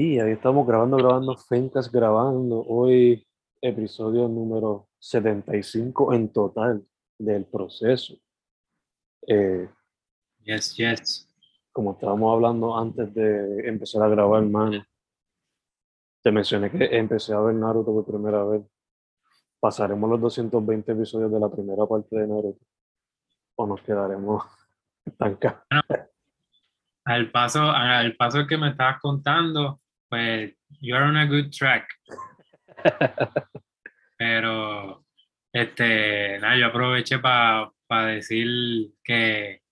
Y 0.00 0.20
ahí 0.20 0.30
estamos 0.30 0.64
grabando, 0.64 0.96
grabando, 0.96 1.36
Fencas 1.36 1.90
grabando. 1.90 2.64
Hoy 2.68 3.26
episodio 3.60 4.28
número 4.28 4.86
75 5.00 6.12
en 6.12 6.32
total 6.32 6.86
del 7.18 7.44
proceso. 7.46 8.14
Eh, 9.26 9.68
Yes, 10.44 10.76
yes. 10.76 11.28
como 11.72 11.94
estábamos 11.94 12.32
hablando 12.32 12.78
antes 12.78 13.12
de 13.12 13.68
empezar 13.68 14.04
a 14.04 14.08
grabar, 14.08 14.44
mano, 14.44 14.86
te 16.22 16.30
mencioné 16.30 16.70
que 16.70 16.96
empecé 16.96 17.34
a 17.34 17.40
ver 17.40 17.56
Naruto 17.56 17.92
por 17.92 18.06
primera 18.06 18.44
vez. 18.44 18.62
¿Pasaremos 19.58 20.08
los 20.08 20.20
220 20.20 20.92
episodios 20.92 21.32
de 21.32 21.40
la 21.40 21.50
primera 21.50 21.84
parte 21.86 22.16
de 22.16 22.24
Naruto? 22.24 22.64
¿O 23.56 23.66
nos 23.66 23.82
quedaremos 23.82 24.44
estancados? 25.04 25.64
Al 27.04 27.32
paso, 27.32 27.62
al 27.62 28.14
paso 28.14 28.46
que 28.46 28.56
me 28.56 28.70
estabas 28.70 29.00
contando, 29.00 29.80
pues 30.08 30.54
you're 30.80 31.04
on 31.04 31.16
a 31.16 31.26
good 31.26 31.50
track. 31.50 31.88
Pero, 34.16 35.04
este, 35.52 36.38
nada, 36.40 36.56
yo 36.56 36.66
aproveché 36.66 37.18
para 37.18 37.72
decir 38.06 38.90
que 39.04 39.62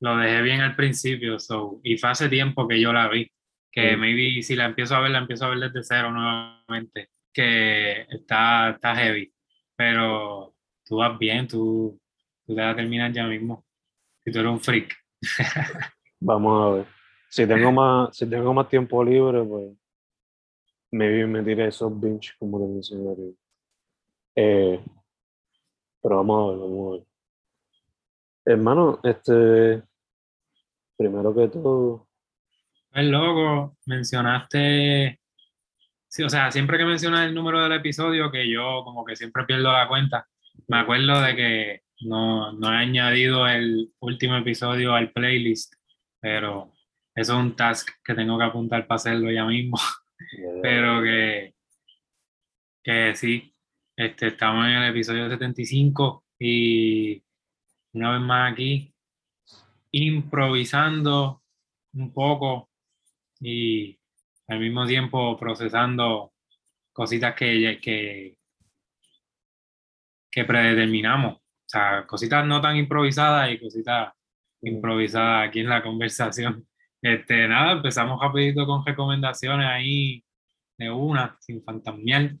lo 0.00 0.16
dejé 0.18 0.42
bien 0.42 0.60
al 0.60 0.76
principio, 0.76 1.38
so, 1.38 1.80
y 1.82 1.96
fue 1.96 2.10
hace 2.10 2.28
tiempo 2.28 2.68
que 2.68 2.80
yo 2.80 2.92
la 2.92 3.08
vi, 3.08 3.30
que 3.72 3.90
Sí. 3.90 3.96
maybe 3.96 4.42
si 4.42 4.54
la 4.56 4.66
empiezo 4.66 4.94
a 4.96 5.00
ver, 5.00 5.10
la 5.10 5.18
empiezo 5.18 5.46
a 5.46 5.50
ver 5.50 5.58
desde 5.58 5.82
cero 5.82 6.10
nuevamente, 6.10 7.08
que 7.32 8.02
está, 8.10 8.70
está 8.70 8.94
heavy, 8.94 9.32
pero 9.74 10.54
tú 10.84 10.96
vas 10.96 11.18
bien, 11.18 11.48
tú, 11.48 11.98
tú 12.46 12.54
te 12.54 12.60
vas 12.60 12.72
a 12.74 12.76
terminar 12.76 13.12
ya 13.12 13.26
mismo, 13.26 13.64
si 14.24 14.30
tú 14.30 14.40
eres 14.40 14.52
un 14.52 14.60
freak. 14.60 14.94
Vamos 16.20 16.62
a 16.62 16.76
ver. 16.76 16.95
Si 17.36 17.46
tengo 17.46 17.70
más, 17.70 18.16
si 18.16 18.30
tengo 18.30 18.54
más 18.54 18.66
tiempo 18.66 19.04
libre, 19.04 19.44
pues 19.44 19.76
maybe 20.90 21.26
me 21.26 21.42
tiré 21.42 21.66
esos 21.66 21.92
binge 22.00 22.32
como 22.38 22.58
le 22.58 22.66
mencioné. 22.66 23.34
Eh, 24.34 24.82
pero 26.02 26.16
vamos 26.16 26.40
a 26.40 26.50
ver, 26.50 26.60
vamos 26.60 26.88
a 26.88 26.96
ver. 26.96 27.06
Hermano, 28.46 29.00
este, 29.02 29.82
primero 30.96 31.34
que 31.34 31.48
todo, 31.48 32.08
El 32.94 33.10
logo, 33.10 33.76
mencionaste, 33.84 35.20
sí, 36.08 36.22
o 36.22 36.30
sea, 36.30 36.50
siempre 36.50 36.78
que 36.78 36.86
mencionas 36.86 37.26
el 37.26 37.34
número 37.34 37.62
del 37.62 37.72
episodio, 37.72 38.30
que 38.30 38.50
yo 38.50 38.82
como 38.82 39.04
que 39.04 39.14
siempre 39.14 39.44
pierdo 39.44 39.70
la 39.72 39.88
cuenta, 39.88 40.26
me 40.68 40.78
acuerdo 40.78 41.20
de 41.20 41.36
que 41.36 41.80
no, 42.00 42.52
no 42.52 42.72
he 42.72 42.76
añadido 42.76 43.46
el 43.46 43.92
último 43.98 44.38
episodio 44.38 44.94
al 44.94 45.12
playlist, 45.12 45.74
pero 46.18 46.72
eso 47.16 47.32
es 47.32 47.38
un 47.38 47.56
task 47.56 47.88
que 48.04 48.14
tengo 48.14 48.38
que 48.38 48.44
apuntar 48.44 48.86
para 48.86 48.96
hacerlo 48.96 49.30
ya 49.30 49.46
mismo, 49.46 49.78
eh, 50.20 50.60
pero 50.62 51.02
que, 51.02 51.54
que 52.84 53.16
sí, 53.16 53.54
este, 53.96 54.28
estamos 54.28 54.66
en 54.66 54.72
el 54.72 54.90
episodio 54.90 55.28
75 55.30 56.24
y 56.38 57.22
una 57.94 58.12
vez 58.12 58.20
más 58.20 58.52
aquí, 58.52 58.94
improvisando 59.92 61.42
un 61.94 62.12
poco 62.12 62.68
y 63.40 63.98
al 64.48 64.60
mismo 64.60 64.86
tiempo 64.86 65.38
procesando 65.38 66.34
cositas 66.92 67.34
que, 67.34 67.78
que, 67.82 68.36
que 70.30 70.44
predeterminamos. 70.44 71.36
O 71.36 71.68
sea, 71.68 72.06
cositas 72.06 72.44
no 72.46 72.60
tan 72.60 72.76
improvisadas 72.76 73.50
y 73.50 73.58
cositas 73.58 74.12
improvisadas 74.60 75.48
aquí 75.48 75.60
en 75.60 75.70
la 75.70 75.82
conversación. 75.82 76.66
Este, 77.02 77.46
nada, 77.48 77.72
empezamos 77.72 78.20
rapidito 78.20 78.66
con 78.66 78.84
recomendaciones 78.84 79.66
ahí 79.66 80.24
de 80.78 80.90
una, 80.90 81.36
sin 81.40 81.62
fantasmiar. 81.62 82.32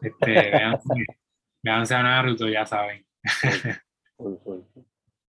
Este, 0.00 0.26
véanse, 0.50 1.06
véanse 1.62 1.94
a 1.94 2.02
Naruto, 2.02 2.48
ya 2.48 2.66
saben. 2.66 3.06
full, 4.16 4.34
full. 4.42 4.60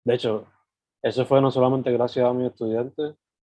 De 0.04 0.14
hecho, 0.14 0.46
eso 1.02 1.24
fue 1.26 1.40
no 1.40 1.50
solamente 1.50 1.92
gracias 1.92 2.24
a 2.24 2.32
mis 2.32 2.48
estudiantes, 2.50 3.14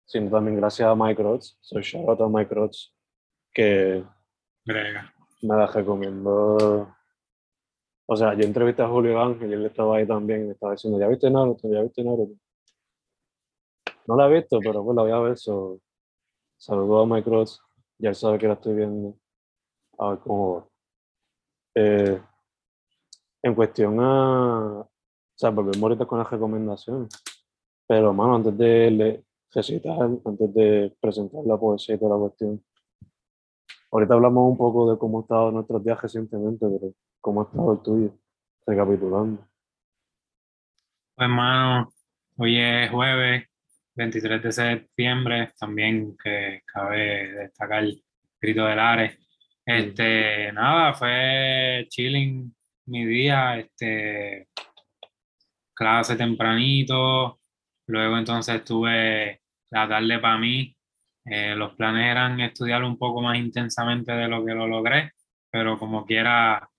sino 0.05 0.29
también 0.29 0.57
gracias 0.57 0.87
a 0.87 0.95
Mike 0.95 1.21
Rhodes. 1.21 1.57
So 1.61 1.81
shout 1.81 2.07
out 2.07 2.21
a 2.21 2.27
Mike 2.27 2.53
Rhodes, 2.53 2.93
que 3.53 4.03
Brega. 4.65 5.13
me 5.41 5.55
la 5.55 5.67
recomendó. 5.67 6.95
O 8.05 8.15
sea, 8.15 8.33
yo 8.33 8.45
entrevisté 8.45 8.81
a 8.81 8.87
Julio 8.87 9.21
Ángel 9.21 9.49
y 9.49 9.53
él 9.53 9.65
estaba 9.65 9.97
ahí 9.97 10.07
también 10.07 10.43
y 10.43 10.45
me 10.45 10.51
estaba 10.53 10.73
diciendo, 10.73 10.99
¿ya 10.99 11.07
viste 11.07 11.29
Naruto? 11.29 11.69
¿Ya 11.69 11.81
viste 11.81 12.03
Naruto? 12.03 12.39
No 14.07 14.15
la 14.15 14.27
he 14.27 14.33
visto, 14.33 14.59
pero 14.59 14.83
pues 14.83 14.95
la 14.95 15.03
voy 15.03 15.11
a 15.11 15.19
ver. 15.19 15.37
So, 15.37 15.79
saludo 16.57 17.01
a 17.01 17.05
Mike 17.05 17.29
Rhodes, 17.29 17.61
ya 17.99 18.13
sabe 18.13 18.39
que 18.39 18.47
la 18.47 18.53
estoy 18.53 18.75
viendo. 18.75 19.17
A 19.99 20.09
ver 20.09 20.19
cómo. 20.19 20.69
Eh, 21.75 22.21
en 23.43 23.55
cuestión 23.55 23.99
a... 23.99 24.79
O 24.81 24.89
sea, 25.39 25.51
volvemos 25.51 25.83
ahorita 25.83 26.05
con 26.05 26.19
las 26.19 26.29
recomendaciones. 26.29 27.09
Pero, 27.87 28.13
mano, 28.13 28.35
antes 28.35 28.57
de 28.57 29.23
recitar, 29.53 30.01
antes 30.01 30.53
de 30.53 30.95
presentar 30.99 31.45
la 31.45 31.57
poesía 31.57 31.95
y 31.95 31.99
toda 31.99 32.15
la 32.15 32.21
cuestión, 32.21 32.63
Ahorita 33.91 34.15
hablamos 34.15 34.51
un 34.51 34.57
poco 34.57 34.91
de 34.91 34.97
cómo 34.97 35.19
ha 35.19 35.21
estado 35.21 35.51
nuestros 35.51 35.83
días 35.83 36.01
recientemente, 36.01 36.65
pero 36.67 36.93
cómo 37.21 37.41
ha 37.41 37.43
estado 37.45 37.71
el 37.71 37.79
tuyo, 37.79 38.11
recapitulando. 38.65 39.41
Pues, 41.15 41.29
hermano, 41.29 41.89
hoy 42.37 42.59
es 42.59 42.91
jueves 42.91 43.45
23 43.97 44.43
de 44.43 44.51
septiembre, 44.51 45.49
también 45.59 46.15
que 46.23 46.61
cabe 46.65 47.33
destacar 47.33 47.83
el 47.83 48.01
grito 48.39 48.65
del 48.65 48.79
Ares. 48.79 49.17
Este, 49.65 50.51
nada, 50.53 50.93
fue 50.93 51.85
chilling 51.89 52.55
mi 52.85 53.05
día, 53.05 53.57
este, 53.57 54.47
clase 55.73 56.15
tempranito, 56.15 57.39
luego 57.87 58.17
entonces 58.17 58.63
tuve 58.63 59.41
la 59.71 59.87
tarde 59.89 60.19
para 60.19 60.37
mí. 60.37 60.75
Eh, 61.25 61.55
los 61.55 61.73
planes 61.73 62.09
eran 62.09 62.39
estudiar 62.39 62.83
un 62.83 62.97
poco 62.97 63.21
más 63.21 63.37
intensamente 63.37 64.13
de 64.13 64.27
lo 64.27 64.45
que 64.45 64.53
lo 64.53 64.67
logré, 64.67 65.11
pero 65.51 65.77
como 65.77 66.05
quiera, 66.05 66.69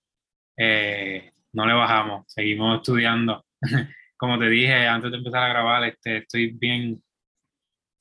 eh, 0.57 1.31
no 1.53 1.65
le 1.67 1.73
bajamos, 1.73 2.25
seguimos 2.27 2.77
estudiando. 2.77 3.45
como 4.17 4.39
te 4.39 4.49
dije 4.49 4.87
antes 4.87 5.11
de 5.11 5.17
empezar 5.17 5.43
a 5.43 5.49
grabar, 5.49 5.83
este, 5.83 6.17
estoy 6.17 6.51
bien 6.51 7.01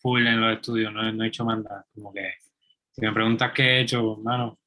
full 0.00 0.26
en 0.26 0.40
los 0.40 0.54
estudios, 0.54 0.92
no, 0.92 1.12
no 1.12 1.24
he 1.24 1.28
hecho 1.28 1.44
más 1.44 1.62
nada. 1.62 1.86
Como 1.94 2.12
que, 2.12 2.34
si 2.92 3.00
me 3.02 3.12
preguntas 3.12 3.52
qué 3.52 3.62
he 3.62 3.80
hecho, 3.80 4.14
hermano, 4.14 4.58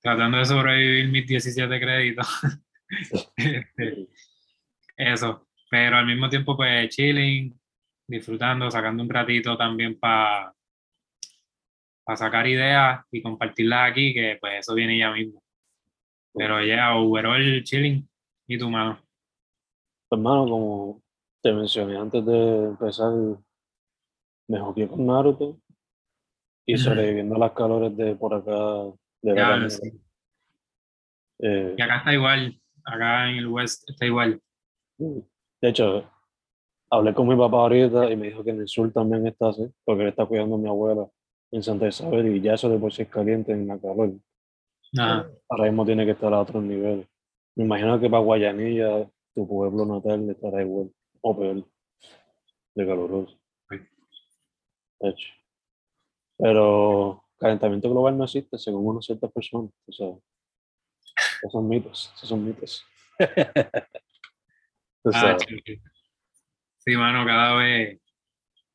tratando 0.00 0.38
de 0.38 0.44
sobrevivir 0.44 1.08
mis 1.08 1.26
17 1.26 1.80
créditos. 1.80 2.26
Este, 3.36 4.08
eso, 4.96 5.48
pero 5.70 5.96
al 5.96 6.06
mismo 6.06 6.28
tiempo, 6.28 6.56
pues 6.56 6.94
chilling, 6.94 7.58
disfrutando, 8.06 8.70
sacando 8.70 9.02
un 9.02 9.08
ratito 9.08 9.56
también 9.56 9.98
para 9.98 10.54
sacar 12.14 12.46
ideas 12.46 13.04
y 13.10 13.22
compartirlas 13.22 13.90
aquí, 13.90 14.14
que 14.14 14.36
pues 14.40 14.60
eso 14.60 14.74
viene 14.74 14.98
ya 14.98 15.10
mismo. 15.10 15.42
Pero 16.34 16.62
ya, 16.64 16.94
overall 16.94 17.62
chilling. 17.64 18.08
¿Y 18.46 18.58
tu 18.58 18.68
mano? 18.70 19.00
Hermano, 20.10 20.44
como 20.44 21.02
te 21.42 21.52
mencioné 21.52 21.96
antes 21.96 22.24
de 22.24 22.64
empezar, 22.64 23.12
me 24.48 24.60
jugué 24.60 24.88
con 24.88 25.06
Naruto 25.06 25.58
y 26.66 26.76
sobreviviendo 26.78 27.34
a 27.36 27.38
las 27.38 27.52
calores 27.52 27.96
de 27.96 28.14
por 28.16 28.34
acá, 28.34 28.52
de 29.22 29.32
verano. 29.32 29.70
sí. 29.70 29.92
Eh, 31.40 31.74
Y 31.76 31.82
acá 31.82 31.98
está 31.98 32.14
igual, 32.14 32.60
acá 32.84 33.30
en 33.30 33.36
el 33.36 33.48
West 33.48 33.88
está 33.88 34.06
igual. 34.06 34.40
de 34.98 35.68
hecho, 35.68 36.10
hablé 36.90 37.12
con 37.14 37.26
mi 37.28 37.36
papá 37.36 37.58
ahorita 37.58 38.10
y 38.10 38.16
me 38.16 38.28
dijo 38.28 38.44
que 38.44 38.50
en 38.50 38.60
el 38.60 38.68
sur 38.68 38.92
también 38.92 39.26
está 39.26 39.48
así, 39.48 39.68
porque 39.84 40.02
él 40.02 40.08
está 40.08 40.26
cuidando 40.26 40.54
a 40.54 40.58
mi 40.58 40.68
abuela 40.68 41.06
en 41.50 41.62
Santa 41.62 41.88
Isabel 41.88 42.34
y 42.34 42.40
ya 42.40 42.54
eso 42.54 42.68
de 42.68 42.78
por 42.78 42.92
sí 42.92 43.02
es 43.02 43.08
caliente 43.08 43.52
en 43.52 43.66
la 43.66 43.78
calor. 43.78 44.12
Ajá. 44.98 45.28
Ahora 45.48 45.64
mismo 45.64 45.84
tiene 45.84 46.04
que 46.04 46.12
estar 46.12 46.32
a 46.32 46.40
otro 46.40 46.62
nivel. 46.62 47.06
Me 47.56 47.64
imagino 47.64 48.00
que 48.00 48.08
para 48.08 48.22
Guayanilla, 48.22 49.08
tu 49.34 49.46
pueblo 49.46 49.84
natal, 49.86 50.30
estará 50.30 50.62
igual 50.62 50.90
o 51.20 51.36
peor 51.36 51.64
de 52.74 52.86
caluroso. 52.86 53.36
De 55.04 55.10
hecho. 55.10 55.28
Pero 56.38 57.22
calentamiento 57.38 57.90
global 57.90 58.16
no 58.16 58.24
existe 58.24 58.56
según 58.56 58.86
unas 58.86 59.04
ciertas 59.04 59.30
personas. 59.30 59.70
O 59.86 59.92
sea, 59.92 60.08
esos 61.38 61.52
son 61.52 61.68
mitos, 61.68 62.10
esos 62.16 62.28
son 62.28 62.44
mitos. 62.44 62.86
Tú 63.18 63.24
Ah, 65.12 65.20
sabes. 65.20 65.44
chido. 65.44 65.82
Sí, 66.78 66.96
mano, 66.96 67.26
cada 67.26 67.54
vez 67.56 68.00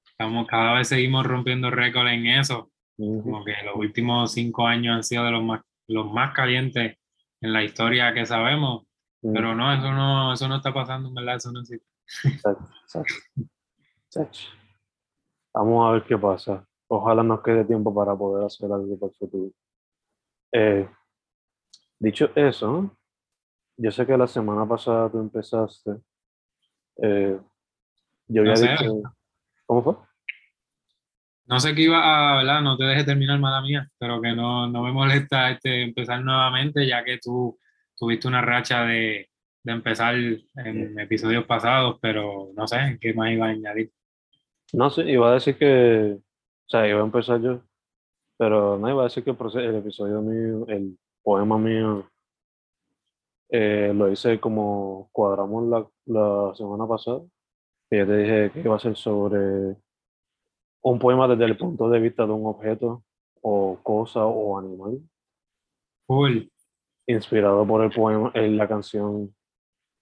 estamos, 0.06 0.48
cada 0.48 0.74
vez 0.74 0.88
seguimos 0.88 1.26
rompiendo 1.26 1.72
récords 1.72 2.12
en 2.12 2.28
eso. 2.28 2.72
Ujú. 2.98 3.24
Como 3.24 3.44
que 3.44 3.54
los 3.64 3.76
últimos 3.76 4.32
cinco 4.32 4.68
años 4.68 4.96
han 4.96 5.04
sido 5.04 5.26
de 5.26 5.32
los 5.32 5.44
más, 5.44 5.62
los 5.88 6.12
más 6.12 6.34
calientes 6.36 6.98
en 7.42 7.54
la 7.54 7.64
historia 7.64 8.14
que 8.14 8.28
sabemos. 8.28 8.84
Ujú. 9.22 9.34
Pero 9.34 9.56
no, 9.56 9.74
eso 9.74 9.92
no, 9.92 10.34
eso 10.34 10.48
no 10.48 10.58
está 10.58 10.72
pasando, 10.72 11.12
verdad, 11.12 11.38
eso 11.38 11.52
no 11.52 11.62
existe. 11.62 11.88
Exacto, 12.24 12.70
exacto. 12.84 13.14
Exacto. 14.06 14.59
Vamos 15.54 15.88
a 15.88 15.92
ver 15.94 16.04
qué 16.04 16.18
pasa. 16.18 16.66
ojalá 16.88 17.22
nos 17.24 17.42
quede 17.42 17.66
tiempo 17.66 17.94
para 17.94 18.16
poder 18.16 18.46
hacer 18.46 18.72
algo 18.72 18.98
para 18.98 19.12
el 19.12 19.16
futuro. 19.18 19.52
Eh, 20.52 20.90
dicho 22.00 22.32
eso, 22.36 22.98
yo 23.78 23.92
sé 23.92 24.06
que 24.06 24.18
la 24.18 24.28
semana 24.28 24.68
pasada 24.68 25.10
tú 25.10 25.20
empezaste. 25.20 25.92
eh, 27.02 27.40
yo 28.28 28.42
había 28.42 28.52
No 28.54 28.58
sé. 28.58 28.68
dicho. 28.72 29.02
¿Cómo 29.66 29.84
fue? 29.84 29.96
No 31.46 31.60
sé 31.60 31.74
qué 31.74 31.82
iba 31.84 31.98
a 32.00 32.40
hablar, 32.40 32.62
no 32.62 32.78
te 32.78 32.84
dejes 32.84 33.06
terminar, 33.06 33.40
mala 33.40 33.62
mía, 33.62 33.90
pero 33.98 34.22
que 34.22 34.34
no, 34.34 34.68
no 34.68 34.84
me 34.84 34.92
molesta 34.92 35.50
este, 35.50 35.82
empezar 35.84 36.24
nuevamente, 36.24 36.88
ya 36.88 37.04
que 37.04 37.18
tú 37.18 37.58
tuviste 37.98 38.28
una 38.28 38.42
racha 38.42 38.84
de, 38.84 39.30
de 39.64 39.72
empezar 39.72 40.16
en 40.16 41.00
episodios 41.00 41.46
pasados, 41.46 41.98
pero 42.02 42.50
no 42.56 42.68
sé 42.68 42.98
qué 43.02 43.14
más 43.16 43.32
iba 43.32 43.48
a 43.48 43.50
añadir. 43.50 43.92
No 44.74 44.90
sé, 44.90 45.10
iba 45.10 45.30
a 45.30 45.34
decir 45.34 45.58
que. 45.58 46.18
O 46.20 46.70
sea, 46.70 46.88
iba 46.88 47.00
a 47.02 47.04
empezar 47.04 47.42
yo. 47.42 47.62
Pero 48.38 48.78
no 48.78 48.90
iba 48.90 49.02
a 49.02 49.06
decir 49.06 49.24
que 49.24 49.32
el, 49.32 49.76
episodio 49.76 50.22
mío, 50.22 50.66
el 50.68 50.98
poema 51.24 51.58
mío, 51.58 52.10
eh, 53.50 53.92
lo 53.94 54.12
hice 54.12 54.40
como 54.40 55.10
cuadramos 55.12 55.68
la, 55.68 55.88
la 56.06 56.56
semana 56.56 56.88
pasada. 56.88 57.22
Que 57.90 57.98
yo 57.98 58.08
te 58.08 58.18
dije 58.18 58.52
que 58.52 58.62
iba 58.62 58.76
a 58.76 58.80
ser 58.80 58.96
sobre 58.96 59.76
un 60.82 61.00
poema 61.00 61.28
desde 61.28 61.46
el 61.46 61.58
punto 61.58 61.90
de 61.90 62.00
vista 62.00 62.26
de 62.26 62.32
un 62.32 62.46
objeto 62.46 63.04
o 63.42 63.80
cosa 63.84 64.26
o 64.26 64.58
animal, 64.58 65.02
Cool. 66.08 66.52
inspirado 67.08 67.66
por 67.68 67.84
el 67.84 67.92
poema, 67.92 68.32
en 68.34 68.58
la 68.58 68.68
canción 68.68 69.36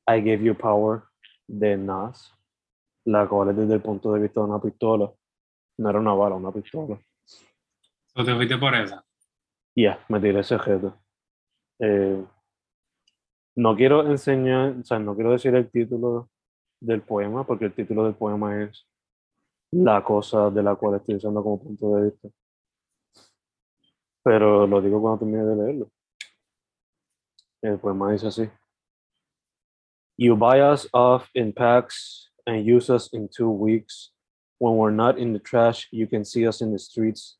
I 0.07 0.21
Gave 0.21 0.43
You 0.43 0.55
Power 0.55 1.01
de 1.47 1.77
Nas, 1.77 2.33
la 3.07 3.25
cual 3.27 3.49
es 3.49 3.57
desde 3.57 3.75
el 3.75 3.81
punto 3.81 4.11
de 4.11 4.19
vista 4.19 4.41
de 4.41 4.47
una 4.47 4.61
pistola. 4.61 5.09
No 5.77 5.89
era 5.89 5.99
una 5.99 6.13
bala, 6.13 6.35
una 6.35 6.51
pistola. 6.51 6.99
¿O 8.15 8.25
te 8.25 8.35
fuiste 8.35 8.57
por 8.57 8.75
esa? 8.75 9.03
Ya, 9.75 10.03
me 10.09 10.19
tiré 10.19 10.39
ese 10.41 10.55
objeto. 10.55 10.93
Eh, 11.79 12.21
no 13.55 13.75
quiero 13.75 14.05
enseñar, 14.07 14.75
o 14.81 14.83
sea, 14.83 14.99
no 14.99 15.15
quiero 15.15 15.31
decir 15.31 15.55
el 15.55 15.69
título 15.69 16.29
del 16.81 17.01
poema, 17.01 17.45
porque 17.45 17.65
el 17.65 17.73
título 17.73 18.03
del 18.03 18.15
poema 18.15 18.63
es 18.63 18.85
la 19.71 20.03
cosa 20.03 20.49
de 20.49 20.63
la 20.63 20.75
cual 20.75 20.95
estoy 20.95 21.15
usando 21.15 21.41
como 21.41 21.63
punto 21.63 21.95
de 21.95 22.09
vista. 22.09 22.27
Pero 24.21 24.67
lo 24.67 24.81
digo 24.81 25.01
cuando 25.01 25.19
termine 25.19 25.45
de 25.45 25.55
leerlo. 25.55 25.91
El 27.61 27.79
poema 27.79 28.11
dice 28.11 28.27
así. 28.27 28.49
You 30.17 30.35
buy 30.35 30.59
us 30.61 30.89
off 30.91 31.29
in 31.33 31.53
packs 31.53 32.27
and 32.47 32.65
use 32.65 32.89
us 32.89 33.09
in 33.13 33.27
two 33.27 33.49
weeks. 33.49 34.11
When 34.57 34.77
we're 34.77 34.89
not 34.89 35.19
in 35.19 35.33
the 35.33 35.39
trash, 35.39 35.87
you 35.91 36.07
can 36.07 36.25
see 36.25 36.47
us 36.47 36.61
in 36.61 36.71
the 36.71 36.79
streets. 36.79 37.35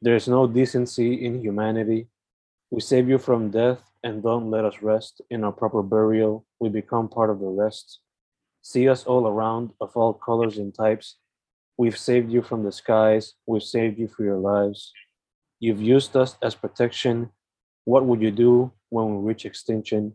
There's 0.00 0.28
no 0.28 0.46
decency 0.46 1.26
in 1.26 1.42
humanity. 1.42 2.06
We 2.70 2.80
save 2.80 3.08
you 3.08 3.18
from 3.18 3.50
death 3.50 3.82
and 4.02 4.22
don't 4.22 4.50
let 4.50 4.64
us 4.64 4.80
rest. 4.80 5.20
In 5.28 5.44
our 5.44 5.52
proper 5.52 5.82
burial, 5.82 6.46
we 6.60 6.68
become 6.68 7.08
part 7.08 7.30
of 7.30 7.40
the 7.40 7.48
rest. 7.48 8.00
See 8.62 8.88
us 8.88 9.04
all 9.04 9.26
around, 9.26 9.70
of 9.80 9.94
all 9.96 10.14
colors 10.14 10.56
and 10.56 10.74
types. 10.74 11.16
We've 11.76 11.98
saved 11.98 12.30
you 12.30 12.40
from 12.40 12.62
the 12.64 12.72
skies. 12.72 13.34
We've 13.46 13.62
saved 13.62 13.98
you 13.98 14.08
for 14.08 14.24
your 14.24 14.38
lives. 14.38 14.92
You've 15.58 15.82
used 15.82 16.16
us 16.16 16.36
as 16.42 16.54
protection. 16.54 17.30
What 17.84 18.06
would 18.06 18.22
you 18.22 18.30
do 18.30 18.72
when 18.88 19.16
we 19.16 19.28
reach 19.28 19.44
extinction? 19.44 20.14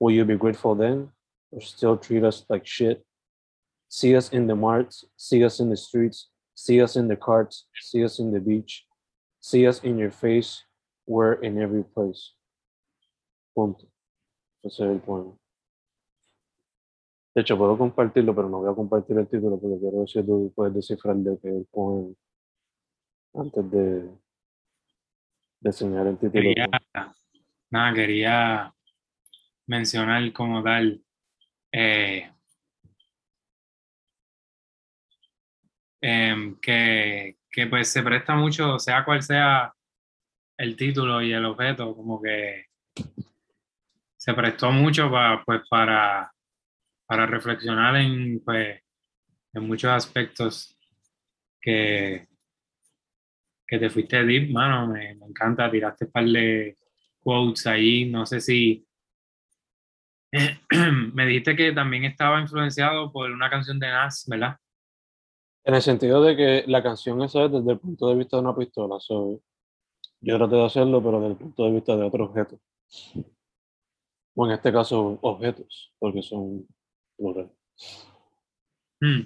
Will 0.00 0.10
you 0.10 0.24
be 0.24 0.36
grateful 0.36 0.74
then, 0.74 1.10
or 1.52 1.60
still 1.60 1.96
treat 1.96 2.24
us 2.24 2.44
like 2.48 2.66
shit? 2.66 3.04
See 3.88 4.16
us 4.16 4.30
in 4.30 4.46
the 4.46 4.56
marts, 4.56 5.04
see 5.16 5.44
us 5.44 5.60
in 5.60 5.70
the 5.70 5.76
streets, 5.76 6.28
see 6.54 6.82
us 6.82 6.96
in 6.96 7.08
the 7.08 7.16
carts, 7.16 7.66
see 7.80 8.04
us 8.04 8.18
in 8.18 8.32
the 8.32 8.40
beach, 8.40 8.84
see 9.40 9.66
us 9.66 9.82
in 9.82 9.98
your 9.98 10.10
face, 10.10 10.64
we're 11.06 11.34
in 11.34 11.60
every 11.60 11.84
place. 11.84 12.34
Punto. 13.54 13.86
Ese 14.62 14.80
es 14.80 14.90
el 14.90 15.00
poema. 15.00 15.32
De 17.34 17.42
hecho, 17.42 17.56
puedo 17.56 17.76
compartirlo, 17.76 18.34
pero 18.34 18.48
no 18.48 18.60
voy 18.60 18.72
a 18.72 18.74
compartir 18.74 19.18
el 19.18 19.28
título 19.28 19.60
porque 19.60 19.78
quiero 19.78 19.98
ver 19.98 20.08
si 20.08 20.22
tú 20.22 20.52
puedes 20.54 20.74
descifrar 20.74 21.16
de 21.16 21.38
qué 21.38 21.48
es 21.48 21.54
el 21.54 21.66
poema 21.66 22.14
antes 23.34 23.70
de, 23.70 24.10
de 25.60 25.70
el 25.70 26.18
título. 26.18 26.32
Quería, 26.32 26.66
nada, 27.70 27.94
quería 27.94 28.74
mencionar 29.66 30.32
como 30.32 30.62
tal 30.62 31.02
eh, 31.72 32.32
em, 36.10 36.56
que, 36.60 37.36
que 37.50 37.66
pues 37.66 37.88
se 37.92 38.02
presta 38.02 38.34
mucho, 38.36 38.78
sea 38.78 39.04
cual 39.04 39.22
sea 39.22 39.72
el 40.58 40.76
título 40.76 41.22
y 41.22 41.32
el 41.32 41.44
objeto, 41.46 41.94
como 41.96 42.20
que 42.22 42.66
se 44.16 44.34
prestó 44.34 44.70
mucho 44.72 45.10
pa- 45.10 45.42
pues 45.44 45.62
para, 45.68 46.30
para 47.06 47.26
reflexionar 47.26 47.96
en, 47.96 48.42
pues, 48.44 48.80
en 49.54 49.66
muchos 49.66 49.90
aspectos 49.92 50.78
que, 51.60 52.26
que 53.66 53.78
te 53.78 53.90
fuiste 53.90 54.24
deep, 54.24 54.50
mano, 54.52 54.86
me, 54.86 55.14
me 55.16 55.26
encanta, 55.26 55.70
tiraste 55.70 56.06
un 56.06 56.10
par 56.12 56.24
de 56.24 56.76
quotes 57.20 57.66
ahí, 57.66 58.04
no 58.06 58.24
sé 58.26 58.40
si 58.40 58.86
me 61.14 61.26
dijiste 61.26 61.56
que 61.56 61.72
también 61.72 62.04
estaba 62.04 62.40
influenciado 62.40 63.10
por 63.12 63.30
una 63.30 63.50
canción 63.50 63.78
de 63.78 63.88
Nas, 63.88 64.24
¿verdad? 64.28 64.56
En 65.66 65.74
el 65.74 65.82
sentido 65.82 66.22
de 66.22 66.36
que 66.36 66.64
la 66.68 66.80
canción 66.80 67.20
esa 67.22 67.44
es 67.44 67.50
desde 67.52 67.72
el 67.72 67.80
punto 67.80 68.08
de 68.08 68.14
vista 68.14 68.36
de 68.36 68.42
una 68.42 68.54
pistola. 68.54 69.00
so, 69.00 69.42
yo 70.20 70.38
traté 70.38 70.54
de 70.54 70.64
hacerlo, 70.64 71.02
pero 71.02 71.20
desde 71.20 71.32
el 71.32 71.38
punto 71.38 71.64
de 71.64 71.72
vista 71.72 71.96
de 71.96 72.04
otro 72.04 72.24
objeto. 72.26 72.60
O 74.36 74.46
en 74.46 74.52
este 74.52 74.72
caso, 74.72 75.18
objetos, 75.22 75.92
porque 75.98 76.22
son 76.22 76.68
plural. 77.16 77.50
Hmm, 79.00 79.22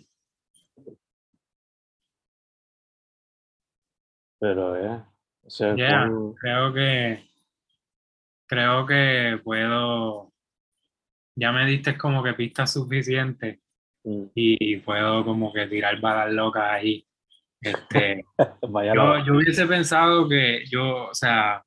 Pero, 4.38 4.76
eh, 4.76 5.04
o 5.44 5.50
sea, 5.50 5.76
Yeah. 5.76 6.10
creo 6.40 6.72
que 6.72 7.28
creo 8.46 8.86
que 8.86 9.38
puedo 9.44 10.32
ya 11.36 11.52
me 11.52 11.66
diste 11.66 11.98
como 11.98 12.22
que 12.22 12.32
pistas 12.32 12.72
suficientes 12.72 13.60
mm, 14.04 14.24
y 14.34 14.76
puedo 14.78 15.24
como 15.24 15.52
que 15.52 15.66
tirar 15.66 16.00
balas 16.00 16.32
locas 16.32 16.64
ahí. 16.70 17.06
Este, 17.60 18.24
yo, 18.94 19.24
yo 19.24 19.34
hubiese 19.34 19.66
pensado 19.66 20.28
que 20.28 20.64
yo, 20.66 21.08
o 21.08 21.14
sea, 21.14 21.62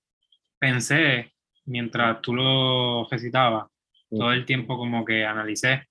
pensé 0.59 1.33
mientras 1.65 2.21
tú 2.21 2.33
lo 2.33 3.07
recitabas, 3.09 3.67
todo 4.09 4.31
el 4.31 4.45
tiempo 4.45 4.77
como 4.77 5.03
que 5.05 5.25
analicé 5.25 5.87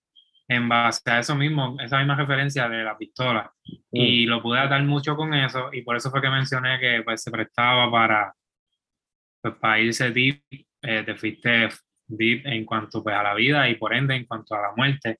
en 0.48 0.68
base 0.68 1.10
a 1.10 1.20
eso 1.20 1.34
mismo, 1.34 1.76
esa 1.80 1.98
misma 1.98 2.16
referencia 2.16 2.68
de 2.68 2.84
la 2.84 2.96
pistola. 2.96 3.52
Y 3.90 4.26
lo 4.26 4.42
pude 4.42 4.58
atar 4.58 4.82
mucho 4.84 5.16
con 5.16 5.34
eso 5.34 5.70
y 5.72 5.82
por 5.82 5.96
eso 5.96 6.10
fue 6.10 6.20
que 6.20 6.30
mencioné 6.30 6.78
que 6.78 7.02
pues, 7.04 7.22
se 7.22 7.30
prestaba 7.30 7.90
para, 7.90 8.34
pues, 9.40 9.54
para 9.56 9.80
irse 9.80 10.10
deep, 10.10 10.42
eh, 10.82 11.02
te 11.04 11.14
fuiste 11.14 11.68
deep 12.06 12.46
en 12.46 12.64
cuanto 12.64 13.02
pues, 13.02 13.16
a 13.16 13.22
la 13.22 13.34
vida 13.34 13.68
y 13.68 13.76
por 13.76 13.94
ende 13.94 14.14
en 14.14 14.26
cuanto 14.26 14.54
a 14.54 14.62
la 14.62 14.72
muerte. 14.76 15.18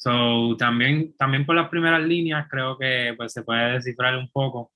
So, 0.00 0.56
también, 0.56 1.14
también 1.18 1.44
por 1.44 1.54
las 1.56 1.68
primeras 1.68 2.00
líneas 2.02 2.48
creo 2.48 2.78
que 2.78 3.12
pues, 3.18 3.34
se 3.34 3.42
puede 3.42 3.72
descifrar 3.72 4.16
un 4.16 4.30
poco, 4.30 4.72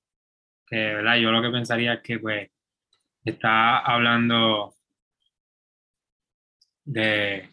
que 0.66 1.00
yo 1.22 1.32
lo 1.32 1.40
que 1.40 1.48
pensaría 1.50 1.94
es 1.94 2.02
que 2.02 2.18
pues, 2.18 2.50
está 3.24 3.78
hablando 3.78 4.74
de 6.84 7.48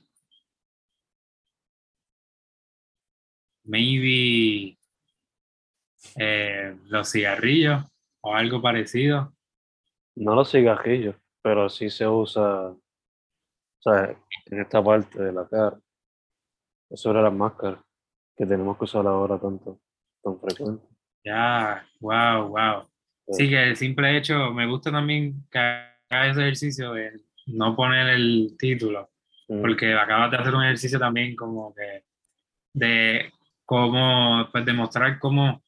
maybe 3.63 4.77
eh, 6.17 6.75
los 6.87 7.09
cigarrillos 7.09 7.85
o 8.19 8.35
algo 8.35 8.61
parecido. 8.61 9.33
No 10.15 10.35
los 10.35 10.51
cigarrillos, 10.51 11.15
pero 11.41 11.69
sí 11.69 11.89
se 11.89 12.05
usa, 12.05 12.75
en 13.85 14.59
esta 14.59 14.83
parte 14.83 15.23
de 15.23 15.31
la 15.31 15.47
cara. 15.47 15.79
Eso 16.91 17.11
era 17.11 17.21
las 17.21 17.33
máscaras 17.33 17.79
que 18.35 18.45
tenemos 18.45 18.77
que 18.77 18.83
usar 18.85 19.05
ahora 19.05 19.39
tanto, 19.39 19.79
tan 20.23 20.39
frecuente. 20.39 20.85
Ya, 21.23 21.85
wow, 21.99 22.49
wow. 22.49 22.87
Sí, 23.31 23.49
que 23.49 23.63
el 23.69 23.77
simple 23.77 24.17
hecho, 24.17 24.51
me 24.51 24.65
gusta 24.67 24.91
también 24.91 25.45
que 25.49 25.59
haga 25.59 26.27
ese 26.27 26.41
ejercicio 26.41 26.93
de 26.93 27.21
no 27.47 27.75
poner 27.75 28.07
el 28.07 28.55
título, 28.57 29.09
porque 29.47 29.93
acabas 29.93 30.31
de 30.31 30.37
hacer 30.37 30.53
un 30.55 30.63
ejercicio 30.63 30.99
también 30.99 31.35
como 31.35 31.73
que 31.73 32.03
de 32.73 33.31
cómo, 33.65 34.47
pues 34.51 34.65
demostrar 34.65 35.17
cómo, 35.19 35.63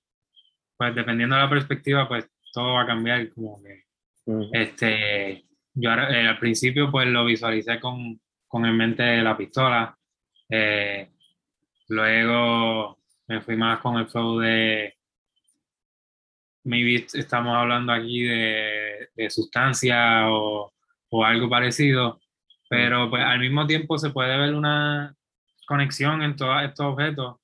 pues 0.78 0.94
dependiendo 0.96 1.36
de 1.36 1.42
la 1.44 1.50
perspectiva, 1.50 2.08
pues 2.08 2.30
todo 2.52 2.74
va 2.74 2.82
a 2.82 2.88
cambiar, 2.88 3.30
como 3.30 3.62
que 3.62 3.84
Este, 4.52 5.46
yo 5.74 5.92
eh, 5.92 6.28
al 6.28 6.40
principio 6.40 6.92
pues 6.92 7.08
lo 7.08 7.24
visualicé 7.26 7.80
con, 7.80 8.20
con 8.48 8.66
en 8.66 8.76
mente 8.76 9.22
la 9.22 9.38
pistola. 9.38 9.98
eh, 10.50 11.10
luego 11.94 13.00
me 13.28 13.42
fui 13.42 13.56
más 13.56 13.80
con 13.80 13.98
el 13.98 14.08
flow 14.08 14.40
de, 14.40 14.96
maybe 16.64 17.06
estamos 17.14 17.56
hablando 17.56 17.94
aquí 17.94 18.24
de, 18.24 19.10
de 19.16 19.30
sustancia 19.30 20.30
o, 20.30 20.74
o, 21.10 21.26
algo 21.26 21.50
parecido, 21.50 22.20
pero 22.70 23.10
pues 23.10 23.24
al 23.24 23.40
mismo 23.40 23.68
tiempo 23.68 23.98
se 23.98 24.10
puede 24.10 24.38
ver 24.38 24.54
una 24.56 25.16
conexión 25.68 26.22
en 26.22 26.36
todos 26.36 26.64
estos 26.64 26.86
objetos. 26.86 27.38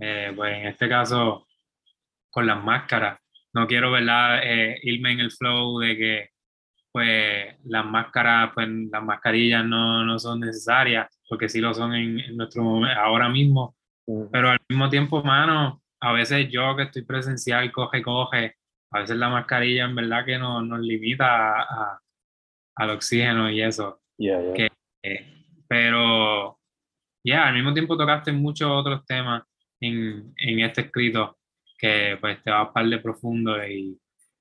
Eh, 0.00 0.32
pues 0.34 0.56
en 0.56 0.66
este 0.66 0.88
caso, 0.88 1.46
con 2.30 2.46
las 2.46 2.62
máscaras. 2.62 3.18
No 3.52 3.66
quiero, 3.66 3.92
¿verdad?, 3.92 4.40
eh, 4.42 4.80
irme 4.82 5.12
en 5.12 5.20
el 5.20 5.30
flow 5.30 5.78
de 5.78 5.96
que 5.96 6.30
pues 6.90 7.56
las 7.64 7.84
máscaras, 7.84 8.52
pues 8.54 8.68
las 8.68 9.02
mascarillas 9.02 9.64
no, 9.64 10.04
no 10.04 10.18
son 10.18 10.40
necesarias, 10.40 11.08
porque 11.28 11.48
sí 11.48 11.60
lo 11.60 11.74
son 11.74 11.94
en, 11.94 12.20
en 12.20 12.36
nuestro 12.36 12.62
momento, 12.62 13.00
ahora 13.00 13.28
mismo, 13.28 13.76
pero 14.30 14.50
al 14.50 14.58
mismo 14.68 14.88
tiempo, 14.90 15.22
mano, 15.22 15.82
a 16.00 16.12
veces 16.12 16.48
yo 16.50 16.76
que 16.76 16.84
estoy 16.84 17.02
presencial, 17.02 17.72
coge, 17.72 18.02
coge, 18.02 18.56
a 18.90 19.00
veces 19.00 19.16
la 19.16 19.28
mascarilla 19.28 19.84
en 19.84 19.94
verdad 19.94 20.24
que 20.24 20.38
no, 20.38 20.62
nos 20.62 20.80
limita 20.80 21.62
a, 21.62 22.00
al 22.76 22.90
oxígeno 22.90 23.50
y 23.50 23.62
eso. 23.62 24.00
Que, 24.16 24.68
eh, 25.02 25.44
pero, 25.66 26.58
ya, 27.24 27.46
al 27.48 27.54
mismo 27.54 27.72
tiempo 27.72 27.96
tocaste 27.96 28.32
muchos 28.32 28.70
otros 28.70 29.04
temas 29.06 29.42
en, 29.80 30.32
en, 30.36 30.60
este 30.60 30.82
escrito 30.82 31.38
que 31.78 32.16
pues 32.20 32.42
te 32.42 32.50
va 32.50 32.60
a 32.60 32.72
par 32.72 32.86
de 32.86 32.98
profundo 32.98 33.66
y, 33.66 33.98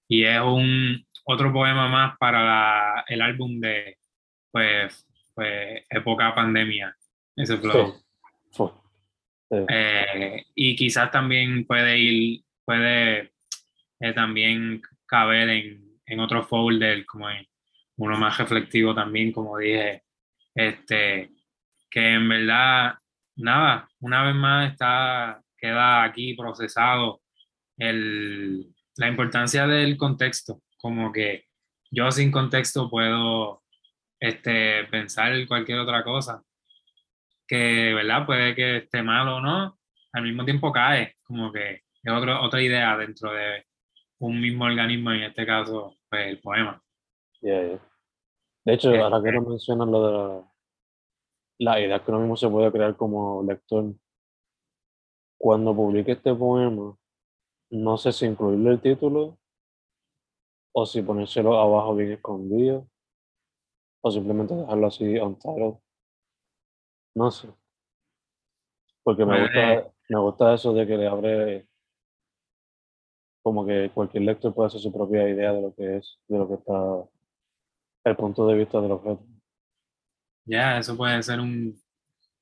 y 0.08 0.24
es 0.24 0.40
un, 0.42 1.04
otro 1.26 1.52
poema 1.54 1.88
más 1.88 2.18
para 2.18 3.04
el 3.08 3.22
álbum 3.22 3.60
de, 3.60 3.98
pues, 4.52 5.08
pues, 5.34 5.84
época 5.90 6.34
pandemia, 6.36 6.96
ese 7.36 7.58
flow. 7.58 7.96
Eh, 9.50 10.46
y 10.56 10.76
quizás 10.76 11.12
también 11.12 11.66
puede 11.66 11.98
ir, 12.00 12.42
puede 12.66 13.32
eh, 14.00 14.14
también 14.14 14.82
caber 15.06 15.50
en, 15.50 16.00
en 16.06 16.20
otro 16.20 16.44
folder, 16.44 17.06
como 17.06 17.30
en 17.30 17.46
uno 17.98 18.18
más 18.18 18.38
reflectivo 18.38 18.96
también, 18.96 19.32
como 19.32 19.58
dije, 19.58 20.04
este, 20.56 21.32
que 21.90 22.14
en 22.14 22.28
verdad, 22.28 22.96
nada, 23.36 23.90
una 24.00 24.24
vez 24.24 24.36
más 24.36 24.72
está, 24.72 25.42
queda 25.58 26.04
aquí 26.04 26.34
procesado 26.34 27.22
el, 27.78 28.74
la 28.98 29.08
importancia 29.08 29.68
del 29.68 29.98
contexto. 29.98 30.62
Como 30.78 31.12
que 31.12 31.46
yo 31.92 32.12
sin 32.12 32.32
contexto 32.32 32.90
puedo 32.90 33.63
este, 34.24 34.86
pensar 34.86 35.34
cualquier 35.50 35.80
otra 35.80 36.02
cosa, 36.02 36.42
que, 37.46 37.94
¿verdad? 37.94 38.26
Puede 38.26 38.56
que 38.56 38.78
esté 38.78 39.04
mal 39.04 39.28
o 39.28 39.42
no, 39.42 39.78
al 40.14 40.24
mismo 40.24 40.46
tiempo 40.46 40.72
cae, 40.72 41.18
como 41.24 41.52
que 41.52 41.84
es 42.02 42.12
otro, 42.12 42.42
otra 42.42 42.62
idea 42.62 42.96
dentro 42.96 43.34
de 43.34 43.66
un 44.20 44.40
mismo 44.40 44.64
organismo, 44.64 45.12
en 45.12 45.24
este 45.24 45.46
caso, 45.46 45.98
pues 46.10 46.28
el 46.28 46.40
poema. 46.40 46.82
De 47.42 47.80
hecho, 48.66 48.92
ahora 48.92 49.22
que 49.22 49.32
no 49.34 49.40
este 49.40 49.50
mencionas 49.50 49.88
lo 49.90 50.08
de 50.08 50.44
la, 51.60 51.82
idea 51.82 52.00
que 52.02 52.12
uno 52.12 52.22
mismo 52.22 52.38
se 52.38 52.48
puede 52.48 52.72
crear 52.72 52.96
como 52.96 53.44
lector, 53.44 53.94
cuando 55.38 55.76
publique 55.76 56.14
este 56.14 56.34
poema, 56.34 56.98
no 57.72 57.98
sé 57.98 58.14
si 58.14 58.26
incluirle 58.26 58.70
el 58.70 58.80
título 58.80 59.38
o 60.72 60.86
si 60.86 61.02
ponérselo 61.02 61.60
abajo 61.60 61.94
bien 61.94 62.14
escondido, 62.14 62.88
o 64.04 64.12
simplemente 64.12 64.54
dejarlo 64.54 64.88
así 64.88 65.18
on 65.18 65.36
title. 65.36 65.80
No 67.16 67.32
sé. 67.32 67.48
Porque 69.02 69.26
me, 69.26 69.42
gusta, 69.42 69.92
me 70.10 70.20
gusta 70.20 70.54
eso 70.54 70.74
de 70.74 70.86
que 70.86 70.98
le 70.98 71.08
abre 71.08 71.68
como 73.42 73.66
que 73.66 73.92
cualquier 73.94 74.24
lector 74.24 74.54
puede 74.54 74.68
hacer 74.68 74.82
su 74.82 74.92
propia 74.92 75.28
idea 75.28 75.52
de 75.54 75.62
lo 75.62 75.74
que 75.76 75.98
es, 75.98 76.20
de 76.28 76.38
lo 76.38 76.48
que 76.48 76.54
está, 76.56 77.04
el 78.06 78.16
punto 78.16 78.48
de 78.48 78.56
vista 78.56 78.82
del 78.82 78.92
objeto. 78.92 79.26
Ya, 80.46 80.78
eso 80.78 80.96
puede 80.96 81.22
ser 81.24 81.40
un, 81.40 81.76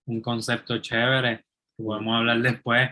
un, 0.06 0.22
concepto 0.22 0.80
chévere 0.80 1.46
que 1.78 1.84
podemos 1.84 2.16
hablar 2.16 2.40
después, 2.42 2.90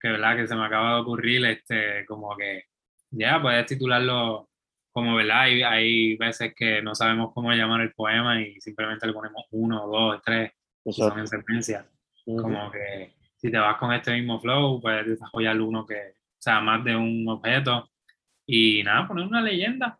que 0.00 0.08
verdad 0.08 0.36
que 0.36 0.46
se 0.46 0.56
me 0.56 0.64
acaba 0.64 0.94
de 0.94 1.00
ocurrir, 1.02 1.44
este, 1.46 2.04
como 2.06 2.36
que 2.36 2.64
ya 3.10 3.40
puedes 3.40 3.66
titularlo 3.66 4.48
como, 4.92 5.16
¿verdad? 5.16 5.40
Hay, 5.40 5.62
hay 5.62 6.16
veces 6.16 6.54
que 6.54 6.82
no 6.82 6.94
sabemos 6.94 7.32
cómo 7.34 7.52
llamar 7.52 7.80
el 7.80 7.92
poema 7.92 8.40
y 8.40 8.60
simplemente 8.60 9.06
le 9.06 9.12
ponemos 9.12 9.44
uno, 9.50 9.86
dos, 9.86 10.20
tres, 10.24 10.52
que 10.84 10.92
son 10.92 11.18
en 11.18 11.26
secuencia. 11.26 11.86
Como 12.24 12.70
que 12.70 13.14
si 13.36 13.50
te 13.50 13.58
vas 13.58 13.76
con 13.78 13.92
este 13.92 14.12
mismo 14.12 14.38
flow, 14.40 14.80
puedes 14.80 15.06
desarrollar 15.06 15.60
uno 15.60 15.86
que, 15.86 15.96
o 15.96 16.38
sea, 16.38 16.60
más 16.60 16.84
de 16.84 16.94
un 16.94 17.28
objeto 17.28 17.90
y 18.46 18.82
nada, 18.82 19.08
poner 19.08 19.26
una 19.26 19.40
leyenda. 19.40 19.98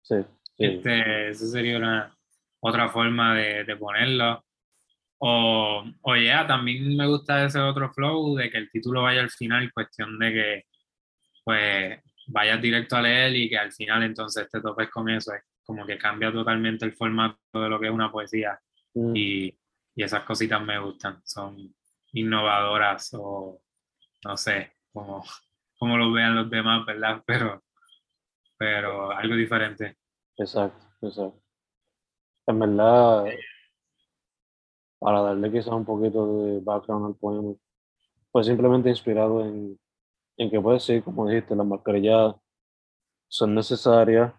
Sí. 0.00 0.16
sí. 0.56 0.64
Este, 0.64 1.30
esa 1.30 1.46
sería 1.46 1.76
una, 1.76 2.16
otra 2.60 2.88
forma 2.88 3.34
de, 3.34 3.64
de 3.64 3.76
ponerlo. 3.76 4.44
O, 5.18 5.84
o 6.00 6.16
ya, 6.16 6.46
también 6.46 6.96
me 6.96 7.06
gusta 7.06 7.44
ese 7.44 7.60
otro 7.60 7.92
flow 7.92 8.34
de 8.36 8.50
que 8.50 8.58
el 8.58 8.70
título 8.70 9.02
vaya 9.02 9.20
al 9.20 9.30
final, 9.30 9.72
cuestión 9.72 10.18
de 10.18 10.32
que, 10.32 10.64
pues, 11.44 12.00
vayas 12.32 12.60
directo 12.60 12.96
a 12.96 13.02
leer 13.02 13.36
y 13.36 13.48
que 13.48 13.58
al 13.58 13.72
final 13.72 14.02
entonces 14.02 14.48
te 14.50 14.60
topes 14.60 14.90
con 14.90 15.08
eso. 15.08 15.34
Es 15.34 15.42
como 15.64 15.86
que 15.86 15.98
cambia 15.98 16.32
totalmente 16.32 16.84
el 16.84 16.94
formato 16.94 17.38
de 17.52 17.68
lo 17.68 17.78
que 17.78 17.86
es 17.86 17.92
una 17.92 18.10
poesía. 18.10 18.58
Mm. 18.94 19.12
Y, 19.14 19.58
y, 19.94 20.02
esas 20.02 20.24
cositas 20.24 20.60
me 20.62 20.78
gustan. 20.78 21.20
Son 21.24 21.56
innovadoras 22.12 23.10
o 23.14 23.60
no 24.24 24.36
sé 24.36 24.72
cómo, 24.92 25.24
cómo 25.78 25.96
lo 25.96 26.10
vean 26.12 26.34
los 26.34 26.50
demás, 26.50 26.84
¿verdad? 26.86 27.22
Pero, 27.26 27.62
pero 28.58 29.10
algo 29.10 29.34
diferente. 29.34 29.96
Exacto, 30.36 30.86
exacto. 31.00 31.42
En 32.46 32.58
verdad, 32.60 33.24
para 35.00 35.20
darle 35.20 35.50
quizás 35.50 35.72
un 35.72 35.84
poquito 35.84 36.44
de 36.44 36.60
background 36.60 37.06
al 37.06 37.16
poema, 37.16 37.54
pues 38.30 38.46
simplemente 38.46 38.88
inspirado 38.88 39.44
en 39.44 39.76
en 40.42 40.50
que 40.50 40.60
puede 40.60 40.80
ser, 40.80 41.02
como 41.02 41.28
dijiste, 41.28 41.54
las 41.54 41.66
mascarillas 41.66 42.34
son 43.28 43.54
necesarias, 43.54 44.32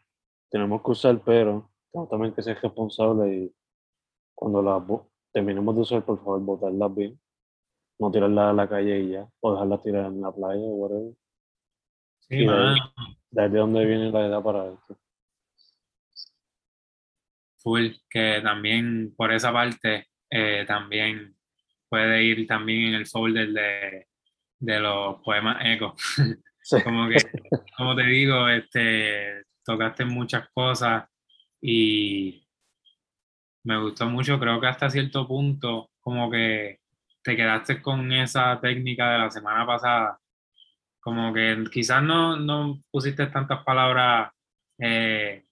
tenemos 0.50 0.84
que 0.84 0.92
usar, 0.92 1.22
pero 1.24 1.72
tenemos 1.92 2.10
también 2.10 2.34
que 2.34 2.44
ser 2.44 2.60
responsables 2.62 3.34
y 3.34 3.56
cuando 4.36 4.62
las 4.62 4.84
terminemos 5.32 5.76
de 5.76 5.82
usar, 5.82 6.06
por 6.06 6.18
favor, 6.20 6.42
botarlas 6.42 6.96
bien, 6.96 7.20
no 8.00 8.12
tirarlas 8.12 8.52
a 8.52 8.54
la 8.54 8.70
calle 8.70 9.00
y 9.00 9.12
ya, 9.12 9.28
o 9.40 9.54
dejarlas 9.54 9.82
tirar 9.82 10.06
en 10.06 10.22
la 10.22 10.32
playa 10.32 10.62
o 10.62 10.76
whatever. 10.76 11.14
Sí, 12.20 12.36
y 12.36 12.48
de, 12.48 13.50
de, 13.50 13.58
dónde 13.58 13.86
viene 13.86 14.12
la 14.12 14.28
idea 14.28 14.42
para 14.42 14.72
esto. 14.74 14.98
Full, 17.58 17.88
que 18.10 18.42
también 18.44 19.14
por 19.16 19.32
esa 19.32 19.52
parte 19.52 20.08
eh, 20.30 20.66
también 20.68 21.36
puede 21.90 22.24
ir 22.24 22.46
también 22.48 22.90
en 22.90 22.94
el 22.96 23.08
folder 23.08 23.54
de 23.54 24.08
de 24.64 24.80
los 24.80 25.22
poemas 25.22 25.58
eco. 25.66 25.96
como 26.84 27.10
que, 27.10 27.18
como 27.78 27.96
te 27.96 28.04
digo, 28.04 28.48
este, 28.48 29.44
tocaste 29.66 30.06
muchas 30.06 30.48
cosas 30.54 31.04
y 31.62 32.48
me 33.66 33.78
gustó 33.78 34.06
mucho, 34.06 34.40
creo 34.40 34.60
que 34.60 34.68
hasta 34.68 34.90
cierto 34.90 35.28
punto, 35.28 35.92
como 36.00 36.32
que 36.32 36.80
te 37.22 37.36
quedaste 37.36 37.82
con 37.82 38.12
esa 38.12 38.60
técnica 38.62 39.12
de 39.12 39.20
la 39.20 39.30
semana 39.30 39.66
pasada, 39.66 40.20
como 41.02 41.34
que 41.34 41.66
quizás 41.72 42.02
no, 42.02 42.38
no 42.38 42.82
pusiste 42.92 43.28
tantas 43.28 43.64
palabras 43.64 44.32
eh, 44.80 45.44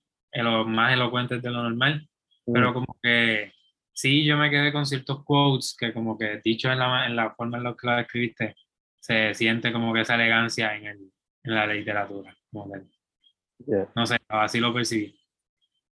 más 0.67 0.93
elocuentes 0.93 1.41
de 1.41 1.49
lo 1.49 1.63
normal, 1.63 2.07
pero 2.45 2.71
mm. 2.71 2.73
como 2.73 2.97
que 3.01 3.53
sí, 3.93 4.23
yo 4.25 4.37
me 4.37 4.49
quedé 4.49 4.71
con 4.71 4.85
ciertos 4.85 5.23
quotes 5.25 5.75
que 5.77 5.93
como 5.93 6.17
que 6.17 6.39
dicho 6.43 6.71
en 6.71 6.79
la, 6.79 7.05
en 7.05 7.15
la 7.15 7.33
forma 7.35 7.57
en 7.57 7.65
la 7.65 7.75
que 7.75 7.87
la 7.87 8.01
escribiste, 8.01 8.55
se 9.01 9.33
siente 9.33 9.73
como 9.73 9.93
que 9.93 10.01
esa 10.01 10.15
elegancia 10.15 10.75
en, 10.75 10.85
el, 10.85 11.11
en 11.43 11.55
la 11.55 11.65
literatura. 11.65 12.33
No 12.51 14.05
sé, 14.05 14.17
así 14.29 14.59
lo 14.59 14.73
percibí. 14.73 15.19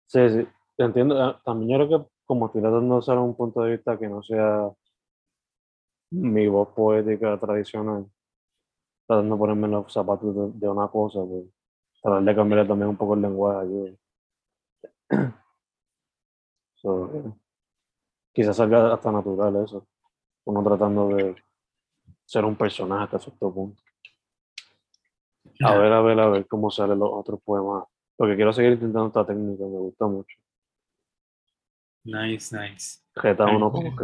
Sí, 0.07 0.29
sí, 0.29 0.47
te 0.77 0.83
entiendo. 0.83 1.21
Ah, 1.21 1.41
también 1.43 1.71
yo 1.79 1.87
creo 1.87 2.03
que 2.03 2.09
como 2.25 2.45
estoy 2.47 2.61
tratando 2.61 2.95
de 2.95 2.99
usar 2.99 3.17
un 3.17 3.35
punto 3.35 3.61
de 3.61 3.71
vista 3.71 3.99
que 3.99 4.07
no 4.07 4.23
sea 4.23 4.71
mi 6.11 6.47
voz 6.47 6.69
poética 6.69 7.37
tradicional, 7.37 8.05
tratando 9.05 9.35
de 9.35 9.39
ponerme 9.39 9.65
en 9.65 9.71
los 9.71 9.91
zapatos 9.91 10.59
de, 10.59 10.69
una 10.69 10.87
cosa, 10.87 11.19
pues 11.27 11.45
tratar 12.01 12.23
de 12.23 12.35
cambiar 12.35 12.67
también 12.67 12.89
un 12.89 12.97
poco 12.97 13.15
el 13.15 13.21
lenguaje. 13.21 13.97
quizás 18.33 18.57
salga 18.57 18.93
hasta 18.93 19.11
natural 19.11 19.63
eso, 19.63 19.85
uno 20.45 20.63
tratando 20.63 21.09
de 21.09 21.35
ser 22.33 22.45
un 22.45 22.55
personaje 22.55 23.03
hasta 23.03 23.19
cierto 23.19 23.53
punto. 23.53 23.81
A 25.61 25.75
ver, 25.75 25.93
a 25.93 26.01
ver, 26.01 26.19
a 26.19 26.27
ver 26.29 26.47
cómo 26.47 26.71
salen 26.71 26.97
los 26.97 27.09
otros 27.11 27.39
poemas. 27.43 27.83
Porque 28.15 28.35
quiero 28.35 28.51
seguir 28.51 28.71
intentando 28.73 29.07
esta 29.07 29.25
técnica, 29.25 29.63
me 29.63 29.77
gusta 29.77 30.07
mucho. 30.07 30.35
Nice, 32.03 32.57
nice. 32.57 33.01
Geta 33.15 33.45
uno 33.45 33.71
como. 33.71 33.95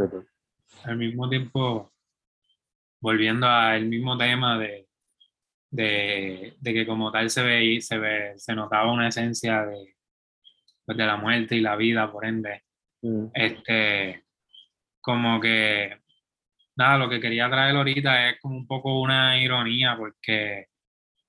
Al 0.84 0.98
mismo 0.98 1.28
tiempo, 1.28 1.92
volviendo 3.02 3.48
al 3.48 3.86
mismo 3.88 4.16
tema 4.16 4.60
de, 4.60 4.88
de, 5.72 6.56
de 6.60 6.74
que 6.74 6.86
como 6.86 7.12
tal 7.12 7.30
se 7.32 7.42
ve, 7.42 7.82
se 7.82 7.98
ve, 7.98 8.34
se 8.38 8.54
notaba 8.54 8.92
una 8.92 9.08
esencia 9.08 9.66
de, 9.66 9.96
pues, 10.86 10.98
de 10.98 11.06
la 11.06 11.18
muerte 11.18 11.56
y 11.56 11.62
la 11.62 11.76
vida, 11.76 12.12
por 12.12 12.26
ende. 12.26 12.64
Mm. 13.02 13.26
Este, 13.34 14.24
como 15.02 15.42
que, 15.42 16.00
nada, 16.80 16.98
lo 16.98 17.10
que 17.10 17.20
quería 17.20 17.50
traer 17.50 17.76
ahorita 17.76 18.30
es 18.30 18.40
como 18.40 18.56
un 18.56 18.66
poco 18.66 19.02
una 19.02 19.38
ironía, 19.42 19.96
porque 19.98 20.68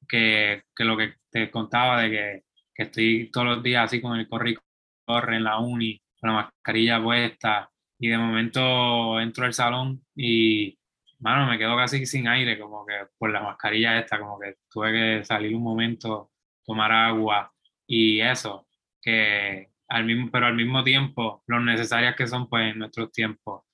que, 0.08 0.62
que 0.74 0.84
lo 0.84 0.96
que 0.96 1.14
te 1.30 1.50
contaba 1.50 2.02
de 2.02 2.10
que, 2.10 2.44
que, 2.74 2.82
estoy 2.84 3.30
todos 3.32 3.46
los 3.46 3.62
días 3.62 3.84
así 3.84 4.00
con 4.00 4.18
el 4.18 4.28
corre 4.28 4.56
corre 5.04 5.36
en 5.36 5.44
la 5.44 5.58
uni, 5.58 6.00
con 6.20 6.30
la 6.30 6.36
mascarilla 6.36 7.02
puesta, 7.02 7.70
y 7.98 8.08
de 8.08 8.18
momento 8.18 9.20
entro 9.20 9.44
al 9.44 9.52
salón 9.52 10.04
y, 10.14 10.78
mano, 11.18 11.46
me 11.50 11.58
quedo 11.58 11.76
casi 11.76 12.06
sin 12.06 12.28
aire, 12.28 12.58
como 12.58 12.86
que 12.86 12.94
por 13.18 13.30
la 13.30 13.42
mascarilla 13.42 13.98
esta, 13.98 14.18
como 14.20 14.38
que 14.38 14.56
tuve 14.70 14.92
que 14.92 15.24
salir 15.24 15.54
un 15.54 15.62
momento, 15.64 16.30
tomar 16.64 16.92
agua 16.92 17.52
y 17.86 18.20
eso, 18.20 18.68
que 19.02 19.70
al 19.88 20.04
mismo, 20.04 20.30
pero 20.30 20.46
al 20.46 20.54
mismo 20.54 20.84
tiempo, 20.84 21.42
lo 21.48 21.60
necesarias 21.60 22.14
que 22.16 22.28
son 22.28 22.48
pues 22.48 22.72
en 22.72 22.78
nuestros 22.78 23.10
tiempos, 23.10 23.64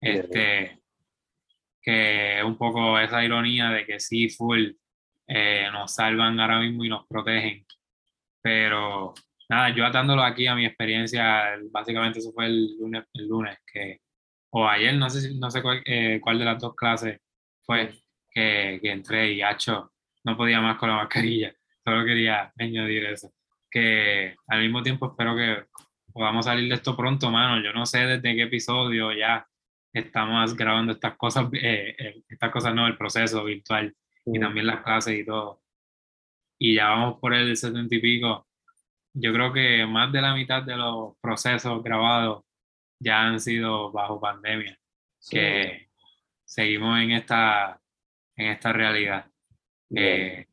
este, 0.00 0.80
que 1.86 2.42
un 2.44 2.58
poco 2.58 2.98
esa 2.98 3.24
ironía 3.24 3.70
de 3.70 3.86
que 3.86 4.00
sí, 4.00 4.28
full, 4.28 4.72
eh, 5.28 5.68
nos 5.72 5.94
salvan 5.94 6.38
ahora 6.40 6.58
mismo 6.58 6.84
y 6.84 6.88
nos 6.88 7.06
protegen, 7.06 7.64
pero 8.42 9.14
nada, 9.48 9.68
yo 9.70 9.86
atándolo 9.86 10.22
aquí 10.22 10.48
a 10.48 10.56
mi 10.56 10.66
experiencia, 10.66 11.56
básicamente 11.70 12.18
eso 12.18 12.32
fue 12.32 12.46
el 12.46 12.76
lunes, 12.78 13.04
el 13.14 13.28
lunes 13.28 13.58
que, 13.72 14.00
o 14.50 14.66
ayer, 14.66 14.94
no 14.96 15.08
sé, 15.08 15.32
no 15.36 15.48
sé 15.48 15.62
cuál, 15.62 15.80
eh, 15.84 16.18
cuál 16.20 16.40
de 16.40 16.44
las 16.44 16.60
dos 16.60 16.74
clases 16.74 17.20
fue 17.62 17.90
que, 18.30 18.80
que 18.82 18.90
entré 18.90 19.32
y 19.32 19.42
hacho, 19.42 19.92
no 20.24 20.36
podía 20.36 20.60
más 20.60 20.78
con 20.78 20.88
la 20.88 20.96
mascarilla, 20.96 21.54
solo 21.84 22.04
quería 22.04 22.52
añadir 22.58 23.04
eso. 23.06 23.32
Que 23.70 24.34
al 24.48 24.60
mismo 24.60 24.82
tiempo 24.82 25.06
espero 25.06 25.36
que 25.36 25.66
podamos 26.12 26.46
salir 26.46 26.68
de 26.68 26.74
esto 26.76 26.96
pronto, 26.96 27.30
mano. 27.30 27.62
Yo 27.62 27.72
no 27.72 27.84
sé 27.86 28.06
desde 28.06 28.34
qué 28.34 28.42
episodio 28.44 29.12
ya 29.12 29.46
estamos 29.98 30.54
grabando 30.54 30.92
estas 30.92 31.16
cosas, 31.16 31.48
eh, 31.54 32.22
estas 32.28 32.50
cosas 32.50 32.74
no, 32.74 32.86
el 32.86 32.98
proceso 32.98 33.44
virtual 33.44 33.94
y 34.26 34.38
también 34.38 34.66
las 34.66 34.82
clases 34.82 35.18
y 35.18 35.24
todo. 35.24 35.62
Y 36.58 36.74
ya 36.74 36.88
vamos 36.88 37.18
por 37.20 37.32
el 37.32 37.56
setenta 37.56 37.94
y 37.94 38.00
pico. 38.00 38.46
Yo 39.14 39.32
creo 39.32 39.52
que 39.52 39.86
más 39.86 40.12
de 40.12 40.20
la 40.20 40.34
mitad 40.34 40.62
de 40.62 40.76
los 40.76 41.16
procesos 41.20 41.82
grabados 41.82 42.44
ya 42.98 43.22
han 43.22 43.40
sido 43.40 43.90
bajo 43.90 44.20
pandemia, 44.20 44.78
que 45.30 45.88
seguimos 46.44 46.98
en 47.00 47.12
esta, 47.12 47.80
en 48.36 48.48
esta 48.48 48.72
realidad. 48.72 49.30
Eh, 49.94 50.46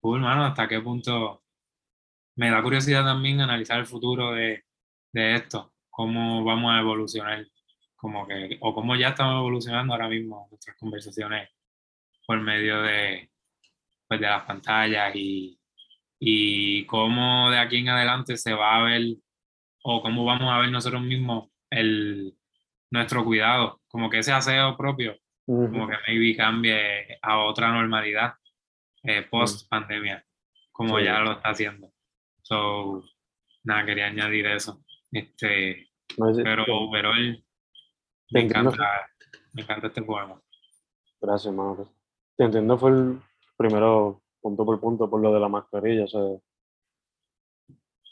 cool, 0.00 0.20
mano, 0.20 0.44
hasta 0.44 0.68
qué 0.68 0.80
punto 0.80 1.42
me 2.36 2.50
da 2.50 2.62
curiosidad 2.62 3.04
también 3.04 3.40
analizar 3.40 3.78
el 3.78 3.86
futuro 3.86 4.32
de, 4.32 4.64
de 5.12 5.34
esto, 5.34 5.74
cómo 5.90 6.44
vamos 6.44 6.72
a 6.72 6.80
evolucionar, 6.80 7.46
como 7.98 8.26
que, 8.26 8.56
o 8.60 8.74
cómo 8.74 8.96
ya 8.96 9.08
estamos 9.08 9.40
evolucionando 9.40 9.92
ahora 9.92 10.08
mismo 10.08 10.46
nuestras 10.50 10.76
conversaciones 10.76 11.50
por 12.26 12.40
medio 12.40 12.82
de, 12.82 13.30
pues, 14.06 14.20
de 14.20 14.26
las 14.26 14.44
pantallas 14.44 15.14
y, 15.16 15.58
y 16.20 16.86
cómo 16.86 17.50
de 17.50 17.58
aquí 17.58 17.78
en 17.78 17.88
adelante 17.88 18.36
se 18.36 18.54
va 18.54 18.76
a 18.76 18.82
ver 18.84 19.16
o 19.82 20.00
cómo 20.00 20.24
vamos 20.24 20.48
a 20.52 20.58
ver 20.58 20.70
nosotros 20.70 21.02
mismos 21.02 21.50
el, 21.70 22.34
nuestro 22.90 23.24
cuidado, 23.24 23.80
como 23.88 24.08
que 24.08 24.18
ese 24.18 24.32
aseo 24.32 24.76
propio, 24.76 25.16
como 25.44 25.88
que 25.88 25.96
maybe 26.06 26.36
cambie 26.36 27.18
a 27.22 27.38
otra 27.44 27.70
normalidad 27.72 28.34
eh, 29.02 29.22
post 29.22 29.68
pandemia, 29.68 30.24
como 30.72 31.00
ya 31.00 31.20
lo 31.20 31.32
está 31.32 31.50
haciendo. 31.50 31.90
So, 32.42 33.02
nada, 33.64 33.84
quería 33.84 34.06
añadir 34.06 34.46
eso. 34.46 34.82
Este, 35.10 35.88
pero 36.16 36.64
overall, 36.68 37.44
me 38.30 38.40
encanta, 38.40 39.08
me 39.52 39.62
encanta 39.62 39.86
este 39.88 40.02
poema. 40.02 40.40
Gracias, 41.20 41.46
hermano. 41.46 41.88
Te 42.36 42.44
entiendo, 42.44 42.78
fue 42.78 42.90
el 42.90 43.20
primero, 43.56 44.22
punto 44.40 44.64
por 44.64 44.80
punto, 44.80 45.10
por 45.10 45.20
lo 45.20 45.32
de 45.32 45.40
la 45.40 45.48
mascarilla. 45.48 46.04
O 46.04 46.08
sea, 46.08 46.20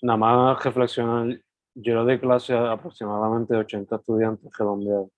nada 0.03 0.17
más 0.17 0.65
reflexionar. 0.65 1.41
Yo 1.75 2.05
de 2.05 2.19
clase 2.19 2.55
a 2.55 2.73
aproximadamente 2.73 3.55
80 3.55 3.97
estudiantes 3.97 4.51
redondeados. 4.57 5.11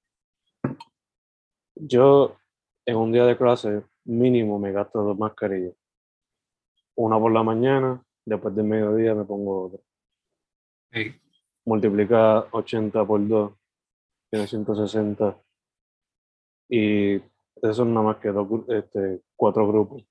Yo, 1.77 2.37
en 2.85 2.97
un 2.97 3.13
día 3.13 3.25
de 3.25 3.37
clase, 3.37 3.85
mínimo 4.05 4.59
me 4.59 4.73
gasto 4.73 5.03
dos 5.03 5.17
mascarillas. 5.17 5.75
Una 6.97 7.19
por 7.19 7.31
la 7.31 7.45
mañana 7.45 8.03
después 8.25 8.55
del 8.55 8.67
mediodía 8.67 9.15
me 9.15 9.25
pongo 9.25 9.67
otro. 9.67 9.81
Multiplica 11.65 12.47
80 12.51 13.05
por 13.05 13.27
2, 13.27 13.53
tiene 14.31 14.47
160. 14.47 15.43
Y 16.69 17.17
esos 17.63 17.87
nada 17.87 18.03
más 18.07 18.17
que 18.19 18.29
dos, 18.29 18.47
este, 18.69 19.23
cuatro 19.37 19.67
grupos. 19.67 20.05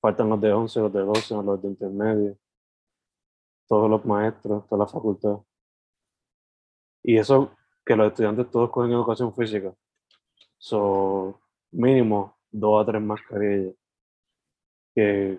Faltan 0.00 0.28
los 0.28 0.40
de 0.40 0.52
11, 0.52 0.80
los 0.80 0.92
de 0.92 1.00
12, 1.00 1.34
los 1.42 1.62
de 1.62 1.68
intermedio, 1.68 2.38
todos 3.66 3.90
los 3.90 4.04
maestros, 4.04 4.66
toda 4.68 4.84
la 4.84 4.90
facultad. 4.90 5.38
Y 7.02 7.16
eso 7.18 7.56
que 7.84 7.96
los 7.96 8.08
estudiantes 8.08 8.50
todos 8.50 8.70
cogen 8.70 8.92
educación 8.92 9.32
física. 9.34 9.74
Son 10.58 11.36
mínimo 11.70 12.36
dos 12.50 12.82
a 12.82 12.86
tres 12.90 13.02
mascarillas. 13.02 13.74
Que 14.94 15.38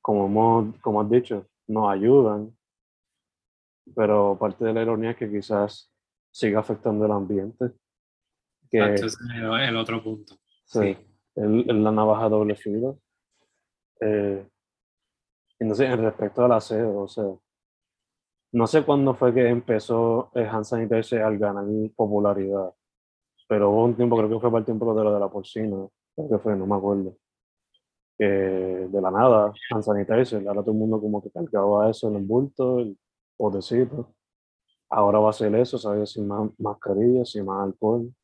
como, 0.00 0.72
como 0.80 1.00
has 1.00 1.10
dicho, 1.10 1.46
nos 1.66 1.90
ayudan, 1.90 2.56
pero 3.94 4.38
parte 4.38 4.64
de 4.64 4.72
la 4.72 4.82
ironía 4.82 5.10
es 5.10 5.16
que 5.16 5.30
quizás 5.30 5.92
siga 6.36 6.60
afectando 6.60 7.06
el 7.06 7.12
ambiente. 7.12 7.72
Que, 8.70 8.94
es 8.94 9.16
el 9.30 9.76
otro 9.76 10.02
punto. 10.02 10.34
Sí, 10.66 10.96
Es, 11.34 11.66
la 11.66 11.90
navaja 11.90 12.28
doble 12.28 12.54
filo. 12.56 12.98
Eh, 14.00 14.46
entonces, 15.58 15.88
en 15.88 16.02
respecto 16.02 16.44
al 16.44 16.52
aseo, 16.52 16.98
o 16.98 17.08
sea, 17.08 17.24
no 18.52 18.66
sé 18.66 18.84
cuándo 18.84 19.14
fue 19.14 19.32
que 19.32 19.48
empezó 19.48 20.30
el 20.34 20.46
hand 20.46 20.64
sanitizer 20.64 21.22
al 21.22 21.38
ganar 21.38 21.64
popularidad, 21.94 22.70
pero 23.48 23.70
hubo 23.70 23.84
un 23.84 23.96
tiempo, 23.96 24.18
creo 24.18 24.28
que 24.28 24.40
fue 24.40 24.50
para 24.50 24.58
el 24.60 24.66
tiempo 24.66 24.94
de 24.94 25.04
lo 25.04 25.14
de 25.14 25.20
la 25.20 25.30
porcina, 25.30 25.88
creo 26.14 26.28
que 26.28 26.38
fue, 26.38 26.54
no 26.54 26.66
me 26.66 26.76
acuerdo, 26.76 27.16
que 28.18 28.26
de 28.26 29.00
la 29.00 29.10
nada, 29.10 29.54
hand 29.70 29.82
sanitizer, 29.82 30.46
ahora 30.46 30.60
todo 30.60 30.72
el 30.72 30.78
mundo 30.78 31.00
como 31.00 31.22
que 31.22 31.30
cargaba 31.30 31.88
eso 31.88 32.08
en 32.08 32.16
el 32.16 32.24
bulto, 32.24 32.80
el 32.80 32.98
potecito. 33.38 34.15
Ahora 34.96 35.18
va 35.18 35.28
a 35.28 35.32
ser 35.34 35.54
eso, 35.56 35.76
¿sabes? 35.76 36.12
Sin 36.12 36.26
más 36.26 36.50
mascarilla, 36.58 37.22
sin 37.26 37.44
más 37.44 37.64
alcohol. 37.64 38.14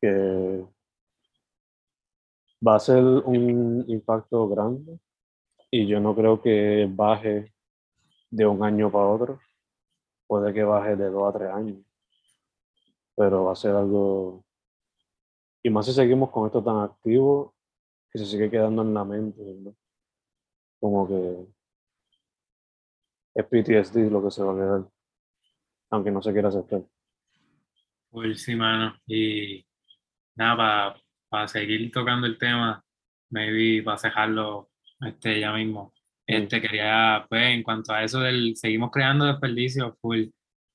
Que 0.00 0.64
va 2.66 2.76
a 2.76 2.80
ser 2.80 3.04
un 3.04 3.84
impacto 3.86 4.48
grande 4.48 4.98
y 5.70 5.86
yo 5.86 6.00
no 6.00 6.14
creo 6.16 6.40
que 6.40 6.88
baje 6.90 7.52
de 8.30 8.46
un 8.46 8.64
año 8.64 8.90
para 8.90 9.08
otro. 9.08 9.40
Puede 10.26 10.54
que 10.54 10.64
baje 10.64 10.96
de 10.96 11.10
dos 11.10 11.28
a 11.28 11.38
tres 11.38 11.50
años. 11.50 11.84
Pero 13.14 13.44
va 13.44 13.52
a 13.52 13.56
ser 13.56 13.74
algo... 13.74 14.42
Y 15.62 15.68
más 15.68 15.84
si 15.84 15.92
seguimos 15.92 16.30
con 16.30 16.46
esto 16.46 16.64
tan 16.64 16.78
activo 16.78 17.54
que 18.10 18.18
se 18.20 18.24
sigue 18.24 18.50
quedando 18.50 18.80
en 18.80 18.94
la 18.94 19.04
mente, 19.04 19.42
Como 20.80 21.06
que 21.06 21.46
es 23.34 23.44
PTSD 23.44 24.10
lo 24.10 24.24
que 24.24 24.30
se 24.30 24.42
va 24.42 24.52
a 24.52 24.56
quedar, 24.56 24.97
aunque 25.90 26.10
no 26.10 26.22
se 26.22 26.32
quiera 26.32 26.48
aceptar. 26.48 26.82
Pues 28.10 28.42
sí, 28.42 28.54
mano. 28.54 28.96
Y 29.06 29.64
nada, 30.36 30.96
para 31.28 31.48
seguir 31.48 31.90
tocando 31.92 32.26
el 32.26 32.38
tema, 32.38 32.82
maybe 33.30 33.82
para 33.82 34.00
dejarlo 34.00 34.70
este, 35.00 35.40
ya 35.40 35.52
mismo. 35.52 35.94
Mm. 36.26 36.32
Este, 36.34 36.60
quería, 36.60 37.26
pues, 37.28 37.42
en 37.54 37.62
cuanto 37.62 37.92
a 37.92 38.04
eso 38.04 38.20
del 38.20 38.56
seguimos 38.56 38.90
creando 38.90 39.26
desperdicios, 39.26 39.94
full, 40.00 40.26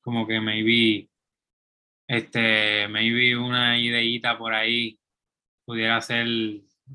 como 0.02 0.28
que 0.28 0.40
maybe, 0.40 1.10
este, 2.08 2.88
maybe 2.90 3.38
una 3.38 3.80
ideita 3.80 4.38
por 4.38 4.54
ahí 4.54 5.00
pudiera 5.66 6.02
ser 6.02 6.28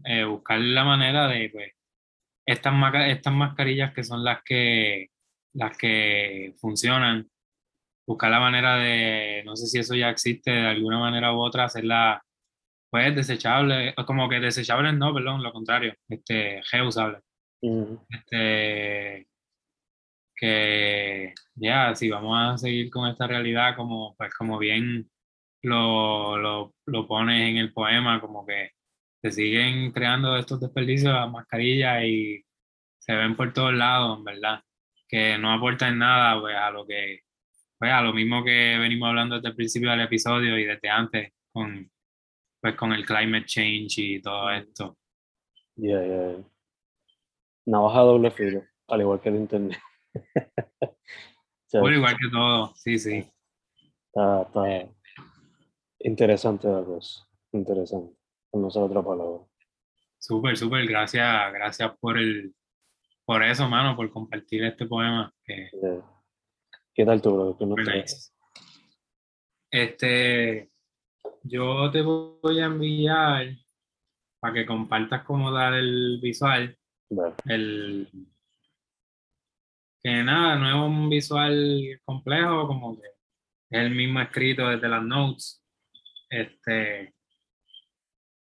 eh, 0.05 0.25
buscar 0.25 0.61
la 0.61 0.85
manera 0.85 1.29
de, 1.29 1.51
pues, 1.51 1.73
estas, 2.47 2.75
estas 3.09 3.33
mascarillas 3.35 3.95
que 3.95 4.05
son 4.05 4.25
las 4.25 4.43
que, 4.43 5.11
las 5.55 5.77
que 5.77 6.55
funcionan, 6.61 7.29
buscar 8.09 8.31
la 8.31 8.41
manera 8.41 8.77
de, 8.77 9.43
no 9.45 9.55
sé 9.55 9.67
si 9.67 9.79
eso 9.79 9.95
ya 9.95 10.09
existe 10.09 10.51
de 10.51 10.67
alguna 10.69 10.99
manera 10.99 11.33
u 11.35 11.41
otra, 11.43 11.65
hacerla, 11.65 12.23
pues, 12.91 13.15
desechable, 13.15 13.95
como 14.07 14.29
que 14.31 14.41
desechables 14.41 14.95
no, 14.95 15.13
perdón, 15.15 15.43
lo 15.43 15.53
contrario, 15.53 15.95
este, 16.09 16.63
reusable. 16.73 17.21
Este, 18.09 19.29
que 20.35 21.35
ya, 21.55 21.95
si 21.95 22.09
vamos 22.11 22.39
a 22.39 22.59
seguir 22.59 22.91
con 22.91 23.09
esta 23.11 23.27
realidad, 23.27 23.77
como, 23.77 24.15
pues, 24.17 24.33
como 24.35 24.59
bien 24.59 25.11
lo, 25.63 26.39
lo, 26.39 26.75
lo 26.87 27.07
pones 27.07 27.51
en 27.51 27.59
el 27.59 27.73
poema, 27.75 28.21
como 28.21 28.47
que 28.47 28.73
se 29.23 29.33
siguen 29.33 29.93
creando 29.93 30.37
estos 30.37 30.61
desperdicios 30.61 31.13
de 31.13 31.31
mascarillas 31.31 32.05
y 32.05 32.43
se 32.99 33.15
ven 33.15 33.37
por 33.37 33.53
todos 33.53 33.75
lados, 33.75 34.23
¿verdad? 34.25 34.63
Que 35.09 35.39
no 35.39 35.53
aportan 35.53 35.99
nada 35.99 36.41
pues, 36.41 36.57
a 36.57 36.71
lo 36.71 36.87
que, 36.87 37.23
pues, 37.79 37.93
a 37.93 38.03
lo 38.03 38.13
mismo 38.13 38.45
que 38.45 38.77
venimos 38.79 39.09
hablando 39.09 39.37
desde 39.37 39.49
el 39.49 39.57
principio 39.57 39.91
del 39.91 40.01
episodio 40.01 40.59
y 40.59 40.65
desde 40.65 40.89
antes 40.89 41.33
con, 41.53 41.91
pues, 42.61 42.75
con 42.75 42.93
el 42.93 43.07
climate 43.07 43.47
change 43.47 43.99
y 43.99 44.21
todo 44.21 44.51
esto. 44.51 44.99
Yeah, 45.77 46.05
yeah. 46.05 46.45
Navaja 47.67 48.01
doble 48.01 48.31
filo, 48.31 48.65
al 48.89 49.01
igual 49.01 49.21
que 49.21 49.29
el 49.29 49.37
internet. 49.37 49.79
Bueno, 51.71 51.99
igual 51.99 52.17
que 52.17 52.31
todo, 52.33 52.75
sí, 52.77 52.99
sí. 52.99 53.31
Está, 54.07 54.41
está 54.41 54.89
interesante 55.99 56.67
la 56.67 56.83
cosa. 56.83 57.29
Interesante. 57.53 58.17
No 58.55 58.71
sé 58.71 58.79
otra 58.79 59.03
palabra. 59.03 59.45
Súper, 60.19 60.57
súper. 60.57 60.87
Gracias, 60.87 61.53
gracias 61.53 61.95
por 62.01 62.17
el, 62.17 62.55
por 63.27 63.43
eso, 63.43 63.69
mano, 63.69 63.95
por 63.95 64.11
compartir 64.11 64.65
este 64.65 64.87
poema. 64.87 65.31
Que, 65.45 65.69
Yeah. 65.71 66.18
¿Qué 66.99 67.05
tal 67.05 67.23
tú, 67.23 67.33
bro? 67.33 67.57
¿Qué 67.57 67.65
nos 67.65 67.77
Muy 67.77 67.85
traes? 67.85 68.03
nice. 68.03 68.33
Este, 69.71 70.69
yo 71.45 71.89
te 71.93 72.03
voy 72.03 72.59
a 72.59 72.65
enviar 72.65 73.55
para 74.41 74.53
que 74.53 74.67
compartas 74.67 75.23
cómo 75.23 75.53
dar 75.53 75.75
el 75.75 76.19
visual. 76.21 76.77
Dale. 77.09 77.37
El, 77.47 78.09
que 80.03 80.25
nada, 80.25 80.57
no 80.57 80.69
es 80.69 80.75
un 80.75 81.09
visual 81.09 82.01
complejo, 82.05 82.67
como 82.67 83.01
que 83.01 83.07
es 83.07 83.81
el 83.81 83.95
mismo 83.95 84.21
escrito 84.21 84.69
desde 84.69 84.89
las 84.89 85.05
notes. 85.05 85.65
Este, 86.29 87.15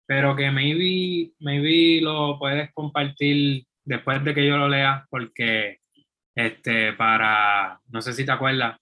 pero 0.06 0.36
que 0.36 0.50
maybe, 0.50 1.32
maybe 1.38 2.02
lo 2.02 2.38
puedes 2.38 2.70
compartir 2.74 3.64
después 3.84 4.22
de 4.22 4.34
que 4.34 4.46
yo 4.46 4.58
lo 4.58 4.68
lea, 4.68 5.06
porque 5.08 5.78
este, 6.34 6.92
para, 6.94 7.80
no 7.88 8.02
sé 8.02 8.12
si 8.12 8.24
te 8.24 8.32
acuerdas, 8.32 8.78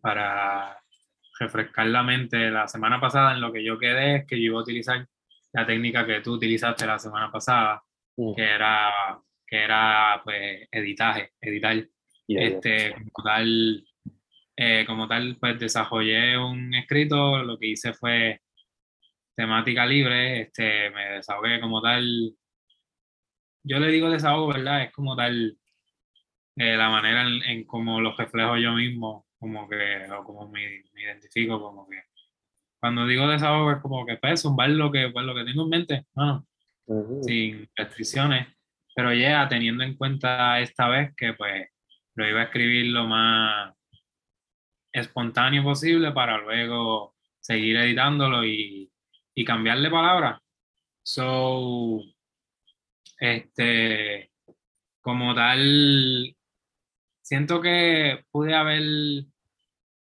para 0.00 0.80
refrescar 1.38 1.86
la 1.86 2.02
mente, 2.02 2.50
la 2.50 2.68
semana 2.68 3.00
pasada 3.00 3.32
en 3.32 3.40
lo 3.40 3.52
que 3.52 3.64
yo 3.64 3.78
quedé 3.78 4.16
es 4.16 4.26
que 4.26 4.36
yo 4.36 4.46
iba 4.46 4.58
a 4.58 4.62
utilizar 4.62 5.06
la 5.52 5.66
técnica 5.66 6.06
que 6.06 6.20
tú 6.20 6.34
utilizaste 6.34 6.86
la 6.86 6.98
semana 6.98 7.32
pasada, 7.32 7.82
Mm, 8.20 8.34
que 8.34 8.42
era, 8.42 8.92
que 9.46 9.64
era 9.64 10.20
pues 10.24 10.68
editaje, 10.70 11.32
editar. 11.40 11.74
yeah, 11.74 11.88
yeah. 12.26 12.44
Este, 12.48 12.92
como 13.12 13.24
tal, 13.24 13.86
eh, 14.56 14.84
como 14.86 15.08
tal, 15.08 15.36
pues 15.40 15.58
desarrollé 15.58 16.36
un 16.38 16.74
escrito, 16.74 17.42
lo 17.42 17.58
que 17.58 17.68
hice 17.68 17.94
fue 17.94 18.40
temática 19.34 19.86
libre, 19.86 20.42
este, 20.42 20.90
me 20.90 21.12
desahogué 21.12 21.60
como 21.60 21.80
tal, 21.80 22.34
yo 23.64 23.78
le 23.78 23.88
digo 23.88 24.10
desahogo, 24.10 24.48
¿verdad? 24.48 24.82
Es 24.82 24.92
como 24.92 25.16
tal 25.16 25.56
eh, 26.60 26.76
la 26.76 26.90
manera 26.90 27.22
en, 27.22 27.42
en 27.42 27.64
cómo 27.64 28.02
lo 28.02 28.14
reflejo 28.14 28.58
yo 28.58 28.74
mismo, 28.74 29.26
como 29.38 29.66
que, 29.66 30.06
o 30.12 30.24
como 30.24 30.46
me, 30.50 30.84
me 30.92 31.02
identifico, 31.02 31.58
como 31.58 31.88
que 31.88 32.02
cuando 32.78 33.06
digo 33.06 33.26
desahogo 33.28 33.72
es 33.72 33.78
como 33.78 34.04
que 34.04 34.18
pues 34.18 34.42
zumbar 34.42 34.68
lo 34.68 34.92
que, 34.92 35.08
pues, 35.08 35.24
lo 35.24 35.34
que 35.34 35.44
tengo 35.44 35.62
en 35.64 35.68
mente, 35.70 36.06
bueno, 36.12 36.46
Ujú. 36.84 37.22
sin 37.22 37.66
restricciones, 37.74 38.46
pero 38.94 39.14
ya 39.14 39.48
teniendo 39.48 39.84
en 39.84 39.96
cuenta 39.96 40.60
esta 40.60 40.88
vez 40.88 41.14
que 41.16 41.32
pues 41.32 41.68
lo 42.14 42.28
iba 42.28 42.40
a 42.40 42.44
escribir 42.44 42.86
lo 42.92 43.06
más 43.06 43.74
espontáneo 44.92 45.62
posible 45.62 46.12
para 46.12 46.36
luego 46.36 47.14
seguir 47.38 47.76
editándolo 47.76 48.44
y, 48.44 48.92
y 49.34 49.44
cambiarle 49.46 49.88
palabras. 49.88 50.40
So, 51.02 52.02
este, 53.18 54.30
como 55.00 55.34
tal, 55.34 56.36
siento 57.30 57.60
que 57.60 58.24
pude 58.32 58.56
haber 58.56 58.82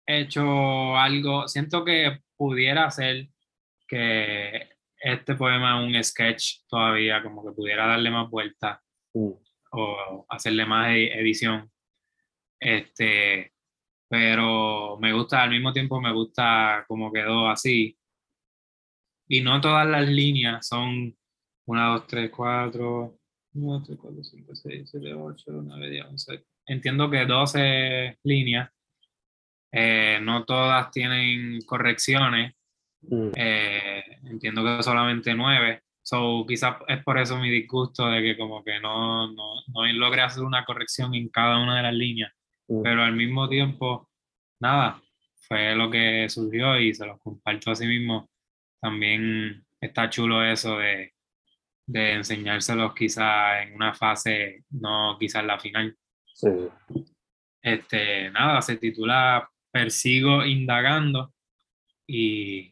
hecho 0.06 0.96
algo, 0.96 1.48
siento 1.48 1.84
que 1.84 2.22
pudiera 2.38 2.92
ser 2.92 3.30
que 3.88 4.70
este 5.00 5.34
poema 5.34 5.80
es 5.82 5.88
un 5.88 6.04
sketch 6.04 6.60
todavía, 6.68 7.24
como 7.24 7.44
que 7.44 7.54
pudiera 7.54 7.88
darle 7.88 8.12
más 8.12 8.30
vuelta 8.30 8.84
Mm, 9.16 9.32
o 9.72 10.26
hacerle 10.30 10.66
más 10.68 10.90
e- 10.90 11.20
edición. 11.20 11.72
Este, 12.60 13.52
pero 14.08 14.98
me 15.00 15.12
gusta, 15.14 15.42
al 15.42 15.50
mismo 15.50 15.74
tiempo 15.74 16.00
me 16.00 16.14
gusta 16.14 16.86
cómo 16.88 17.12
quedó 17.12 17.50
así. 17.50 17.98
Y 19.28 19.42
no 19.42 19.60
todas 19.60 19.88
las 19.88 20.08
líneas 20.08 20.68
son 20.68 21.18
1, 21.66 21.90
2, 21.94 22.08
3, 22.08 22.30
4, 22.30 23.20
1, 23.56 23.74
2, 23.80 23.84
3, 23.88 23.98
4, 24.00 24.24
5, 24.24 24.56
6, 24.56 24.90
7, 24.92 25.14
8, 25.16 25.46
9, 25.64 25.90
10, 25.90 26.06
11. 26.06 26.46
Entiendo 26.68 27.10
que 27.10 27.26
12 27.26 28.20
líneas, 28.24 28.70
eh, 29.72 30.20
no 30.22 30.44
todas 30.46 30.92
tienen 30.92 31.62
correcciones, 31.62 32.54
mm, 33.02 33.30
eh, 33.36 34.04
entiendo 34.26 34.64
que 34.64 34.84
solamente 34.84 35.34
9. 35.34 35.82
So, 36.04 36.46
quizás 36.48 36.78
es 36.88 37.04
por 37.04 37.18
eso 37.18 37.38
mi 37.38 37.50
disgusto 37.50 38.08
de 38.08 38.22
que 38.22 38.38
como 38.38 38.64
que 38.64 38.80
no, 38.80 39.32
no, 39.34 39.54
no 39.68 39.86
logré 39.94 40.22
hacer 40.22 40.44
una 40.44 40.64
corrección 40.66 41.14
en 41.16 41.30
cada 41.30 41.60
una 41.60 41.78
de 41.78 41.84
las 41.84 41.94
líneas 41.94 42.32
mm. 42.70 42.82
pero 42.82 43.04
al 43.04 43.14
mismo 43.14 43.50
tiempo, 43.50 44.10
nada, 44.60 45.02
fue 45.48 45.76
lo 45.76 45.90
que 45.90 46.30
surgió 46.30 46.80
y 46.80 46.94
se 46.94 47.06
los 47.06 47.20
comparto 47.20 47.72
a 47.72 47.76
sí 47.76 47.88
mismo. 47.88 48.30
También 48.82 49.66
está 49.82 50.10
chulo 50.10 50.44
eso 50.44 50.78
de, 50.78 51.14
de 51.88 52.14
enseñárselos 52.14 52.94
quizá 52.94 53.64
en 53.64 53.74
una 53.76 53.94
fase, 53.94 54.64
no 54.72 55.18
quizás 55.20 55.44
la 55.46 55.60
final. 55.60 55.98
Sí. 56.38 56.50
Este, 57.64 58.30
nada, 58.30 58.62
se 58.62 58.78
titula 58.78 59.50
Persigo 59.72 60.46
indagando 60.46 61.34
y 62.06 62.72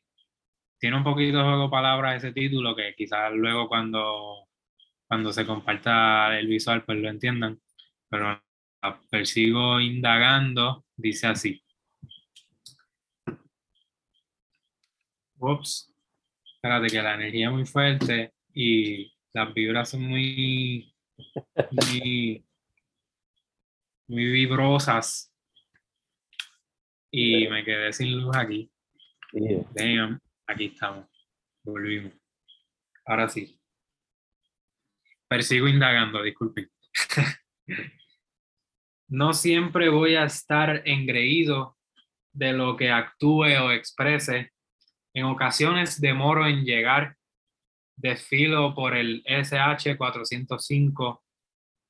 tiene 0.79 0.97
un 0.97 1.03
poquito 1.03 1.39
de 1.39 1.43
juego 1.43 1.71
palabras 1.71 2.17
ese 2.23 2.31
título 2.31 2.75
que 2.75 2.93
quizás 2.95 3.33
luego 3.33 3.67
cuando, 3.67 4.47
cuando 5.07 5.33
se 5.33 5.47
comparta 5.47 6.37
el 6.37 6.47
visual 6.47 6.85
pues 6.85 6.99
lo 6.99 7.09
entiendan, 7.09 7.59
pero 8.07 8.39
persigo 9.09 9.79
indagando, 9.79 10.85
dice 10.95 11.25
así. 11.25 11.63
Ups, 15.39 15.91
espérate 16.53 16.87
que 16.87 17.01
la 17.01 17.15
energía 17.15 17.47
es 17.47 17.53
muy 17.53 17.65
fuerte 17.65 18.31
y 18.53 19.11
las 19.33 19.51
vibras 19.55 19.89
son 19.89 20.03
muy, 20.03 20.93
muy, 21.71 22.44
muy 24.07 24.25
vibrosas 24.25 25.31
y 27.11 27.47
me 27.47 27.63
quedé 27.63 27.93
sin 27.93 28.19
luz 28.19 28.35
aquí. 28.35 28.69
Yeah. 29.31 29.65
Damn, 29.73 30.19
aquí 30.47 30.65
estamos. 30.65 31.07
Volvimos. 31.63 32.13
Ahora 33.05 33.29
sí. 33.29 33.59
Persigo 35.27 35.67
indagando, 35.67 36.21
disculpen. 36.21 36.69
no 39.09 39.33
siempre 39.33 39.89
voy 39.89 40.15
a 40.15 40.25
estar 40.25 40.81
engreído 40.85 41.77
de 42.33 42.53
lo 42.53 42.75
que 42.75 42.91
actúe 42.91 43.45
o 43.61 43.71
exprese. 43.71 44.51
En 45.13 45.25
ocasiones 45.25 45.99
demoro 45.99 46.45
en 46.45 46.63
llegar. 46.63 47.15
Desfilo 47.97 48.75
por 48.75 48.95
el 48.95 49.23
SH 49.25 49.97
405 49.97 51.24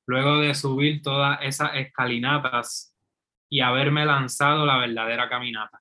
luego 0.06 0.38
de 0.38 0.54
subir 0.54 1.02
todas 1.02 1.38
esas 1.42 1.74
escalinatas 1.74 2.94
y 3.50 3.60
haberme 3.60 4.06
lanzado 4.06 4.64
la 4.64 4.78
verdadera 4.78 5.28
caminata. 5.28 5.80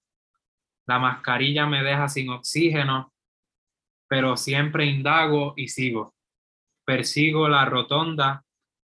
La 0.87 0.99
mascarilla 0.99 1.65
me 1.65 1.83
deja 1.83 2.07
sin 2.09 2.29
oxígeno, 2.29 3.13
pero 4.07 4.37
siempre 4.37 4.85
indago 4.85 5.53
y 5.55 5.67
sigo. 5.67 6.13
Persigo 6.85 7.47
la 7.47 7.65
rotonda, 7.65 8.43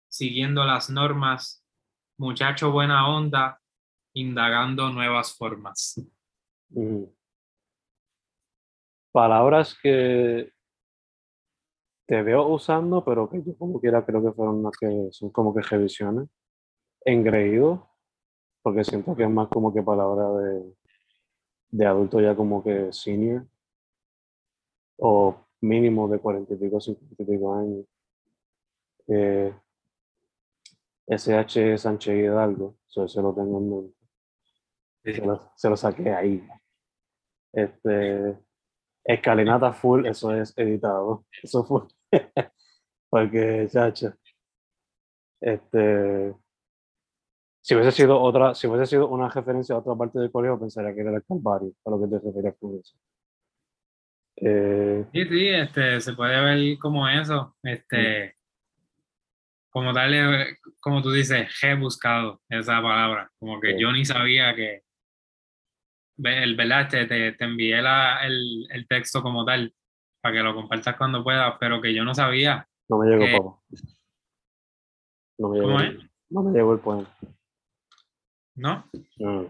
siguiendo 0.08 0.64
las 0.64 0.90
normas, 0.90 1.64
muchacho 2.16 2.70
buena 2.70 3.08
onda, 3.08 3.60
indagando 4.14 4.90
nuevas 4.90 5.36
formas. 5.36 6.00
Mm. 6.70 7.04
Palabras 9.12 9.76
que 9.82 10.52
te 12.08 12.22
veo 12.22 12.48
usando, 12.48 13.04
pero 13.04 13.28
que 13.28 13.42
yo 13.42 13.54
como 13.58 13.78
quiera 13.78 14.04
creo 14.06 14.22
que 14.22 14.32
fueron 14.32 14.62
las 14.62 14.74
que 14.78 15.08
son 15.12 15.28
como 15.30 15.54
que 15.54 15.60
revisiones. 15.60 16.26
Engreído, 17.04 17.90
porque 18.62 18.82
siento 18.82 19.14
que 19.14 19.24
es 19.24 19.30
más 19.30 19.48
como 19.48 19.74
que 19.74 19.82
palabra 19.82 20.30
de, 20.40 20.74
de 21.70 21.86
adulto 21.86 22.18
ya 22.20 22.34
como 22.34 22.64
que 22.64 22.90
senior, 22.94 23.46
o 24.96 25.36
mínimo 25.60 26.08
de 26.08 26.18
cuarenta 26.18 26.54
y 26.54 26.56
pico, 26.56 26.80
cincuenta 26.80 27.22
y 27.22 27.26
pico 27.26 27.54
años. 27.54 27.86
Eh, 29.08 29.54
SH 31.08 31.76
Sánchez 31.76 32.14
Hidalgo, 32.16 32.76
eso, 32.88 33.04
eso 33.04 33.20
lo 33.20 33.34
tengo 33.34 33.58
en 33.58 33.70
mente. 33.70 33.98
Se 35.04 35.26
lo, 35.26 35.52
se 35.54 35.68
lo 35.68 35.76
saqué 35.76 36.10
ahí. 36.10 36.48
Este, 37.52 38.38
Escalinata 39.04 39.72
full, 39.74 40.06
eso 40.06 40.34
es 40.34 40.56
editado. 40.56 41.26
Eso 41.42 41.64
fue. 41.64 41.82
Porque, 43.10 43.66
chacho. 43.70 44.14
Este. 45.40 46.34
Si 47.60 47.74
hubiese 47.74 47.92
sido 47.92 48.20
otra, 48.20 48.54
si 48.54 48.66
hubiese 48.66 48.86
sido 48.86 49.08
una 49.08 49.28
referencia 49.28 49.74
a 49.74 49.78
otra 49.78 49.94
parte 49.94 50.18
del 50.18 50.30
colegio, 50.30 50.58
pensaría 50.58 50.94
que 50.94 51.00
era 51.02 51.14
el 51.16 51.24
Calvario, 51.24 51.72
a 51.84 51.90
lo 51.90 52.00
que 52.00 52.06
te 52.08 52.18
referías 52.26 52.54
con 52.58 52.78
eso. 52.78 52.96
Eh, 54.36 55.04
Sí, 55.12 55.24
sí, 55.26 55.48
este, 55.48 56.00
se 56.00 56.12
puede 56.14 56.40
ver 56.42 56.78
como 56.78 57.06
eso, 57.08 57.56
este, 57.62 58.36
como 59.70 59.92
darle, 59.92 60.56
como 60.80 61.02
tú 61.02 61.10
dices, 61.10 61.46
he 61.62 61.74
buscado 61.74 62.40
esa 62.48 62.80
palabra, 62.80 63.30
como 63.38 63.60
que 63.60 63.72
Sí. 63.74 63.80
yo 63.80 63.92
ni 63.92 64.04
sabía 64.04 64.54
que, 64.54 64.82
el 66.24 66.56
verdad, 66.56 66.88
te, 66.88 67.06
te, 67.06 67.32
te 67.32 67.44
envié 67.44 67.82
la, 67.82 68.24
el, 68.26 68.66
el 68.70 68.86
texto 68.88 69.22
como 69.22 69.44
tal, 69.44 69.74
para 70.28 70.36
que 70.36 70.42
lo 70.42 70.54
compartas 70.54 70.96
cuando 70.96 71.24
puedas, 71.24 71.54
pero 71.58 71.80
que 71.80 71.94
yo 71.94 72.04
no 72.04 72.14
sabía, 72.14 72.68
no 72.88 72.98
me 72.98 73.06
llegó, 73.08 73.24
Eh, 73.24 73.38
papá. 73.38 73.58
No 75.38 75.48
me 75.48 75.56
llegó. 75.56 75.68
¿cómo 75.68 75.80
es? 75.80 75.96
No 76.28 76.42
me 76.42 76.52
llegó 76.52 76.72
el 76.74 76.80
poema. 76.80 77.08
¿No? 78.56 78.84
Mm. 79.18 79.44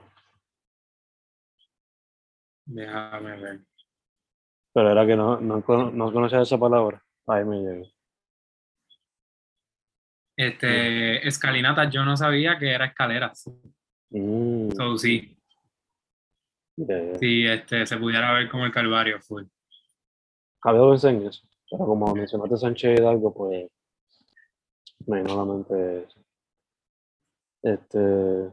Déjame 2.67 3.37
ver. 3.41 3.61
Pero 4.73 4.91
era 4.93 5.05
que 5.07 5.17
no, 5.17 5.41
no, 5.41 5.64
no 5.67 6.12
conocía 6.12 6.43
esa 6.43 6.59
palabra. 6.59 7.03
Ahí 7.27 7.45
me 7.45 7.57
llegó. 7.57 7.87
Este, 10.37 11.27
escalinata, 11.27 11.91
yo 11.91 12.05
no 12.05 12.17
sabía 12.17 12.57
que 12.59 12.71
era 12.71 12.85
escaleras, 12.87 13.51
Mm. 14.11 14.71
so 14.71 14.97
sí, 14.97 15.37
Ya, 16.77 16.97
ya. 17.12 17.19
sí, 17.19 17.45
este, 17.47 17.85
se 17.85 17.97
pudiera 17.99 18.33
ver 18.33 18.49
como 18.49 18.64
el 18.64 18.73
calvario 18.73 19.21
full. 19.21 19.45
Había 20.62 20.81
dos 20.81 21.05
en 21.05 21.27
eso. 21.27 21.42
Pero 21.71 21.87
como 21.87 22.14
mencionaste 22.14 22.57
Sánchez 22.57 22.99
Hidalgo, 22.99 23.33
pues 23.33 23.68
me 25.07 25.23
vino 25.23 25.35
a 25.35 25.37
la 25.37 25.53
mente 25.53 26.05
eso. 26.05 26.21
Este, 27.62 28.53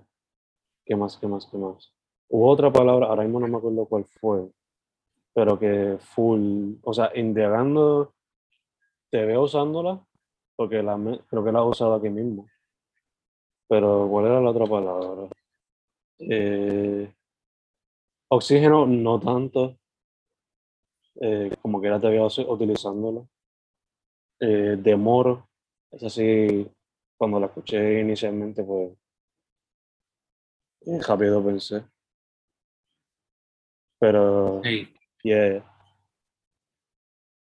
¿qué 0.86 0.96
más, 0.96 1.18
qué 1.18 1.28
más, 1.28 1.46
qué 1.46 1.58
más? 1.58 1.92
Hubo 2.30 2.50
otra 2.50 2.72
palabra, 2.72 3.08
ahora 3.08 3.24
mismo 3.24 3.40
no 3.40 3.48
me 3.48 3.58
acuerdo 3.58 3.86
cuál 3.86 4.06
fue, 4.06 4.50
pero 5.34 5.60
que 5.60 5.98
full, 6.00 6.76
o 6.82 6.94
sea, 6.94 7.12
indagando, 7.16 8.14
te 9.12 9.26
veo 9.26 9.44
usándola, 9.44 10.04
porque 10.56 10.82
la, 10.82 10.98
creo 11.28 11.44
que 11.44 11.52
la 11.52 11.60
he 11.60 11.64
usado 11.64 11.96
aquí 11.96 12.10
mismo. 12.10 12.48
Pero, 13.68 14.08
¿cuál 14.10 14.26
era 14.26 14.42
la 14.42 14.50
otra 14.50 14.66
palabra? 14.66 15.30
Eh, 16.20 17.14
oxígeno, 18.30 18.86
no 18.86 19.20
tanto, 19.20 19.78
eh, 21.22 21.52
como 21.62 21.82
que 21.82 21.88
era 21.88 22.00
te 22.00 22.10
veo 22.10 22.28
utilizándola. 22.48 23.26
Eh, 24.40 24.76
demoro, 24.80 25.50
esa 25.92 26.10
sí, 26.10 26.68
cuando 27.18 27.40
la 27.40 27.46
escuché 27.48 28.02
inicialmente, 28.02 28.64
pues 28.64 28.92
eh, 30.88 31.00
rápido 31.08 31.44
pensé. 31.44 31.84
Pero, 34.00 34.62
Sí. 34.64 34.94
yeah. 35.24 35.64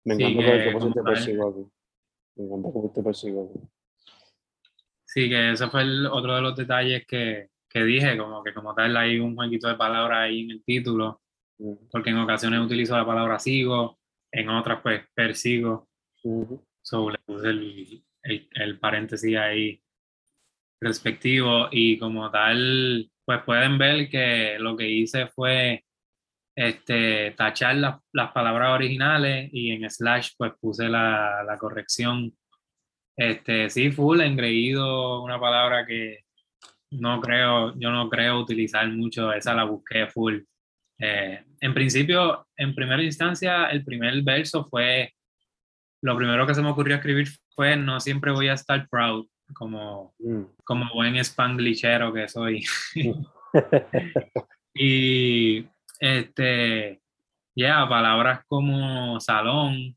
Me 0.05 0.17
Sí, 0.17 0.23
encanta 0.25 0.43
que, 0.53 0.59
que 0.59 0.65
que 0.65 0.71
pusiste 0.73 1.03
persigo 1.03 1.49
aquí. 1.49 1.73
Me 2.37 2.45
encanta 2.45 2.69
que 2.69 2.73
pusiste 2.75 3.03
persigo 3.03 3.51
aquí. 3.51 3.61
Sí, 5.07 5.29
que 5.29 5.53
eso 5.53 5.71
fue 5.71 5.83
el 5.83 6.07
otro 6.07 6.35
de 6.35 6.43
los 6.43 6.57
detalles 6.57 7.07
que, 7.07 7.49
que 7.69 7.83
dije, 7.85 8.19
como 8.19 8.43
que 8.45 8.53
como 8.53 8.75
tal 8.75 8.97
hay 8.97 9.19
un 9.19 9.35
jueguito 9.35 9.69
de 9.69 9.77
palabras 9.77 10.19
ahí 10.19 10.43
en 10.43 10.51
el 10.51 10.65
título, 10.65 11.23
Porque 11.91 12.11
en 12.11 12.19
ocasiones 12.19 12.61
utilizo 12.61 12.97
la 12.97 13.07
palabra 13.07 13.39
sigo, 13.39 13.99
en 14.33 14.49
otras 14.49 14.81
pues 14.83 15.05
persigo, 15.15 15.89
ujú, 16.23 16.67
so 16.83 17.11
le 17.11 17.19
puse 17.25 17.49
el, 17.49 18.05
el, 18.25 18.49
el 18.53 18.79
paréntesis 18.79 19.37
ahí 19.37 19.81
respectivo 20.81 21.69
y 21.71 21.99
como 21.99 22.31
tal, 22.31 23.11
pues 23.25 23.43
pueden 23.45 23.79
ver 23.79 24.09
que 24.09 24.59
lo 24.59 24.77
que 24.77 24.89
hice 24.89 25.29
fue 25.29 25.85
este, 26.57 27.33
tachar 27.33 27.77
las, 27.77 28.01
las 28.13 28.33
palabras 28.33 28.73
originales 28.73 29.51
y 29.53 29.71
en 29.73 29.89
slash 29.91 30.31
pues 30.37 30.53
puse 30.61 30.89
la, 30.89 31.43
la 31.45 31.59
corrección. 31.59 32.37
Este, 33.17 33.71
sí, 33.71 33.93
full, 33.93 34.21
engreído, 34.21 35.23
una 35.23 35.39
palabra 35.39 35.87
que 35.87 36.25
no 36.91 37.21
creo, 37.21 37.79
yo 37.79 37.91
no 37.91 38.09
creo 38.09 38.41
utilizar 38.41 38.89
mucho, 38.89 39.33
esa 39.33 39.55
la 39.55 39.65
busqué 39.65 40.07
full. 40.09 40.41
Eh, 40.99 41.45
en 41.61 41.75
principio, 41.75 42.47
en 42.57 42.75
primera 42.75 43.03
instancia, 43.03 43.67
el 43.67 43.85
primer 43.85 44.23
verso 44.23 44.65
fue, 44.65 45.13
lo 46.03 46.17
primero 46.17 46.47
que 46.47 46.55
se 46.55 46.63
me 46.63 46.71
ocurrió 46.71 46.97
escribir 46.97 47.29
fue, 47.55 47.77
no 47.77 48.01
siempre 48.01 48.33
voy 48.33 48.49
a 48.49 48.55
estar 48.55 48.89
proud, 48.89 49.27
como, 49.55 50.15
mm. 50.19 50.43
como 50.65 50.93
buen 50.95 51.23
spanglishero 51.25 52.13
que 52.13 52.29
soy. 52.29 52.65
y, 54.75 55.67
este, 56.01 57.01
ya, 57.57 57.89
palabras 57.89 58.41
como 58.47 59.21
salón, 59.21 59.97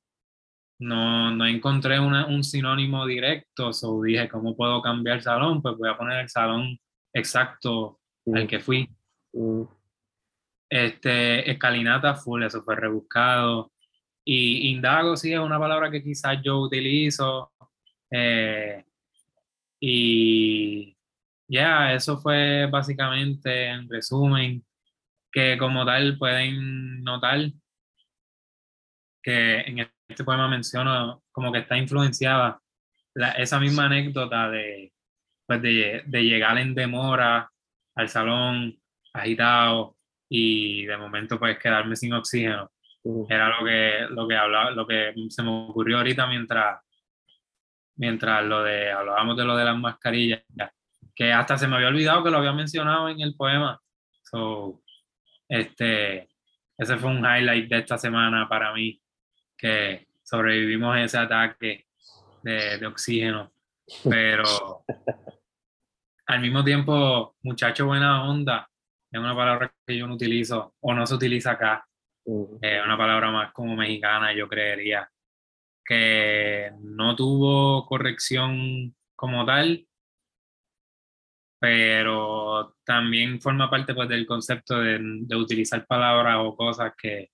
no, 0.80 1.32
no 1.32 1.46
encontré 1.46 2.00
una- 2.00 2.28
un 2.28 2.44
sinónimo 2.44 3.06
directo, 3.06 3.74
so 3.74 4.02
dije, 4.04 4.30
¿cómo 4.30 4.56
puedo 4.56 4.82
cambiar 4.82 5.22
salón? 5.22 5.62
Pues 5.62 5.76
voy 5.78 5.90
a 5.90 5.98
poner 5.98 6.20
el 6.20 6.30
salón 6.30 6.78
exacto 7.14 8.00
al 8.32 8.48
que 8.48 8.60
fui. 8.60 8.90
Mm, 9.34 9.64
Este, 10.70 11.50
escalinata 11.50 12.16
full, 12.16 12.44
eso 12.44 12.62
fue 12.64 12.76
rebuscado. 12.76 13.72
Y 14.26 14.70
indago 14.70 15.16
sí 15.16 15.34
es 15.34 15.40
una 15.40 15.60
palabra 15.60 15.90
que 15.92 16.04
quizás 16.04 16.40
yo 16.44 16.60
utilizo. 16.60 17.52
eh, 18.12 18.84
y 19.80 20.98
ya, 21.48 21.94
eso 21.94 22.18
fue 22.20 22.68
básicamente 22.72 23.68
en 23.68 23.90
resumen, 23.90 24.66
que 25.32 25.58
como 25.58 25.86
tal 25.86 26.18
pueden 26.18 27.04
notar 27.04 27.52
que 29.22 29.60
en 29.62 29.80
este 30.08 30.24
poema 30.24 30.48
menciono 30.48 31.24
como 31.32 31.52
que 31.52 31.60
está 31.60 31.78
influenciada 31.78 32.62
la- 33.14 33.32
esa 33.32 33.60
misma 33.60 33.86
anécdota 33.86 34.50
de, 34.50 34.94
pues 35.46 35.62
de, 35.62 36.04
de 36.06 36.24
llegar 36.24 36.58
en 36.58 36.74
demora 36.76 37.52
al 37.96 38.10
salón 38.10 38.80
agitado 39.14 39.97
y 40.30 40.86
de 40.86 40.98
momento 40.98 41.40
pues 41.40 41.58
quedarme 41.58 41.96
sin 41.96 42.14
oxígeno. 42.14 42.72
Era 43.30 43.58
lo 43.58 43.66
que, 43.66 44.06
lo 44.10 44.28
que 44.28 44.36
hablaba, 44.36 44.72
lo 44.72 44.86
que 44.86 45.14
se 45.30 45.44
me 45.44 45.50
ocurrió 45.50 45.98
ahorita 45.98 46.28
mientras, 46.28 46.82
mientras 47.96 48.44
lo 48.44 48.64
de, 48.64 48.92
hablábamos 48.92 49.38
de 49.38 49.46
lo 49.46 49.56
de 49.56 49.66
las 49.66 49.78
mascarillas, 49.78 50.44
que 51.16 51.32
hasta 51.32 51.58
se 51.58 51.68
me 51.68 51.78
había 51.78 51.88
olvidado 51.88 52.24
que 52.24 52.30
lo 52.30 52.38
había 52.38 52.52
mencionado 52.52 53.08
en 53.08 53.22
el 53.22 53.36
poema. 53.36 53.80
So, 54.24 54.82
este, 55.48 56.28
ese 56.78 56.98
fue 56.98 57.10
un 57.10 57.20
highlight 57.20 57.70
de 57.70 57.78
esta 57.80 57.98
semana 57.98 58.48
para 58.50 58.74
mí, 58.74 59.02
que 59.58 60.08
sobrevivimos 60.24 60.96
a 60.96 61.04
ese 61.04 61.18
ataque 61.18 61.86
de, 62.44 62.78
de 62.78 62.86
oxígeno, 62.86 63.54
pero 64.04 64.84
al 66.28 66.42
mismo 66.42 66.64
tiempo, 66.64 67.36
muchacho 67.42 67.86
buena 67.86 68.30
onda, 68.30 68.70
es 69.12 69.20
una 69.20 69.36
palabra 69.36 69.74
que 69.86 69.98
yo 69.98 70.08
no 70.08 70.16
utilizo 70.16 70.76
o 70.80 70.94
no 70.94 71.06
se 71.06 71.16
utiliza 71.16 71.52
acá, 71.52 71.88
es 72.26 72.84
una 72.84 72.98
palabra 72.98 73.32
más 73.32 73.54
como 73.54 73.76
mexicana, 73.76 74.34
yo 74.34 74.48
creería, 74.48 75.10
que 75.86 76.72
no 76.82 77.16
tuvo 77.16 77.86
corrección 77.86 78.94
como 79.16 79.46
tal, 79.46 79.88
pero 81.60 82.76
también 82.84 83.42
forma 83.42 83.70
parte 83.70 83.96
pues, 83.96 84.10
del 84.10 84.28
concepto 84.28 84.80
de, 84.80 85.00
de 85.02 85.36
utilizar 85.36 85.86
palabras 85.88 86.38
o 86.42 86.56
cosas 86.56 86.94
que, 87.02 87.32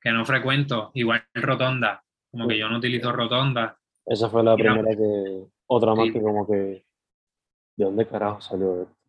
que 0.00 0.10
no 0.10 0.24
frecuento, 0.24 0.90
igual 0.94 1.24
rotonda, 1.34 2.02
como 2.30 2.48
que 2.48 2.58
yo 2.58 2.68
no 2.68 2.78
utilizo 2.78 3.12
rotonda, 3.12 3.78
Esa 4.06 4.28
fue 4.28 4.42
la 4.42 4.54
primera 4.54 4.96
que, 4.96 5.46
otra 5.66 5.94
más 5.94 6.06
sí. 6.06 6.12
que 6.12 6.20
como 6.20 6.46
que, 6.46 6.84
¿de 7.76 7.84
dónde 7.84 8.06
carajo 8.06 8.40
salió 8.40 8.82
esto? 8.82 9.03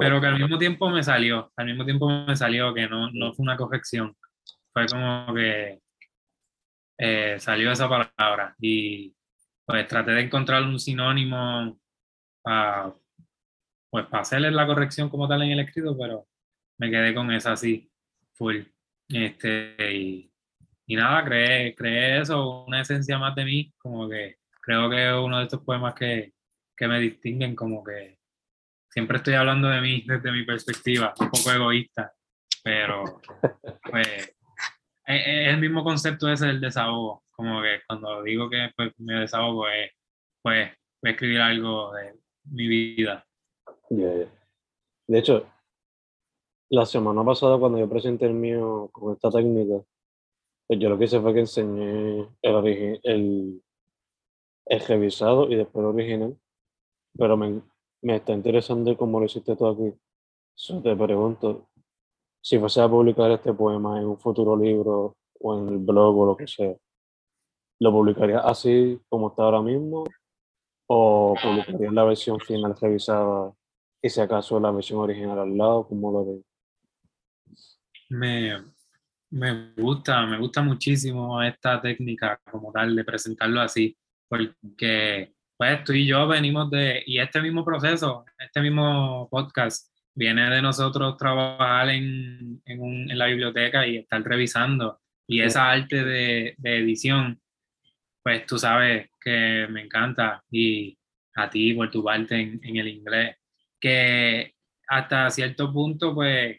Pero 0.00 0.20
que 0.20 0.26
al 0.26 0.38
mismo 0.38 0.58
tiempo 0.58 0.90
me 0.90 1.02
salió, 1.02 1.52
al 1.56 1.66
mismo 1.66 1.84
tiempo 1.84 2.08
me 2.08 2.36
salió 2.36 2.74
que 2.74 2.88
no, 2.88 3.10
no 3.12 3.32
fue 3.32 3.44
una 3.44 3.56
corrección, 3.56 4.16
fue 4.72 4.86
como 4.86 5.34
que 5.34 5.80
eh, 6.98 7.36
salió 7.38 7.70
esa 7.70 7.88
palabra 7.88 8.54
y 8.60 9.14
pues 9.64 9.86
traté 9.86 10.12
de 10.12 10.22
encontrar 10.22 10.62
un 10.62 10.78
sinónimo 10.78 11.78
para 12.42 12.94
pues 13.90 14.06
para 14.06 14.22
hacerle 14.22 14.50
la 14.50 14.66
corrección 14.66 15.08
como 15.08 15.28
tal 15.28 15.42
en 15.42 15.52
el 15.52 15.60
escrito, 15.60 15.96
pero 15.96 16.26
me 16.78 16.90
quedé 16.90 17.14
con 17.14 17.30
esa 17.32 17.52
así, 17.52 17.90
full. 18.34 18.62
Este, 19.08 19.76
y, 19.94 20.30
y 20.86 20.96
nada, 20.96 21.24
creé, 21.24 21.74
creé 21.74 22.20
eso, 22.20 22.64
una 22.66 22.82
esencia 22.82 23.18
más 23.18 23.34
de 23.34 23.44
mí, 23.44 23.72
como 23.78 24.08
que 24.08 24.36
creo 24.60 24.90
que 24.90 25.08
es 25.08 25.14
uno 25.14 25.38
de 25.38 25.44
estos 25.44 25.62
poemas 25.62 25.94
que, 25.94 26.34
que 26.76 26.88
me 26.88 27.00
distinguen, 27.00 27.54
como 27.56 27.82
que 27.84 28.15
siempre 28.96 29.18
estoy 29.18 29.34
hablando 29.34 29.68
de 29.68 29.82
mí 29.82 30.02
desde 30.06 30.32
mi 30.32 30.42
perspectiva, 30.46 31.12
un 31.20 31.28
poco 31.28 31.52
egoísta, 31.52 32.14
pero 32.64 33.04
pues 33.90 34.34
es 35.04 35.48
el 35.48 35.60
mismo 35.60 35.84
concepto 35.84 36.32
ese 36.32 36.46
del 36.46 36.62
desahogo, 36.62 37.22
como 37.30 37.60
que 37.60 37.80
cuando 37.86 38.22
digo 38.22 38.48
que 38.48 38.70
pues, 38.74 38.94
me 38.96 39.20
desahogo 39.20 39.68
es, 39.68 39.90
pues, 40.40 40.70
voy 41.02 41.10
a 41.10 41.12
escribir 41.12 41.40
algo 41.42 41.92
de 41.92 42.14
mi 42.44 42.68
vida. 42.68 43.26
De 43.90 45.18
hecho, 45.18 45.46
la 46.70 46.86
semana 46.86 47.22
pasada 47.22 47.58
cuando 47.58 47.78
yo 47.78 47.90
presenté 47.90 48.24
el 48.24 48.32
mío 48.32 48.88
con 48.92 49.12
esta 49.12 49.30
técnica, 49.30 49.84
pues 50.66 50.80
yo 50.80 50.88
lo 50.88 50.96
que 50.96 51.04
hice 51.04 51.20
fue 51.20 51.34
que 51.34 51.40
enseñé 51.40 52.26
el, 52.40 53.00
el, 53.02 53.62
el 54.64 54.80
revisado 54.88 55.50
y 55.50 55.56
después 55.56 55.84
el 55.84 55.90
original, 55.90 56.38
pero 57.18 57.36
me, 57.36 57.60
me 58.06 58.16
está 58.16 58.32
interesando 58.32 58.96
cómo 58.96 59.18
lo 59.18 59.26
hiciste 59.26 59.56
tú 59.56 59.66
aquí. 59.66 59.92
So 60.54 60.80
te 60.80 60.94
pregunto, 60.94 61.70
si 62.40 62.56
fuese 62.56 62.80
a 62.80 62.88
publicar 62.88 63.32
este 63.32 63.52
poema 63.52 63.98
en 63.98 64.06
un 64.06 64.16
futuro 64.16 64.56
libro 64.56 65.16
o 65.40 65.58
en 65.58 65.68
el 65.70 65.78
blog 65.78 66.16
o 66.16 66.26
lo 66.26 66.36
que 66.36 66.46
sea, 66.46 66.72
¿lo 67.80 67.90
publicaría 67.90 68.38
así 68.38 69.00
como 69.08 69.30
está 69.30 69.42
ahora 69.42 69.60
mismo? 69.60 70.04
¿O 70.88 71.34
publicaría 71.42 71.90
la 71.90 72.04
versión 72.04 72.38
final 72.38 72.76
revisada 72.80 73.52
y 74.00 74.08
si 74.08 74.20
acaso 74.20 74.60
la 74.60 74.70
versión 74.70 75.00
original 75.00 75.40
al 75.40 75.58
lado? 75.58 75.88
¿Cómo 75.88 76.12
lo 76.12 76.26
ves? 76.26 76.44
Me, 78.08 78.56
me 79.30 79.74
gusta, 79.74 80.24
me 80.26 80.38
gusta 80.38 80.62
muchísimo 80.62 81.42
esta 81.42 81.82
técnica 81.82 82.40
como 82.48 82.70
tal 82.70 82.94
de 82.94 83.02
presentarlo 83.02 83.60
así, 83.60 83.98
porque 84.28 85.35
pues 85.56 85.84
tú 85.84 85.92
y 85.92 86.06
yo 86.06 86.26
venimos 86.28 86.70
de, 86.70 87.02
y 87.06 87.18
este 87.18 87.40
mismo 87.40 87.64
proceso, 87.64 88.24
este 88.38 88.60
mismo 88.60 89.28
podcast, 89.30 89.90
viene 90.14 90.50
de 90.50 90.62
nosotros 90.62 91.16
trabajar 91.16 91.90
en, 91.90 92.62
en, 92.64 92.80
un, 92.80 93.10
en 93.10 93.18
la 93.18 93.26
biblioteca 93.26 93.86
y 93.86 93.98
estar 93.98 94.22
revisando. 94.22 95.00
Y 95.26 95.40
esa 95.40 95.70
arte 95.70 96.04
de, 96.04 96.54
de, 96.58 96.78
edición, 96.78 97.40
pues 98.22 98.46
tú 98.46 98.58
sabes 98.58 99.10
que 99.20 99.66
me 99.70 99.82
encanta 99.82 100.42
y 100.50 100.96
a 101.34 101.50
ti 101.50 101.74
por 101.74 101.90
tu 101.90 102.02
parte 102.02 102.40
en, 102.40 102.60
en 102.62 102.76
el 102.76 102.88
inglés, 102.88 103.36
que 103.80 104.54
hasta 104.88 105.30
cierto 105.30 105.72
punto, 105.72 106.14
pues 106.14 106.58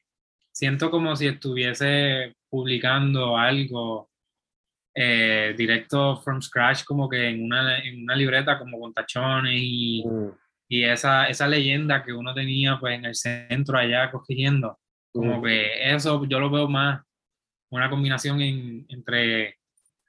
siento 0.52 0.92
como 0.92 1.16
si 1.16 1.28
estuviese 1.28 2.36
publicando 2.50 3.38
algo 3.38 4.10
eh, 5.00 5.54
directo 5.56 6.18
from 6.18 6.42
scratch, 6.42 6.84
como 6.84 7.08
que 7.08 7.28
en 7.30 7.44
una, 7.44 7.78
en 7.80 8.02
una 8.02 8.16
libreta, 8.16 8.58
como 8.58 8.80
con 8.80 8.94
tachones 8.94 9.54
y, 9.56 10.04
mm. 10.04 10.32
y 10.70 10.84
esa, 10.86 11.28
esa 11.28 11.48
leyenda 11.48 12.04
que 12.04 12.14
uno 12.14 12.34
tenía 12.34 12.80
pues 12.80 12.96
en 12.96 13.06
el 13.06 13.14
centro 13.14 13.78
allá 13.78 14.10
cogiendo. 14.10 14.80
Como 15.14 15.38
mm. 15.38 15.44
que 15.44 15.94
eso 15.94 16.26
yo 16.26 16.40
lo 16.40 16.50
veo 16.50 16.68
más 16.68 17.04
una 17.70 17.92
combinación 17.92 18.42
entre 18.42 19.60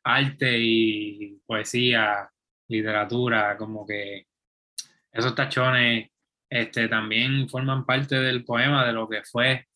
arte 0.04 0.58
y 0.58 1.38
poesía, 1.46 2.30
literatura, 2.68 3.58
como 3.58 3.86
que 3.86 4.26
esos 5.12 5.34
tachones 5.34 6.08
este, 6.48 6.88
también 6.88 7.46
forman 7.50 7.84
parte 7.84 8.14
del 8.16 8.42
poema, 8.42 8.86
de 8.86 8.92
lo 8.94 9.06
que 9.06 9.22
fue 9.22 9.66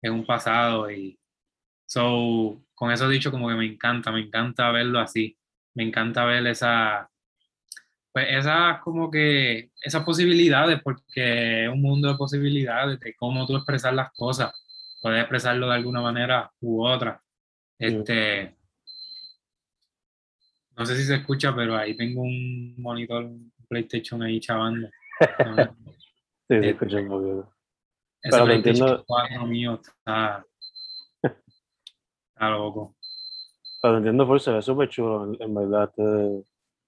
en 0.00 0.12
un 0.14 0.24
pasado 0.24 0.90
y 0.90 1.18
so, 1.86 2.62
con 2.76 2.92
eso 2.92 3.08
dicho 3.08 3.32
como 3.32 3.48
que 3.48 3.54
me 3.54 3.66
encanta, 3.66 4.12
me 4.12 4.20
encanta 4.20 4.70
verlo 4.70 5.00
así, 5.00 5.36
me 5.74 5.82
encanta 5.82 6.24
ver 6.24 6.46
esa, 6.46 7.10
pues 8.12 8.26
esas 8.30 8.80
como 8.82 9.10
que, 9.10 9.72
esas 9.82 10.04
posibilidades, 10.04 10.80
porque 10.82 11.64
es 11.64 11.68
un 11.70 11.82
mundo 11.82 12.08
de 12.08 12.16
posibilidades 12.16 13.00
de 13.00 13.14
cómo 13.16 13.46
tú 13.46 13.56
expresar 13.56 13.94
las 13.94 14.12
cosas, 14.12 14.52
puedes 15.00 15.20
expresarlo 15.20 15.68
de 15.68 15.74
alguna 15.74 16.02
manera 16.02 16.52
u 16.60 16.84
otra. 16.84 17.20
Este, 17.78 18.54
no 20.76 20.84
sé 20.84 20.96
si 20.96 21.04
se 21.04 21.16
escucha, 21.16 21.54
pero 21.56 21.76
ahí 21.76 21.96
tengo 21.96 22.22
un 22.22 22.74
monitor 22.78 23.30
PlayStation 23.68 24.22
ahí 24.22 24.38
chavando. 24.38 24.88
sí, 26.48 26.60
se 26.60 26.70
escucha 26.70 26.98
un 26.98 27.08
poquito. 27.08 27.52
Ese 28.22 28.38
pero 28.38 28.52
entiendo... 28.52 29.04
mío 29.46 29.80
está, 29.82 30.44
está 32.36 32.50
loco. 32.50 32.94
Pero 33.80 33.96
entiendo, 33.96 34.26
por 34.26 34.40
se 34.40 34.52
ve 34.52 34.62
súper 34.62 34.88
chulo, 34.88 35.34
en, 35.40 35.54
verdad. 35.54 35.84
Este, 35.84 36.44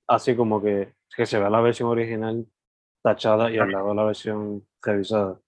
así 0.07 0.37
como 0.37 0.63
que, 0.63 0.95
que 1.17 1.27
se 1.27 1.39
ve 1.39 1.49
la 1.49 1.61
versión 1.61 1.89
original 1.89 2.47
tachada 3.03 3.51
y 3.51 3.59
al 3.59 3.73
lado 3.73 3.95
la 3.95 4.05
versión 4.05 4.67
revisada. 4.83 5.41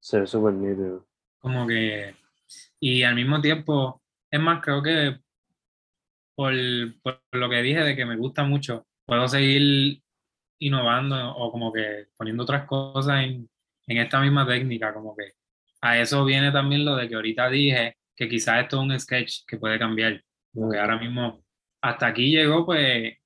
Se 0.00 0.20
ve 0.20 0.26
súper 0.26 0.54
nítido. 0.54 1.06
Como 1.38 1.66
que, 1.66 2.14
y 2.80 3.02
al 3.02 3.14
mismo 3.14 3.40
tiempo, 3.40 4.02
es 4.30 4.40
más, 4.40 4.62
creo 4.62 4.82
que 4.82 5.18
por, 6.34 6.52
por, 7.02 7.20
lo 7.32 7.50
que 7.50 7.62
dije 7.62 7.80
de 7.80 7.94
que 7.94 8.06
me 8.06 8.16
gusta 8.16 8.44
mucho, 8.44 8.86
puedo 9.04 9.28
seguir 9.28 10.02
innovando 10.58 11.36
o 11.36 11.50
como 11.50 11.72
que 11.72 12.06
poniendo 12.16 12.44
otras 12.44 12.66
cosas 12.66 13.24
en, 13.24 13.48
en 13.86 13.98
esta 13.98 14.20
misma 14.20 14.46
técnica, 14.46 14.94
como 14.94 15.14
que 15.14 15.32
a 15.80 15.98
eso 15.98 16.24
viene 16.24 16.52
también 16.52 16.84
lo 16.84 16.96
de 16.96 17.08
que 17.08 17.16
ahorita 17.16 17.48
dije 17.48 17.96
que 18.16 18.28
quizás 18.28 18.62
esto 18.62 18.76
es 18.76 18.82
un 18.82 19.00
sketch 19.00 19.44
que 19.46 19.56
puede 19.56 19.78
cambiar, 19.78 20.22
porque 20.52 20.78
ahora 20.78 20.98
mismo 20.98 21.44
hasta 21.80 22.06
aquí 22.06 22.30
llegó 22.30 22.64
pues 22.64 23.16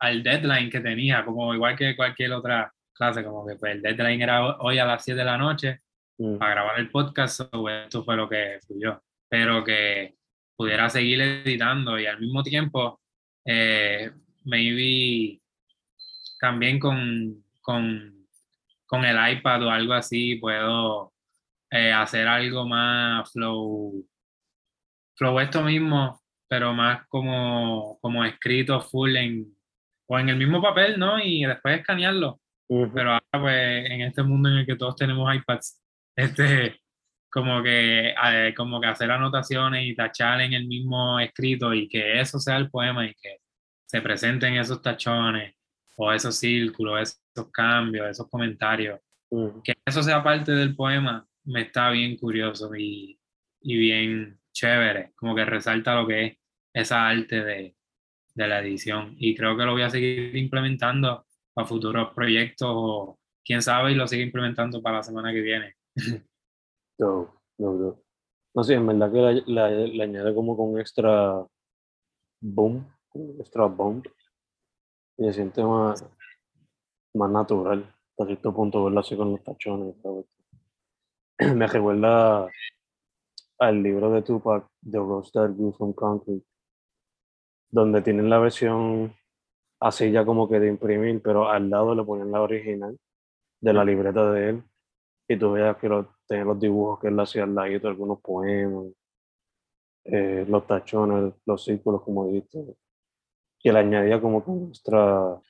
al 0.00 0.22
deadline 0.22 0.70
que 0.70 0.80
tenía, 0.80 1.24
como 1.24 1.54
igual 1.54 1.76
que 1.76 1.96
cualquier 1.96 2.32
otra 2.32 2.72
clase, 2.92 3.22
como 3.24 3.46
que 3.46 3.56
pues 3.56 3.76
el 3.76 3.82
deadline 3.82 4.22
era 4.22 4.56
hoy 4.58 4.78
a 4.78 4.86
las 4.86 5.04
7 5.04 5.18
de 5.18 5.24
la 5.24 5.38
noche 5.38 5.80
mm. 6.18 6.38
para 6.38 6.52
grabar 6.52 6.78
el 6.80 6.90
podcast, 6.90 7.40
o 7.52 7.68
esto 7.68 8.04
fue 8.04 8.16
lo 8.16 8.28
que 8.28 8.58
yo 8.68 9.02
pero 9.28 9.64
que 9.64 10.14
pudiera 10.56 10.90
seguir 10.90 11.20
editando 11.22 11.98
y 11.98 12.04
al 12.04 12.20
mismo 12.20 12.42
tiempo 12.42 13.00
eh, 13.46 14.10
maybe 14.44 15.40
también 16.38 16.78
con, 16.78 17.42
con 17.62 18.22
con 18.92 19.06
el 19.06 19.16
iPad 19.38 19.64
o 19.64 19.70
algo 19.70 19.94
así 19.94 20.34
puedo 20.34 21.11
eh, 21.72 21.90
hacer 21.90 22.28
algo 22.28 22.66
más 22.68 23.32
flow, 23.32 24.06
flow 25.16 25.40
esto 25.40 25.62
mismo, 25.62 26.20
pero 26.46 26.74
más 26.74 27.06
como, 27.08 27.98
como 28.02 28.24
escrito 28.26 28.78
full 28.82 29.16
en, 29.16 29.56
o 30.06 30.18
en 30.18 30.28
el 30.28 30.36
mismo 30.36 30.60
papel, 30.60 30.98
¿no? 30.98 31.18
Y 31.18 31.46
después 31.46 31.80
escanearlo. 31.80 32.38
Pero 32.68 33.12
ahora, 33.12 33.24
pues, 33.32 33.90
en 33.90 34.02
este 34.02 34.22
mundo 34.22 34.50
en 34.50 34.56
el 34.58 34.66
que 34.66 34.76
todos 34.76 34.96
tenemos 34.96 35.34
iPads, 35.34 35.82
este, 36.16 36.78
como 37.30 37.62
que, 37.62 38.10
eh, 38.10 38.54
como 38.54 38.78
que 38.78 38.88
hacer 38.88 39.10
anotaciones 39.10 39.86
y 39.86 39.94
tachar 39.94 40.42
en 40.42 40.52
el 40.52 40.66
mismo 40.66 41.18
escrito 41.20 41.72
y 41.72 41.88
que 41.88 42.20
eso 42.20 42.38
sea 42.38 42.58
el 42.58 42.70
poema 42.70 43.06
y 43.06 43.14
que 43.14 43.38
se 43.86 44.02
presenten 44.02 44.56
esos 44.56 44.82
tachones 44.82 45.54
o 45.96 46.12
esos 46.12 46.36
círculos, 46.36 47.18
esos 47.34 47.50
cambios, 47.50 48.08
esos 48.08 48.28
comentarios. 48.28 49.00
Que 49.64 49.74
eso 49.86 50.02
sea 50.02 50.22
parte 50.22 50.52
del 50.52 50.76
poema 50.76 51.26
me 51.44 51.62
está 51.62 51.90
bien 51.90 52.16
curioso 52.16 52.74
y, 52.74 53.18
y, 53.60 53.76
bien 53.76 54.38
chévere, 54.52 55.12
como 55.16 55.34
que 55.34 55.44
resalta 55.44 55.94
lo 55.94 56.06
que 56.06 56.26
es 56.26 56.38
esa 56.74 57.08
arte 57.08 57.42
de, 57.42 57.76
de, 58.34 58.48
la 58.48 58.60
edición. 58.60 59.14
Y 59.18 59.34
creo 59.34 59.56
que 59.56 59.64
lo 59.64 59.72
voy 59.72 59.82
a 59.82 59.90
seguir 59.90 60.36
implementando 60.36 61.26
para 61.52 61.66
futuros 61.66 62.14
proyectos 62.14 62.68
o 62.70 63.18
quién 63.44 63.62
sabe 63.62 63.92
y 63.92 63.94
lo 63.94 64.06
sigue 64.06 64.22
implementando 64.22 64.82
para 64.82 64.98
la 64.98 65.02
semana 65.02 65.32
que 65.32 65.40
viene. 65.40 65.76
No, 66.98 67.34
no, 67.58 67.72
no. 67.72 68.02
No 68.54 68.62
sé, 68.62 68.74
en 68.74 68.86
verdad 68.86 69.10
que 69.10 69.42
le 69.50 70.02
añade 70.04 70.34
como 70.34 70.56
con 70.56 70.78
extra 70.78 71.44
boom, 72.40 72.86
extra 73.40 73.66
boom, 73.66 74.02
y 75.16 75.24
se 75.24 75.32
siente 75.32 75.62
más, 75.62 76.04
más 77.14 77.30
natural, 77.30 77.94
hasta 78.10 78.26
cierto 78.26 78.54
punto 78.54 78.84
verlo 78.84 79.00
así 79.00 79.16
con 79.16 79.32
los 79.32 79.42
tachones. 79.42 79.94
Me 81.56 81.66
recuerda 81.66 82.48
al 83.58 83.82
libro 83.82 84.10
de 84.10 84.22
Tupac, 84.22 84.66
The 84.82 84.98
Rose 84.98 85.30
That 85.32 85.50
Grew 85.50 85.72
From 85.72 85.92
Concrete, 85.92 86.44
donde 87.70 88.02
tienen 88.02 88.28
la 88.28 88.38
versión 88.38 89.14
así 89.80 90.10
ya 90.12 90.24
como 90.24 90.48
que 90.48 90.60
de 90.60 90.68
imprimir, 90.68 91.20
pero 91.22 91.48
al 91.48 91.68
lado 91.68 91.94
le 91.94 92.04
ponen 92.04 92.30
la 92.30 92.42
original 92.42 92.98
de 93.60 93.72
la 93.72 93.84
libreta 93.84 94.30
de 94.32 94.48
él, 94.50 94.64
y 95.28 95.36
tú 95.36 95.52
veas 95.52 95.76
que 95.76 95.88
lo, 95.88 96.14
tiene 96.28 96.44
los 96.44 96.58
dibujos 96.60 97.00
que 97.00 97.08
él 97.08 97.18
hacía 97.18 97.44
al 97.44 97.54
lado, 97.54 97.88
algunos 97.88 98.20
poemas, 98.20 98.86
eh, 100.04 100.44
los 100.48 100.66
tachones, 100.66 101.34
los 101.46 101.64
círculos, 101.64 102.02
como 102.02 102.26
dijiste, 102.26 102.76
que 103.58 103.72
le 103.72 103.78
añadía 103.78 104.20
como 104.20 104.44
que 104.44 104.50
nuestra 104.50 105.40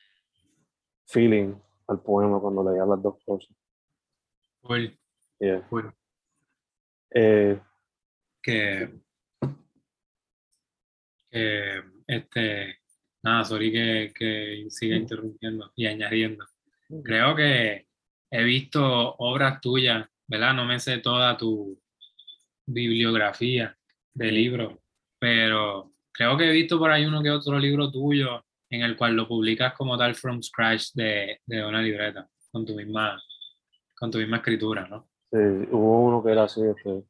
feeling 1.06 1.54
al 1.88 2.00
poema 2.00 2.40
cuando 2.40 2.70
leía 2.70 2.84
las 2.84 3.02
dos 3.02 3.16
cosas. 3.24 3.54
Cool. 4.62 4.98
Yeah. 5.42 5.60
Eh, 7.10 7.60
que, 8.40 8.88
que, 11.28 11.82
este, 12.06 12.78
nada, 13.24 13.44
sorry 13.44 13.72
que, 13.72 14.12
que 14.14 14.66
siga 14.68 14.94
interrumpiendo 14.94 15.72
y 15.74 15.86
añadiendo. 15.86 16.46
Creo 17.02 17.34
que 17.34 17.88
he 18.30 18.44
visto 18.44 19.16
obras 19.16 19.60
tuyas, 19.60 20.08
¿verdad? 20.28 20.54
No 20.54 20.64
me 20.64 20.78
sé 20.78 20.98
toda 20.98 21.36
tu 21.36 21.76
bibliografía 22.64 23.76
de 24.14 24.30
libros, 24.30 24.78
pero 25.18 25.92
creo 26.12 26.38
que 26.38 26.50
he 26.50 26.52
visto 26.52 26.78
por 26.78 26.92
ahí 26.92 27.04
uno 27.04 27.20
que 27.20 27.30
otro 27.30 27.58
libro 27.58 27.90
tuyo 27.90 28.46
en 28.70 28.82
el 28.82 28.96
cual 28.96 29.16
lo 29.16 29.26
publicas 29.26 29.74
como 29.74 29.98
tal 29.98 30.14
from 30.14 30.40
scratch 30.40 30.92
de, 30.94 31.40
de 31.44 31.64
una 31.64 31.82
libreta, 31.82 32.30
con 32.52 32.64
tu 32.64 32.76
misma, 32.76 33.20
con 33.92 34.08
tu 34.08 34.18
misma 34.18 34.36
escritura, 34.36 34.86
¿no? 34.86 35.11
Sí, 35.32 35.38
hubo 35.70 36.00
uno 36.08 36.22
que 36.22 36.30
era 36.30 36.44
así, 36.44 36.60
este, 36.60 37.04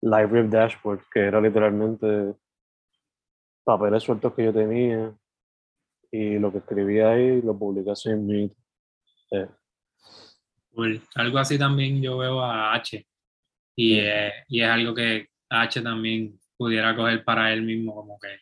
Library 0.00 0.48
Dashboard, 0.48 1.02
que 1.12 1.20
era 1.20 1.40
literalmente 1.40 2.36
papeles 3.64 4.04
sueltos 4.04 4.32
que 4.34 4.44
yo 4.44 4.52
tenía 4.52 5.12
y 6.12 6.38
lo 6.38 6.52
que 6.52 6.58
escribía 6.58 7.10
ahí 7.10 7.42
lo 7.42 7.58
publiqué 7.58 7.90
así 7.90 8.10
en 8.10 8.26
mi... 8.26 8.56
Eh, 9.32 9.48
Algo 11.16 11.38
así 11.38 11.58
también 11.58 12.00
yo 12.00 12.18
veo 12.18 12.40
a 12.40 12.74
H. 12.74 13.04
Y, 13.74 13.98
y 14.48 14.62
es 14.62 14.68
algo 14.68 14.94
que 14.94 15.28
H 15.48 15.82
también 15.82 16.38
pudiera 16.56 16.94
coger 16.94 17.24
para 17.24 17.52
él 17.52 17.62
mismo 17.62 17.92
como 17.92 18.20
que 18.20 18.38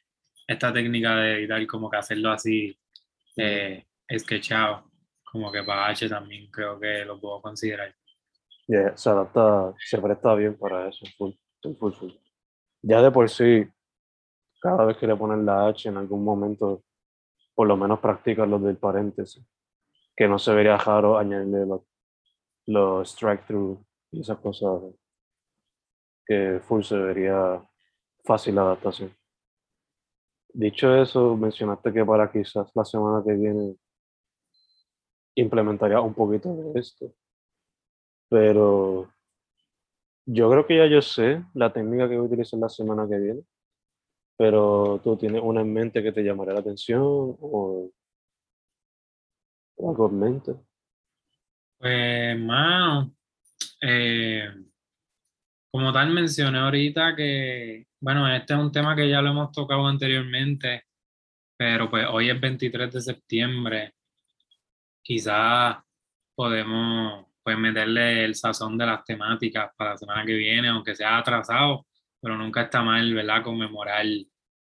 esta 0.46 0.72
técnica 0.74 1.16
de 1.16 1.38
editar, 1.38 1.66
como 1.66 1.88
que 1.88 1.96
hacerlo 1.96 2.32
así, 2.32 2.78
eh, 3.36 3.86
sketchado, 4.18 4.90
como 5.24 5.50
que 5.50 5.62
para 5.62 5.86
H 5.86 6.06
también 6.06 6.50
creo 6.50 6.78
que 6.78 7.04
lo 7.06 7.18
puedo 7.18 7.40
considerar. 7.40 7.94
Yeah, 8.70 8.96
se 8.96 9.10
adapta, 9.10 9.74
se 9.84 9.98
presta 9.98 10.32
bien 10.36 10.56
para 10.56 10.88
eso, 10.88 11.04
full, 11.18 11.32
full, 11.76 11.92
full. 11.92 12.12
Ya 12.82 13.02
de 13.02 13.10
por 13.10 13.28
sí, 13.28 13.66
cada 14.62 14.84
vez 14.84 14.96
que 14.96 15.08
le 15.08 15.16
ponen 15.16 15.44
la 15.44 15.66
H 15.66 15.88
en 15.88 15.96
algún 15.96 16.22
momento, 16.22 16.84
por 17.52 17.66
lo 17.66 17.76
menos 17.76 17.98
practica 17.98 18.46
lo 18.46 18.60
del 18.60 18.76
paréntesis, 18.76 19.44
que 20.16 20.28
no 20.28 20.38
se 20.38 20.54
vería 20.54 20.76
raro 20.76 21.18
añadirle 21.18 21.66
los, 21.66 21.80
los 22.66 23.10
strike 23.10 23.44
through 23.44 23.84
y 24.12 24.20
esas 24.20 24.38
cosas, 24.38 24.82
que 26.24 26.60
full 26.62 26.82
se 26.84 26.96
vería 26.96 27.60
fácil 28.24 28.54
la 28.54 28.62
adaptación. 28.62 29.12
Dicho 30.52 30.94
eso, 30.94 31.36
mencionaste 31.36 31.92
que 31.92 32.04
para 32.04 32.30
quizás 32.30 32.70
la 32.76 32.84
semana 32.84 33.20
que 33.26 33.32
viene 33.32 33.74
implementaría 35.34 36.00
un 36.00 36.14
poquito 36.14 36.54
de 36.54 36.78
esto. 36.78 37.12
Pero 38.30 39.12
yo 40.24 40.50
creo 40.50 40.66
que 40.66 40.76
ya 40.78 40.86
yo 40.86 41.02
sé 41.02 41.44
la 41.54 41.72
técnica 41.72 42.08
que 42.08 42.16
voy 42.16 42.24
a 42.24 42.28
utilizar 42.28 42.58
la 42.58 42.68
semana 42.68 43.06
que 43.06 43.18
viene. 43.18 43.42
Pero 44.38 45.00
tú 45.04 45.18
tienes 45.18 45.42
una 45.44 45.60
en 45.60 45.72
mente 45.72 46.02
que 46.02 46.12
te 46.12 46.22
llamaría 46.22 46.54
la 46.54 46.60
atención 46.60 47.02
o 47.02 47.90
algo 49.78 50.08
en 50.08 50.18
mente. 50.18 50.54
Pues, 51.78 52.38
mano, 52.38 53.14
eh, 53.80 54.48
como 55.70 55.92
tal 55.92 56.10
mencioné 56.10 56.58
ahorita 56.58 57.16
que, 57.16 57.86
bueno, 58.00 58.28
este 58.34 58.54
es 58.54 58.58
un 58.60 58.72
tema 58.72 58.94
que 58.94 59.08
ya 59.08 59.22
lo 59.22 59.30
hemos 59.30 59.52
tocado 59.52 59.86
anteriormente, 59.86 60.84
pero 61.56 61.88
pues 61.88 62.06
hoy 62.10 62.30
es 62.30 62.40
23 62.40 62.92
de 62.92 63.00
septiembre, 63.00 63.94
quizás 65.02 65.78
podemos 66.34 67.29
pues 67.42 67.58
meterle 67.58 68.24
el 68.24 68.34
sazón 68.34 68.78
de 68.78 68.86
las 68.86 69.04
temáticas 69.04 69.70
para 69.76 69.90
la 69.92 69.96
semana 69.96 70.24
que 70.24 70.34
viene, 70.34 70.68
aunque 70.68 70.94
sea 70.94 71.18
atrasado, 71.18 71.86
pero 72.20 72.36
nunca 72.36 72.62
está 72.62 72.82
mal, 72.82 73.14
¿verdad? 73.14 73.42
Conmemorar 73.42 74.06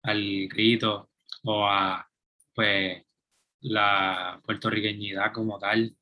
al 0.04 0.48
grito 0.48 1.10
o 1.44 1.68
a 1.68 2.08
pues 2.54 3.04
la 3.62 4.40
puertorriqueñidad 4.46 5.32
como 5.34 5.60
tal, 5.60 5.96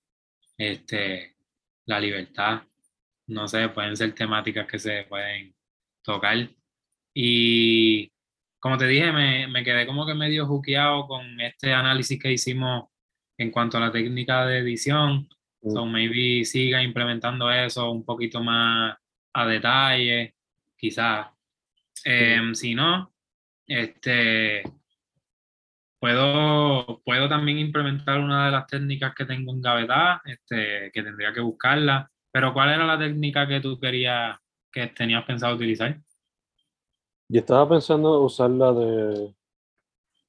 este, 0.58 1.36
la 1.86 2.00
libertad 2.00 2.64
no 3.28 3.48
sé, 3.48 3.70
pueden 3.70 3.96
ser 3.96 4.14
temáticas 4.14 4.68
que 4.68 4.80
se 4.80 5.04
pueden 5.04 5.56
tocar. 6.04 6.50
Y 7.14 8.12
como 8.60 8.78
te 8.78 8.88
dije, 8.88 9.12
me, 9.12 9.48
me 9.48 9.64
quedé 9.64 9.86
como 9.86 10.06
que 10.06 10.14
medio 10.14 10.46
juqueado 10.48 11.08
con 11.08 11.40
este 11.42 11.74
análisis 11.74 12.22
que 12.22 12.32
hicimos 12.32 12.86
en 13.38 13.52
cuanto 13.52 13.78
a 13.78 13.82
la 13.82 13.92
técnica 13.92 14.46
de 14.46 14.60
edición. 14.60 15.28
So 15.66 15.86
maybe 15.86 16.44
siga 16.44 16.84
implementando 16.84 17.50
eso 17.50 17.90
un 17.90 18.04
poquito 18.04 18.44
más 18.44 18.98
a 19.34 19.48
detalle, 19.48 20.36
quizás. 20.78 21.28
Em, 22.04 22.54
si 22.54 22.76
no, 22.76 23.14
este, 23.66 24.64
puedo, 26.00 27.02
puedo 27.06 27.30
también 27.30 27.60
implementar 27.60 28.20
una 28.20 28.48
de 28.48 28.52
las 28.52 28.68
técnicas 28.68 29.16
que 29.16 29.26
tengo 29.26 29.54
en 29.54 29.62
Gavetá, 29.62 30.22
este, 30.26 30.92
que 30.92 31.02
tendría 31.02 31.32
que 31.32 31.40
buscarla. 31.40 32.12
Pero 32.32 32.54
¿cuál 32.54 32.72
era 32.72 32.86
la 32.86 33.00
técnica 33.00 33.48
que 33.48 33.62
tú 33.62 33.80
querías, 33.80 34.38
que 34.72 34.88
tenías 34.88 35.24
pensado 35.24 35.56
utilizar? 35.56 35.98
Yo 37.30 37.40
estaba 37.40 37.70
pensando 37.70 38.22
usar 38.22 38.50
la 38.50 38.74
de 38.74 39.34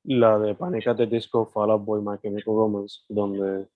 la 0.05 0.39
de 0.39 0.55
Panic 0.55 0.87
at 0.87 0.97
the 0.97 1.07
Disco 1.07 1.47
Fall 1.47 1.71
Out 1.71 1.85
Boy 1.85 2.03
My 2.03 2.19
Chemical 2.23 2.55
Romance, 2.55 3.01
donde 3.09 3.69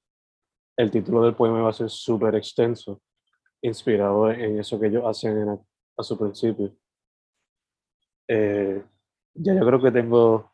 el 0.78 0.92
título 0.92 1.22
del 1.22 1.34
poema 1.34 1.60
va 1.60 1.70
a 1.70 1.72
ser 1.72 1.90
súper 1.90 2.36
extenso, 2.36 3.02
inspirado 3.60 4.30
en 4.30 4.60
eso 4.60 4.78
que 4.78 4.86
ellos 4.86 5.04
hacen 5.04 5.48
a, 5.96 6.02
su 6.04 6.16
principio. 6.16 6.72
Eh, 8.28 8.80
ya 9.34 9.54
yo 9.54 9.66
creo 9.66 9.82
que 9.82 9.90
tengo 9.90 10.52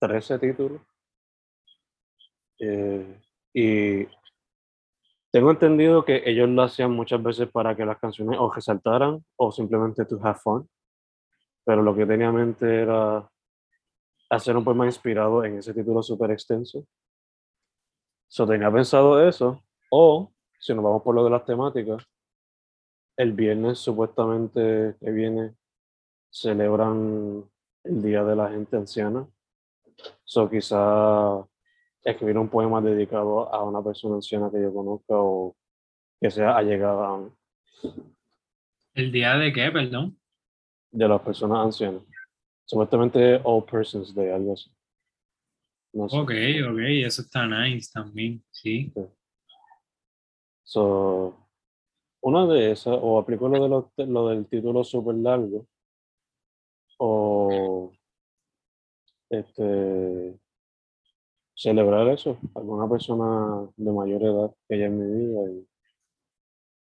13 0.00 0.40
títulos. 0.40 0.82
Eh, 2.58 3.20
y 3.54 4.08
tengo 5.30 5.52
entendido 5.52 6.04
que 6.04 6.24
ellos 6.26 6.48
lo 6.48 6.62
hacían 6.64 6.90
muchas 6.90 7.22
veces 7.22 7.48
para 7.48 7.76
que 7.76 7.86
las 7.86 8.00
canciones 8.00 8.40
o 8.40 8.52
resaltaran 8.52 9.24
o 9.36 9.52
simplemente 9.52 10.04
to 10.04 10.18
have 10.20 10.40
fun. 10.42 10.68
Pero 11.64 11.80
lo 11.80 11.94
que 11.94 12.06
tenía 12.06 12.26
en 12.26 12.34
mente 12.34 12.82
era 12.82 13.30
hacer 14.30 14.56
un 14.56 14.64
poema 14.64 14.86
inspirado 14.86 15.44
en 15.44 15.58
ese 15.58 15.72
título 15.72 16.02
súper 16.02 16.32
extenso. 16.32 16.84
So 18.32 18.46
tenía 18.46 18.72
pensado 18.72 19.28
eso. 19.28 19.62
O, 19.90 20.32
si 20.58 20.72
nos 20.72 20.82
vamos 20.82 21.02
por 21.02 21.14
lo 21.14 21.22
de 21.22 21.28
las 21.28 21.44
temáticas, 21.44 22.02
el 23.18 23.34
viernes 23.34 23.78
supuestamente 23.78 24.96
que 24.98 25.10
viene 25.10 25.54
celebran 26.30 27.44
el 27.84 28.02
Día 28.02 28.24
de 28.24 28.34
la 28.34 28.48
Gente 28.48 28.78
Anciana. 28.78 29.28
So 30.24 30.48
quizá 30.48 31.46
escribir 32.02 32.38
un 32.38 32.48
poema 32.48 32.80
dedicado 32.80 33.52
a 33.52 33.62
una 33.64 33.82
persona 33.82 34.14
anciana 34.14 34.50
que 34.50 34.62
yo 34.62 34.72
conozca 34.72 35.14
o 35.14 35.54
que 36.18 36.30
sea 36.30 36.56
allegada 36.56 37.08
a 37.08 37.18
mí. 37.18 37.30
¿El 38.94 39.12
día 39.12 39.36
de 39.36 39.52
qué, 39.52 39.70
perdón? 39.70 40.18
De 40.90 41.06
las 41.06 41.20
personas 41.20 41.66
ancianas. 41.66 42.02
Supuestamente 42.64 43.42
All 43.44 43.66
Persons 43.66 44.14
Day, 44.14 44.30
algo 44.30 44.54
así. 44.54 44.70
Ok, 45.94 46.30
ok, 46.70 46.78
eso 47.04 47.22
está 47.22 47.46
nice 47.46 47.90
también, 47.92 48.42
sí. 48.50 48.92
So, 50.62 51.36
una 52.22 52.46
de 52.46 52.72
esas, 52.72 52.98
o 53.00 53.18
aplico 53.18 53.48
lo, 53.48 53.92
de 53.96 54.06
lo 54.06 54.28
del 54.28 54.46
título 54.46 54.84
súper 54.84 55.16
largo, 55.16 55.66
o 56.98 57.92
este 59.28 60.38
celebrar 61.54 62.08
eso, 62.08 62.38
alguna 62.54 62.88
persona 62.88 63.70
de 63.76 63.92
mayor 63.92 64.22
edad 64.22 64.54
que 64.66 64.74
haya 64.74 64.86
en 64.86 64.98
mi 64.98 65.26
vida 65.26 65.50
y 65.50 65.68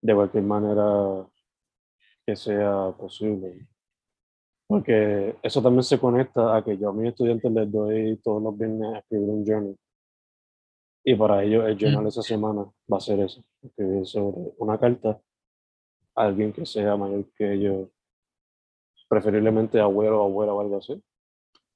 de 0.02 0.14
cualquier 0.14 0.44
manera 0.44 1.28
que 2.26 2.36
sea 2.36 2.92
posible. 2.98 3.68
Porque 4.74 5.36
eso 5.40 5.62
también 5.62 5.84
se 5.84 6.00
conecta 6.00 6.56
a 6.56 6.64
que 6.64 6.76
yo 6.76 6.88
a 6.88 6.92
mis 6.92 7.08
estudiantes 7.10 7.52
les 7.52 7.70
doy 7.70 8.16
todos 8.24 8.42
los 8.42 8.58
viernes 8.58 8.92
a 8.92 8.98
escribir 8.98 9.28
un 9.28 9.46
journal. 9.46 9.76
Y 11.04 11.14
para 11.14 11.44
ellos 11.44 11.64
el 11.68 11.78
journal 11.78 12.08
esa 12.08 12.22
semana 12.22 12.64
va 12.92 12.96
a 12.96 13.00
ser 13.00 13.20
eso, 13.20 13.44
escribir 13.62 14.04
sobre 14.04 14.52
una 14.58 14.76
carta 14.76 15.20
a 16.16 16.24
alguien 16.24 16.52
que 16.52 16.66
sea 16.66 16.96
mayor 16.96 17.24
que 17.36 17.52
ellos, 17.52 17.88
preferiblemente 19.08 19.78
abuelo 19.78 20.24
o 20.24 20.26
abuela 20.26 20.54
o 20.54 20.60
algo 20.60 20.78
así. 20.78 21.00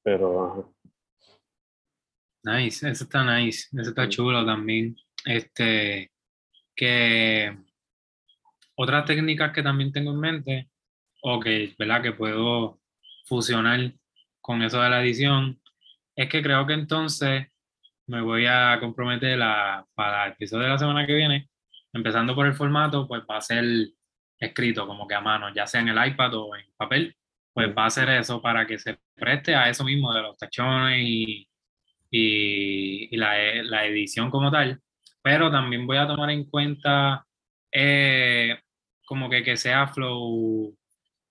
Pero 0.03 0.75
Nice, 2.43 2.89
eso 2.89 3.05
está 3.05 3.23
nice, 3.23 3.69
eso 3.79 3.91
está 3.91 4.09
chulo 4.09 4.45
también. 4.45 4.97
Este, 5.25 6.11
que 6.75 7.57
otras 8.75 9.05
técnicas 9.05 9.53
que 9.53 9.63
también 9.63 9.93
tengo 9.93 10.11
en 10.11 10.19
mente, 10.19 10.71
o 11.23 11.39
que, 11.39 11.77
¿verdad? 11.79 12.03
que 12.03 12.13
puedo 12.13 12.78
fusionar 13.29 13.93
con 14.41 14.63
eso 14.63 14.81
de 14.81 14.91
la 14.91 15.03
edición, 15.03 15.61
es 16.17 16.29
que 16.29 16.43
creo 16.43 16.67
que 16.67 16.75
entonces 16.75 17.47
me 18.07 18.21
voy 18.23 18.47
a 18.47 18.79
comprometer 18.81 19.39
para 19.95 20.27
el 20.27 20.33
episodio 20.33 20.65
de 20.65 20.71
la 20.71 20.79
semana 20.79 21.07
que 21.07 21.15
viene, 21.15 21.49
empezando 21.93 22.35
por 22.35 22.47
el 22.47 22.55
formato, 22.55 23.07
pues 23.07 23.23
va 23.31 23.37
a 23.37 23.41
ser 23.41 23.65
escrito 24.39 24.87
como 24.87 25.07
que 25.07 25.15
a 25.15 25.21
mano, 25.21 25.53
ya 25.55 25.67
sea 25.67 25.81
en 25.81 25.89
el 25.89 26.09
iPad 26.09 26.35
o 26.35 26.57
en 26.57 26.65
papel, 26.77 27.15
pues 27.53 27.69
va 27.77 27.87
a 27.87 27.91
ser 27.91 28.09
eso 28.11 28.41
para 28.41 28.67
que 28.67 28.79
se 28.79 28.99
preste 29.15 29.55
a 29.55 29.69
eso 29.69 29.85
mismo 29.85 30.13
de 30.15 30.23
los 30.23 30.39
tachones 30.39 31.01
y 31.03 31.49
y, 32.11 33.17
la, 33.17 33.37
la, 33.65 33.87
edición 33.87 34.31
como 34.31 34.51
tal, 34.51 34.81
pero 35.23 35.51
también 35.51 35.87
voy 35.87 35.99
a 35.99 36.07
tomar 36.07 36.31
en 36.31 36.45
cuenta 36.45 37.27
eh, 37.73 38.59
como 39.07 39.29
que, 39.29 39.43
que 39.43 39.57
sea 39.57 39.89
flow 39.89 40.75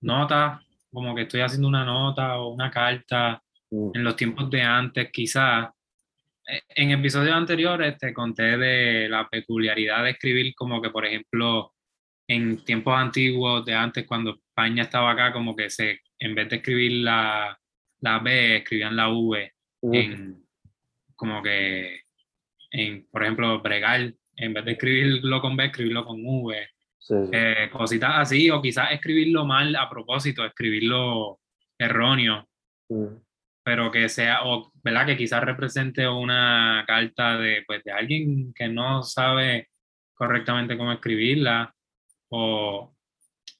nota 0.00 0.62
como 0.98 1.14
que 1.14 1.22
estoy 1.22 1.40
haciendo 1.40 1.68
una 1.68 1.84
nota 1.84 2.38
o 2.38 2.48
una 2.52 2.70
carta 2.70 3.42
Mm, 3.70 3.90
en 3.94 4.04
los 4.04 4.16
tiempos 4.16 4.50
de 4.50 4.62
antes, 4.62 5.10
quizás. 5.12 5.68
eh, 6.48 6.62
En 6.70 6.90
episodios 6.90 7.34
anteriores 7.34 7.98
te 7.98 8.12
conté 8.14 8.56
de 8.56 9.08
la 9.08 9.28
peculiaridad 9.28 10.04
de 10.04 10.10
escribir 10.10 10.54
como 10.54 10.80
que, 10.80 10.90
por 10.90 11.04
ejemplo, 11.06 11.74
en 12.26 12.64
tiempos 12.64 12.94
antiguos 12.96 13.64
de 13.64 13.74
antes, 13.74 14.06
cuando 14.06 14.32
España 14.32 14.84
estaba 14.84 15.12
acá, 15.12 15.32
como 15.32 15.56
que 15.56 15.70
se, 15.70 16.00
en 16.18 16.34
vez 16.34 16.48
de 16.48 16.56
escribir 16.56 16.92
la, 17.04 17.58
la 18.00 18.18
B, 18.20 18.56
escribían 18.56 18.96
la 18.96 19.08
V 19.10 19.52
mm, 19.82 19.94
en, 19.94 20.44
como 21.16 21.42
que, 21.42 22.02
en, 22.70 23.06
por 23.10 23.22
ejemplo, 23.22 23.60
bregar, 23.60 24.12
en 24.36 24.52
vez 24.54 24.64
de 24.64 24.72
escribirlo 24.72 25.40
con 25.40 25.56
B, 25.56 25.66
escribirlo 25.66 26.04
con 26.04 26.20
V, 26.24 26.68
sí, 26.98 27.14
sí. 27.24 27.30
eh, 27.32 27.70
cositas 27.72 28.12
así, 28.16 28.50
o 28.50 28.60
quizás 28.62 28.92
escribirlo 28.92 29.44
mal 29.44 29.74
a 29.76 29.88
propósito, 29.88 30.44
escribirlo 30.44 31.38
erróneo, 31.78 32.48
Mm, 32.88 33.20
pero 33.62 33.90
que 33.90 34.08
sea, 34.08 34.44
o 34.44 34.72
verdad 34.82 35.06
que 35.06 35.16
quizás 35.16 35.42
represente 35.44 36.08
una 36.08 36.84
carta 36.86 37.36
de, 37.38 37.64
pues, 37.66 37.84
de 37.84 37.92
alguien 37.92 38.52
que 38.54 38.68
no 38.68 39.02
sabe 39.02 39.68
correctamente 40.14 40.76
cómo 40.78 40.92
escribirla, 40.92 41.74
o, 42.30 42.94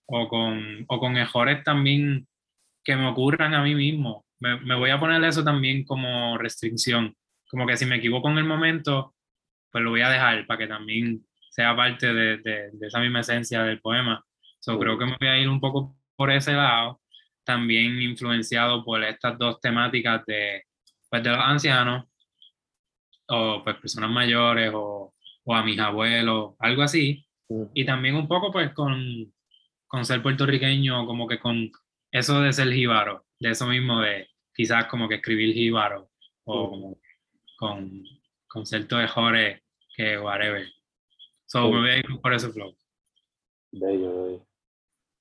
o, 0.07 0.28
con, 0.28 0.84
o 0.89 0.99
con 0.99 1.12
mejores 1.12 1.62
también 1.64 2.26
que 2.84 2.97
me 2.97 3.09
ocurran 3.09 3.55
a 3.55 3.62
mí 3.62 3.74
mismo. 3.74 4.24
Me, 4.41 4.59
me 4.61 4.76
voy 4.76 4.91
a 4.91 5.01
poner 5.01 5.22
eso 5.24 5.45
también 5.45 5.84
como 5.84 6.39
restricción, 6.39 7.14
como 7.51 7.66
que 7.66 7.76
si 7.76 7.86
me 7.86 7.97
equivoco 7.97 8.30
en 8.30 8.39
el 8.39 8.45
momento, 8.45 9.14
pues 9.70 9.84
lo 9.84 9.91
voy 9.91 10.01
a 10.03 10.11
dejar 10.11 10.47
para 10.47 10.59
que 10.59 10.66
también 10.68 11.26
sea 11.59 11.74
parte 11.74 12.14
de, 12.14 12.36
de, 12.38 12.70
de 12.70 12.86
esa 12.86 13.00
misma 13.00 13.18
esencia 13.18 13.64
del 13.64 13.80
poema. 13.80 14.24
So, 14.61 14.74
Sí. 14.74 14.78
Creo 14.78 14.96
que 14.96 15.06
me 15.06 15.16
voy 15.18 15.28
a 15.28 15.38
ir 15.38 15.48
un 15.48 15.61
poco 15.61 15.96
por 16.14 16.30
ese 16.30 16.52
lado, 16.52 17.00
también 17.42 18.00
influenciado 18.00 18.84
por 18.84 19.02
estas 19.02 19.36
dos 19.36 19.61
temáticas 19.61 20.24
de, 20.24 20.62
pues, 21.11 21.20
de 21.20 21.30
los 21.30 21.40
ancianos, 21.40 22.04
o 23.26 23.61
pues 23.64 23.74
personas 23.78 24.09
mayores, 24.09 24.70
o, 24.72 25.12
o 25.44 25.54
a 25.54 25.64
mis 25.64 25.80
abuelos, 25.80 26.54
algo 26.61 26.82
así, 26.82 27.26
y 27.74 27.84
también 27.84 28.14
un 28.14 28.28
poco 28.28 28.52
pues 28.52 28.72
con, 28.72 29.32
con 29.88 30.04
ser 30.04 30.22
puertorriqueño, 30.22 31.06
como 31.06 31.26
que 31.26 31.40
con 31.40 31.72
eso 32.12 32.40
de 32.40 32.52
ser 32.52 32.72
jíbaro, 32.72 33.26
de 33.40 33.50
eso 33.50 33.66
mismo 33.66 34.00
de 34.00 34.28
quizás 34.54 34.86
como 34.86 35.09
que 35.09 35.16
escribir 35.16 35.54
jíbaro, 35.54 36.09
o 36.44 36.70
como 36.70 36.98
con 37.56 38.04
conceptos 38.46 39.00
de 39.00 39.09
jores 39.09 39.62
que 39.96 40.18
whatever. 40.18 40.78
So 41.49 41.62
Sí. 41.62 41.70
me 41.72 41.80
voy 41.80 41.90
a 41.90 41.96
ir 41.96 42.20
por 42.20 42.34
ese 42.34 42.51
flow. 42.51 42.76
Bello, 43.72 44.22
bello. 44.24 44.46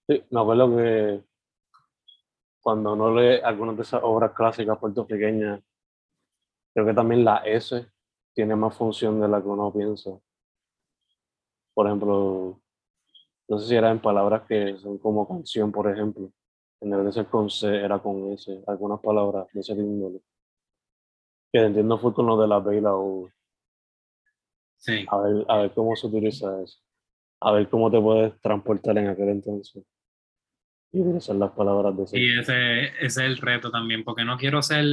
Sí, 0.09 0.23
me 0.29 0.41
acuerdo 0.41 0.75
que 0.75 1.23
cuando 2.61 2.93
uno 2.93 3.15
lee 3.15 3.39
algunas 3.41 3.77
de 3.77 3.83
esas 3.83 4.01
obras 4.03 4.33
clásicas 4.33 4.77
puertorriqueñas, 4.77 5.61
creo 6.73 6.85
que 6.85 6.93
también 6.93 7.23
la 7.23 7.37
S 7.45 7.89
tiene 8.33 8.55
más 8.57 8.75
función 8.75 9.21
de 9.21 9.27
la 9.29 9.41
que 9.41 9.47
uno 9.47 9.71
piensa. 9.71 10.19
Por 11.73 11.87
ejemplo, 11.87 12.59
no 13.47 13.59
sé 13.59 13.67
si 13.67 13.75
era 13.75 13.89
en 13.89 14.01
palabras 14.01 14.43
que 14.47 14.77
son 14.79 14.97
como 14.97 15.25
canción, 15.25 15.71
por 15.71 15.89
ejemplo. 15.89 16.29
En 16.81 16.89
vez 16.91 17.05
de 17.05 17.11
ser 17.13 17.27
con 17.27 17.49
C, 17.49 17.67
era 17.73 17.99
con 17.99 18.33
S. 18.33 18.63
Algunas 18.67 18.99
palabras 18.99 19.47
de 19.53 19.61
ese 19.61 19.71
índole. 19.73 20.21
Que 21.53 21.59
entiendo 21.61 21.97
fue 21.97 22.13
con 22.13 22.25
lo 22.27 22.37
de 22.37 22.47
la 22.49 22.59
B 22.59 22.77
y 22.77 22.81
la 22.81 22.95
U. 22.97 23.29
Sí. 24.77 25.05
A 25.09 25.17
ver, 25.17 25.45
a 25.47 25.57
ver 25.57 25.71
cómo 25.73 25.95
se 25.95 26.07
utiliza 26.07 26.61
eso. 26.61 26.79
A 27.41 27.51
ver 27.51 27.69
cómo 27.69 27.91
te 27.91 27.99
puedes 27.99 28.39
transportar 28.41 28.97
en 28.97 29.07
aquel 29.07 29.29
entonces. 29.29 29.83
Y 30.91 31.01
utilizar 31.01 31.35
las 31.35 31.51
palabras 31.51 31.95
de 31.97 32.03
ese. 32.03 32.19
Y 32.19 32.39
ese, 32.39 32.83
ese 32.85 33.05
es 33.05 33.17
el 33.17 33.37
reto 33.37 33.69
también, 33.69 34.03
porque 34.03 34.23
no 34.23 34.37
quiero 34.37 34.61
ser, 34.61 34.85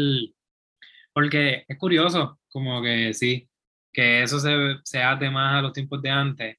porque 1.12 1.64
es 1.68 1.78
curioso, 1.78 2.40
como 2.48 2.82
que 2.82 3.14
sí, 3.14 3.48
que 3.92 4.22
eso 4.22 4.38
se, 4.40 4.76
se 4.82 5.02
ate 5.02 5.30
más 5.30 5.54
a 5.58 5.62
los 5.62 5.72
tiempos 5.72 6.02
de 6.02 6.10
antes 6.10 6.56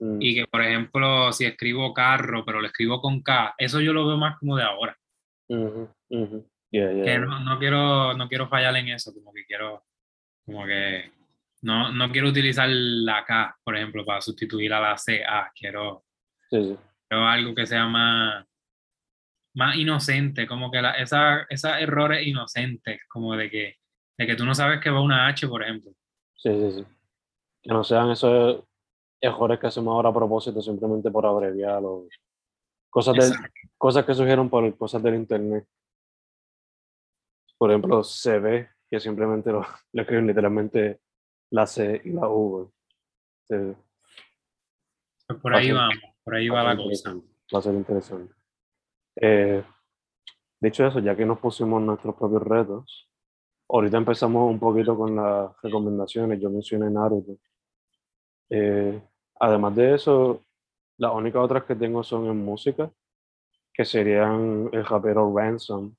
Mm, 0.00 0.18
y 0.20 0.34
que, 0.34 0.46
por 0.46 0.62
ejemplo, 0.62 1.32
si 1.32 1.44
escribo 1.44 1.94
carro, 1.94 2.44
pero 2.44 2.60
lo 2.60 2.66
escribo 2.66 3.00
con 3.00 3.22
K, 3.22 3.54
eso 3.56 3.80
yo 3.80 3.92
lo 3.92 4.06
veo 4.06 4.16
más 4.16 4.38
como 4.38 4.56
de 4.56 4.64
ahora. 4.64 4.96
ujú, 5.48 5.88
ujú. 6.10 6.50
Yeah, 6.70 6.92
yeah, 6.92 7.04
Que 7.04 7.18
no, 7.18 7.38
no 7.40 7.58
quiero, 7.58 8.14
no 8.14 8.28
quiero 8.28 8.48
fallar 8.48 8.74
en 8.76 8.88
eso, 8.88 9.14
como 9.14 9.32
que 9.32 9.44
quiero, 9.46 9.84
como 10.44 10.66
que 10.66 11.12
no, 11.64 11.90
no 11.92 12.12
quiero 12.12 12.28
utilizar 12.28 12.68
la 12.68 13.24
K, 13.24 13.58
por 13.64 13.74
ejemplo, 13.74 14.04
para 14.04 14.20
sustituir 14.20 14.72
a 14.74 14.80
la 14.80 14.96
CA, 14.96 15.50
quiero, 15.54 16.04
Sí, 16.50 16.62
sí. 16.62 16.76
quiero 17.08 17.26
algo 17.26 17.54
que 17.54 17.66
sea 17.66 17.86
más, 17.86 18.46
más 19.54 19.76
inocente, 19.76 20.46
como 20.46 20.70
que 20.70 20.82
la, 20.82 20.92
esa, 20.92 21.46
esos 21.48 21.72
errores 21.78 22.26
inocentes, 22.26 23.00
como 23.08 23.34
de 23.34 23.50
que, 23.50 23.76
de 24.18 24.26
que 24.26 24.36
tú 24.36 24.44
no 24.44 24.54
sabes 24.54 24.78
que 24.80 24.90
va 24.90 25.00
una 25.00 25.26
H, 25.26 25.48
por 25.48 25.62
ejemplo. 25.62 25.92
Sí, 26.36 26.50
sí, 26.50 26.72
sí. 26.72 26.84
Que 27.62 27.72
no 27.72 27.82
sean 27.82 28.10
esos 28.10 28.62
errores 29.18 29.58
que 29.58 29.66
hacemos 29.66 29.92
ahora 29.94 30.10
a 30.10 30.14
propósito 30.14 30.60
simplemente 30.60 31.10
por 31.10 31.24
abreviar 31.24 31.82
o 31.82 32.06
cosas, 32.90 33.14
del, 33.14 33.32
cosas 33.78 34.04
que 34.04 34.14
surgieron 34.14 34.50
por 34.50 34.76
cosas 34.76 35.02
del 35.02 35.14
internet. 35.14 35.64
Por 37.56 37.70
ejemplo, 37.70 38.02
ve 38.42 38.68
que 38.90 39.00
simplemente 39.00 39.50
lo, 39.50 39.66
lo 39.92 40.02
escriben 40.02 40.26
literalmente 40.26 41.00
la 41.50 41.66
C 41.66 42.00
y 42.04 42.10
la 42.10 42.28
Pues 45.26 45.40
por 45.40 45.54
ahí 45.54 45.72
vamos, 45.72 45.94
por 46.22 46.34
ahí 46.34 46.48
va 46.48 46.62
va 46.62 46.74
la 46.74 46.82
cosa. 46.82 47.14
Va 47.54 47.58
a 47.58 47.62
ser 47.62 47.74
interesante. 47.74 48.34
Eh, 49.16 49.62
dicho 50.60 50.86
eso, 50.86 50.98
ya 50.98 51.14
que 51.16 51.24
nos 51.24 51.38
pusimos 51.38 51.80
nuestros 51.82 52.14
propios 52.16 52.42
retos, 52.42 53.10
ahorita 53.68 53.96
empezamos 53.98 54.50
un 54.50 54.58
poquito 54.58 54.96
con 54.96 55.16
las 55.16 55.50
recomendaciones. 55.62 56.40
Yo 56.40 56.50
mencioné 56.50 56.90
Naruto. 56.90 57.38
Eh, 58.50 59.00
además 59.40 59.76
de 59.76 59.94
eso, 59.94 60.44
las 60.98 61.12
únicas 61.12 61.42
otras 61.42 61.64
que 61.64 61.74
tengo 61.74 62.02
son 62.02 62.26
en 62.26 62.44
música, 62.44 62.90
que 63.72 63.84
serían 63.84 64.68
el 64.72 64.84
rapero 64.84 65.32
Ransom, 65.36 65.94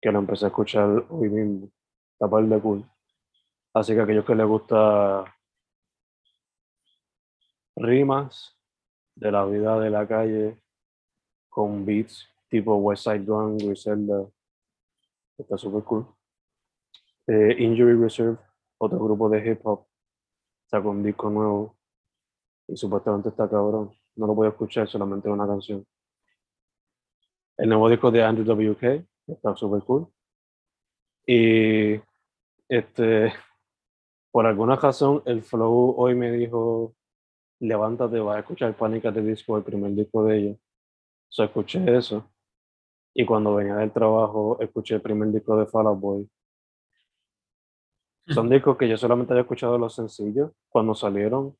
que 0.00 0.12
lo 0.12 0.18
empecé 0.18 0.44
a 0.46 0.48
escuchar 0.48 1.04
hoy 1.08 1.28
mismo. 1.28 1.70
Está 2.12 2.28
par 2.28 2.44
de 2.44 2.60
cool. 2.60 2.84
Así 3.76 3.94
que 3.94 4.00
aquellos 4.00 4.24
que 4.24 4.34
les 4.34 4.46
gusta 4.46 5.22
rimas 7.76 8.56
de 9.14 9.30
la 9.30 9.44
vida 9.44 9.78
de 9.78 9.90
la 9.90 10.08
calle 10.08 10.58
con 11.50 11.84
beats 11.84 12.26
tipo 12.48 12.76
West 12.76 13.04
Side 13.04 13.26
Gun, 13.26 13.58
Griselda, 13.58 14.26
está 15.36 15.58
súper 15.58 15.82
cool. 15.84 16.06
Eh, 17.26 17.54
Injury 17.58 18.00
Reserve, 18.00 18.38
otro 18.78 18.98
grupo 18.98 19.28
de 19.28 19.46
hip 19.46 19.60
hop, 19.64 19.86
sacó 20.64 20.88
un 20.88 21.02
disco 21.02 21.28
nuevo 21.28 21.76
y 22.68 22.78
supuestamente 22.78 23.28
está 23.28 23.46
cabrón. 23.46 23.94
No 24.14 24.26
lo 24.26 24.34
voy 24.34 24.46
a 24.46 24.52
escuchar, 24.52 24.88
solamente 24.88 25.28
una 25.28 25.46
canción. 25.46 25.86
El 27.58 27.68
nuevo 27.68 27.90
disco 27.90 28.10
de 28.10 28.24
Andrew 28.24 28.46
WK 28.46 29.06
está 29.26 29.54
súper 29.54 29.82
cool. 29.82 30.10
Y 31.26 32.00
este, 32.70 33.34
por 34.36 34.44
alguna 34.44 34.76
razón, 34.76 35.22
el 35.24 35.42
flow 35.42 35.94
hoy 35.96 36.14
me 36.14 36.30
dijo: 36.30 36.94
Levántate, 37.58 38.20
vas 38.20 38.36
a 38.36 38.40
escuchar 38.40 38.76
Pánica 38.76 39.10
de 39.10 39.22
Disco, 39.22 39.56
el 39.56 39.64
primer 39.64 39.92
disco 39.92 40.24
de 40.24 40.36
ellos. 40.36 40.58
So, 41.30 41.44
escuché 41.44 41.96
eso. 41.96 42.30
Y 43.14 43.24
cuando 43.24 43.54
venía 43.54 43.76
del 43.76 43.92
trabajo, 43.92 44.58
escuché 44.60 44.96
el 44.96 45.00
primer 45.00 45.32
disco 45.32 45.56
de 45.56 45.64
Fall 45.64 45.86
Out 45.86 46.00
Boy. 46.00 46.30
Son 48.28 48.50
discos 48.50 48.76
que 48.76 48.86
yo 48.86 48.98
solamente 48.98 49.32
había 49.32 49.40
escuchado 49.40 49.78
los 49.78 49.94
sencillos 49.94 50.50
cuando 50.68 50.94
salieron. 50.94 51.56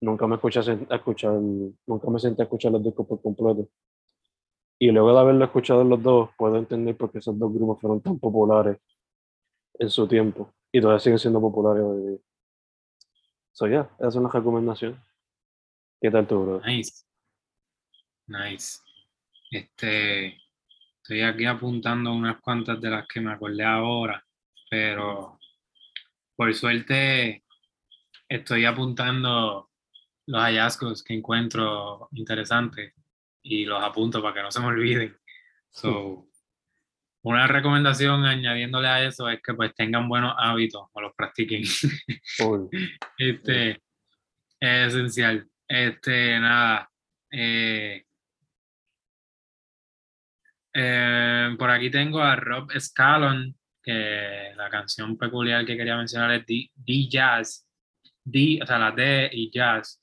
Nunca 0.00 0.26
me 0.26 0.34
escuché 0.34 0.58
a 0.58 0.96
escuchar, 0.96 1.34
nunca 1.34 2.10
me 2.10 2.18
senté 2.18 2.42
a 2.42 2.46
escuchar 2.46 2.72
los 2.72 2.82
discos 2.82 3.06
por 3.06 3.22
completo. 3.22 3.68
Y 4.80 4.90
luego 4.90 5.12
de 5.12 5.20
haberlo 5.20 5.44
escuchado 5.44 5.84
los 5.84 6.02
dos, 6.02 6.30
puedo 6.36 6.56
entender 6.56 6.96
por 6.96 7.12
qué 7.12 7.18
esos 7.18 7.38
dos 7.38 7.54
grupos 7.54 7.80
fueron 7.80 8.00
tan 8.00 8.18
populares 8.18 8.78
en 9.78 9.88
su 9.88 10.08
tiempo. 10.08 10.52
Y 10.72 10.80
todavía 10.80 11.00
siguen 11.00 11.18
siendo 11.18 11.40
populares 11.40 11.82
hoy 11.84 12.08
día. 12.08 12.18
So, 13.52 13.66
yeah, 13.66 13.90
esa 13.98 14.08
es 14.08 14.14
una 14.14 14.30
recomendación. 14.30 14.98
¿Qué 16.00 16.10
tal 16.10 16.26
tú, 16.26 16.42
bro? 16.42 16.60
Nice. 16.66 17.04
Nice. 18.26 18.80
Este, 19.50 20.38
estoy 20.96 21.20
aquí 21.20 21.44
apuntando 21.44 22.12
unas 22.14 22.40
cuantas 22.40 22.80
de 22.80 22.88
las 22.88 23.06
que 23.06 23.20
me 23.20 23.32
acordé 23.32 23.64
ahora, 23.64 24.24
pero 24.70 25.38
por 26.34 26.54
suerte 26.54 27.44
estoy 28.26 28.64
apuntando 28.64 29.70
los 30.26 30.42
hallazgos 30.42 31.02
que 31.02 31.12
encuentro 31.12 32.08
interesantes 32.12 32.94
y 33.42 33.66
los 33.66 33.82
apunto 33.82 34.22
para 34.22 34.34
que 34.34 34.42
no 34.42 34.50
se 34.50 34.60
me 34.60 34.66
olviden. 34.66 35.16
So, 35.74 36.28
una 37.22 37.46
recomendación 37.46 38.24
añadiéndole 38.24 38.88
a 38.88 39.04
eso 39.04 39.28
es 39.28 39.40
que 39.42 39.54
pues 39.54 39.74
tengan 39.74 40.08
buenos 40.08 40.34
hábitos 40.38 40.82
o 40.92 41.00
los 41.00 41.12
practiquen. 41.14 41.62
Cool. 42.38 42.68
Este 43.18 43.70
es 44.60 44.94
esencial. 44.94 45.46
Este, 45.68 46.38
nada. 46.40 46.88
eh, 47.30 48.04
Eh, 50.74 51.54
por 51.58 51.70
aquí 51.70 51.90
tengo 51.90 52.20
a 52.22 52.34
Rob 52.36 52.70
Scallon, 52.78 53.54
que 53.82 54.52
la 54.56 54.70
canción 54.70 55.18
peculiar 55.18 55.66
que 55.66 55.76
quería 55.76 55.96
mencionar 55.96 56.30
es 56.32 56.46
D-Jazz. 56.46 57.68
D, 58.24 58.58
o 58.62 58.66
sea, 58.66 58.78
la 58.78 58.90
D 58.92 59.28
y 59.32 59.50
Jazz, 59.50 60.00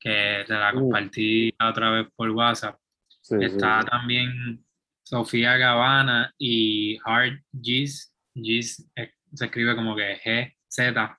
que 0.00 0.42
te 0.46 0.54
la 0.54 0.72
Uh. 0.74 0.80
compartí 0.80 1.54
otra 1.60 1.90
vez 1.90 2.08
por 2.16 2.30
WhatsApp. 2.30 2.78
Sí, 3.20 3.36
Está 3.40 3.82
sí. 3.82 3.88
también 3.90 4.64
Sofía 5.08 5.56
Gavana 5.56 6.34
y 6.38 6.98
Hard 7.02 7.40
G's. 7.52 8.14
G's 8.34 8.86
eh, 8.94 9.12
se 9.32 9.46
escribe 9.46 9.74
como 9.74 9.96
que 9.96 10.18
G, 10.22 10.54
Z. 10.68 11.18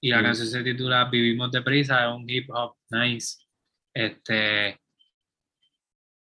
Y 0.00 0.10
la 0.10 0.20
Mm. 0.20 0.24
canción 0.24 0.48
se 0.48 0.62
titula 0.64 1.04
Vivimos 1.08 1.52
deprisa, 1.52 2.08
es 2.08 2.14
un 2.16 2.28
hip 2.28 2.50
hop 2.50 2.74
nice. 2.90 3.38
Este. 3.94 4.76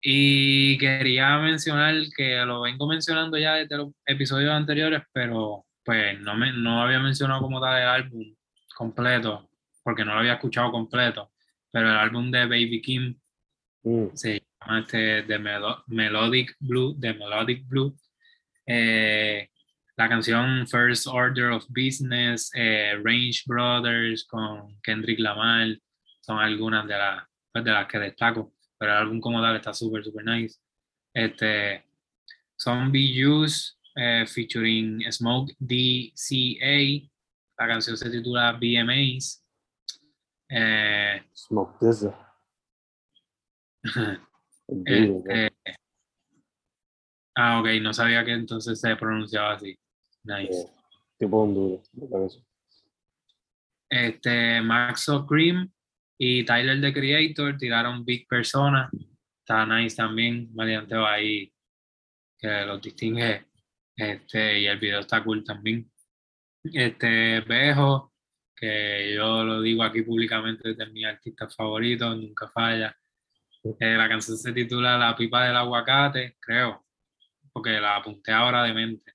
Y 0.02 0.78
quería 0.80 1.38
mencionar 1.38 1.96
que 2.16 2.38
lo 2.46 2.62
vengo 2.62 2.88
mencionando 2.88 3.38
ya 3.38 3.56
desde 3.56 3.78
los 3.78 3.90
episodios 4.06 4.52
anteriores, 4.52 5.02
pero 5.14 5.66
pues 5.86 6.20
no, 6.20 6.36
me, 6.36 6.52
no 6.52 6.82
había 6.82 7.00
mencionado 7.00 7.42
como 7.42 7.62
tal 7.62 7.82
el 7.82 7.88
álbum 7.88 8.36
completo, 8.76 9.50
porque 9.84 10.04
no 10.04 10.14
lo 10.14 10.20
había 10.20 10.34
escuchado 10.34 10.72
completo. 10.72 11.32
Pero 11.72 11.90
el 11.90 11.98
álbum 11.98 12.30
de 12.32 12.42
Baby 12.46 12.82
Kim 12.82 13.18
Mm, 13.84 14.10
se 14.14 14.44
este 14.70 15.24
The 15.24 15.40
Melo- 15.40 15.84
Melodic 15.88 16.56
Blue, 16.60 16.96
The 17.00 17.14
Melodic 17.14 17.68
Blue. 17.68 17.96
Eh, 18.66 19.50
la 19.98 20.08
canción 20.08 20.68
First 20.68 21.08
Order 21.08 21.52
of 21.52 21.66
Business, 21.70 22.52
eh, 22.56 22.94
Range 23.04 23.44
Brothers 23.46 24.24
con 24.26 24.80
Kendrick 24.82 25.20
Lamar, 25.20 25.78
son 26.22 26.40
algunas 26.40 26.88
de, 26.88 26.98
las 26.98 27.24
pues, 27.52 27.64
de 27.66 27.72
las 27.72 27.88
que 27.88 28.00
destaco, 28.00 28.54
pero 28.78 28.92
el 28.94 28.98
álbum 29.00 29.20
como 29.20 29.42
tal 29.42 29.56
está 29.56 29.74
súper, 29.74 30.04
súper 30.04 30.26
nice. 30.26 30.60
Este, 31.14 31.84
Zombie 32.58 33.14
Juice 33.22 33.74
eh, 33.96 34.26
featuring 34.28 35.04
Smoke 35.12 35.54
DCA, 35.60 37.10
la 37.58 37.68
canción 37.68 37.98
se 37.98 38.10
titula 38.10 38.54
BMAs. 38.54 39.44
Eh, 40.50 41.24
Smoke 41.34 41.78
Este, 44.86 45.52
ah, 47.36 47.60
ok, 47.60 47.68
no 47.82 47.94
sabía 47.94 48.24
que 48.24 48.32
entonces 48.32 48.80
se 48.80 48.96
pronunciaba 48.96 49.54
así. 49.54 49.78
Nice. 50.24 50.62
Eh, 50.62 50.72
tipo 51.20 51.82
me 51.94 52.08
parece. 52.08 52.44
Este, 53.90 54.62
Maxo 54.62 55.26
Cream 55.28 55.70
y 56.18 56.46
Tyler 56.46 56.80
the 56.80 56.94
Creator 56.94 57.58
tiraron 57.58 58.06
Big 58.06 58.28
Persona. 58.28 58.90
Está 59.40 59.66
nice 59.66 59.96
también. 59.96 60.50
Mediante 60.54 60.96
ahí 60.96 61.52
que 62.38 62.66
los 62.66 62.82
distingue. 62.82 63.46
Este, 63.96 64.60
y 64.62 64.68
el 64.68 64.80
video 64.80 65.02
está 65.02 65.24
cool 65.24 65.44
también. 65.44 65.92
Este, 66.64 67.42
Bejo, 67.42 68.14
que 68.56 69.14
yo 69.16 69.44
lo 69.44 69.62
digo 69.62 69.84
aquí 69.84 70.04
públicamente, 70.04 70.72
es 70.72 70.78
de 70.78 70.86
mis 70.88 71.06
artistas 71.06 71.56
favoritos, 71.56 72.16
nunca 72.16 72.48
falla. 72.48 72.96
Eh, 73.64 73.96
la 73.96 74.10
canción 74.10 74.38
se 74.38 74.54
titula 74.54 74.98
La 74.98 75.16
pipa 75.16 75.46
del 75.46 75.56
aguacate, 75.56 76.38
creo, 76.40 76.84
porque 77.54 77.80
la 77.80 77.98
apunté 77.98 78.32
ahora 78.32 78.64
de 78.64 78.74
mente, 78.74 79.14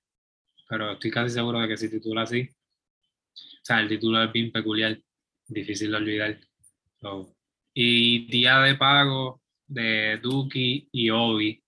pero 0.69 0.93
estoy 0.93 1.11
casi 1.11 1.33
seguro 1.33 1.59
de 1.59 1.67
que 1.67 1.77
se 1.77 1.89
titula 1.89 2.21
así. 2.21 2.49
O 3.33 3.63
sea, 3.63 3.81
el 3.81 3.89
título 3.89 4.23
es 4.23 4.31
bien 4.31 4.51
peculiar, 4.51 4.97
difícil 5.47 5.91
de 5.91 5.97
olvidar. 5.97 6.39
Y 7.73 8.27
Día 8.27 8.59
de 8.59 8.75
Pago 8.75 9.41
de 9.67 10.17
Duki 10.17 10.87
y 10.91 11.09
Obi. 11.09 11.61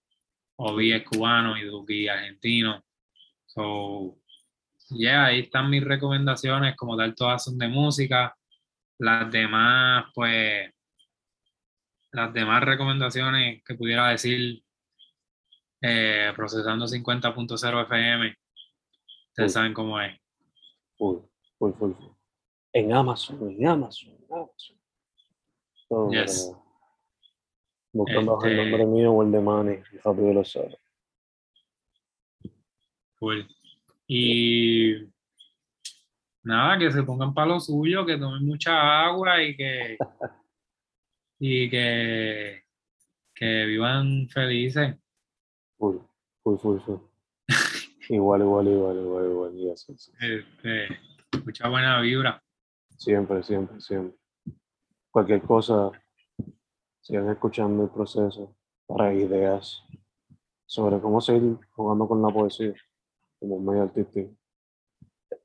Obi 0.55 0.93
es 0.93 1.03
cubano 1.03 1.57
y 1.57 1.63
Duki 1.65 2.07
argentino. 2.07 2.83
So, 3.45 4.17
yeah, 4.89 5.25
ahí 5.25 5.41
están 5.41 5.69
mis 5.69 5.83
recomendaciones, 5.83 6.75
como 6.75 6.95
tal, 6.95 7.13
todas 7.13 7.43
son 7.43 7.57
de 7.57 7.67
música. 7.67 8.35
Las 8.97 9.31
demás, 9.31 10.05
pues, 10.13 10.71
las 12.11 12.33
demás 12.33 12.63
recomendaciones 12.63 13.63
que 13.63 13.75
pudiera 13.75 14.09
decir 14.09 14.63
eh, 15.81 16.31
procesando 16.35 16.85
50.0 16.85 17.83
FM, 17.83 18.35
ustedes 19.29 19.49
Uy. 19.49 19.53
saben 19.53 19.73
cómo 19.73 19.99
es. 20.01 20.19
Full, 20.97 21.19
full, 21.57 21.71
full, 21.73 21.93
full. 21.93 22.11
En 22.73 22.93
Amazon, 22.93 23.49
en 23.51 23.67
Amazon, 23.67 24.09
en 24.09 24.33
Amazon. 24.33 26.11
Yes. 26.11 26.51
Buscando 27.91 28.33
bajo 28.33 28.45
el 28.45 28.51
Este- 28.59 28.69
nombre 28.69 28.85
mío 28.85 29.11
o 29.13 29.23
el 29.23 29.31
de 29.31 29.39
Manny, 29.41 29.77
rápido 30.03 30.33
lo 30.33 30.43
sabe. 30.45 30.77
Cool. 33.19 33.47
Y 34.07 35.07
nada, 36.43 36.77
que 36.77 36.91
se 36.91 37.03
pongan 37.03 37.33
para 37.33 37.47
lo 37.47 37.59
suyo, 37.59 38.05
que 38.05 38.17
tomen 38.17 38.45
mucha 38.45 39.05
agua 39.05 39.41
y 39.43 39.55
que 39.55 39.97
y 41.39 41.69
que, 41.69 42.63
que 43.33 43.65
vivan 43.65 44.27
felices. 44.29 44.95
Full, 45.77 45.97
full, 46.43 46.57
full, 46.57 46.79
full. 46.81 46.99
igual, 48.09 48.41
igual, 48.41 48.67
igual, 48.67 48.97
igual, 48.97 49.25
igual. 49.25 49.55
y 49.55 49.77
sí. 49.77 50.11
Este, 50.19 50.99
mucha 51.45 51.69
buena 51.69 52.01
vibra. 52.01 52.43
Siempre, 52.97 53.41
siempre, 53.43 53.79
siempre. 53.79 54.17
Cualquier 55.09 55.41
cosa, 55.41 55.91
sigan 57.01 57.29
escuchando 57.29 57.83
el 57.83 57.89
proceso 57.89 58.55
para 58.85 59.13
ideas 59.13 59.81
sobre 60.65 60.99
cómo 60.99 61.21
seguir 61.21 61.57
jugando 61.71 62.07
con 62.07 62.21
la 62.21 62.29
poesía 62.29 62.73
como 63.39 63.55
un 63.55 63.65
medio 63.65 63.83
artístico. 63.83 64.35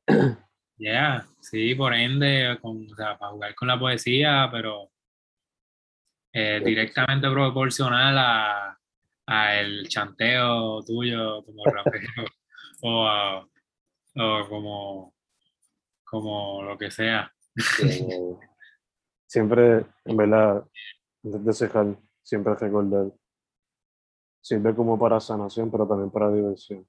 Yeah, 0.76 1.24
sí, 1.40 1.72
por 1.76 1.94
ende, 1.94 2.58
con, 2.60 2.90
o 2.90 2.96
sea, 2.96 3.16
para 3.16 3.30
jugar 3.30 3.54
con 3.54 3.68
la 3.68 3.78
poesía, 3.78 4.48
pero 4.50 4.90
eh, 6.34 6.60
directamente 6.64 7.30
proporcional 7.30 8.18
a, 8.18 8.78
a 9.26 9.54
el 9.60 9.88
chanteo 9.88 10.82
tuyo 10.84 11.42
como 11.44 11.64
rapero 11.72 12.24
o, 12.82 13.06
a- 13.06 13.48
o 14.16 14.48
como, 14.48 15.14
como 16.04 16.62
lo 16.62 16.76
que 16.76 16.90
sea. 16.90 17.32
Siempre, 19.26 19.86
en 20.04 20.16
verdad, 20.16 20.64
antes 21.24 21.44
de 21.44 21.52
cejar, 21.52 21.96
siempre 22.22 22.54
recordar, 22.54 23.06
sirve 24.40 24.74
como 24.74 24.98
para 24.98 25.18
sanación, 25.20 25.70
pero 25.70 25.86
también 25.88 26.10
para 26.10 26.30
diversión. 26.30 26.86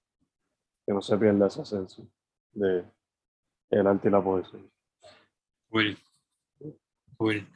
Que 0.86 0.94
no 0.94 1.02
se 1.02 1.18
pierda 1.18 1.48
esa 1.48 1.64
esencia 1.64 2.04
de 2.52 2.86
el 3.72 3.88
arte 3.88 4.08
y 4.08 4.12
la 4.12 4.24
poesía. 4.24 4.60
Cool. 5.70 5.98
Cool. 7.18 7.48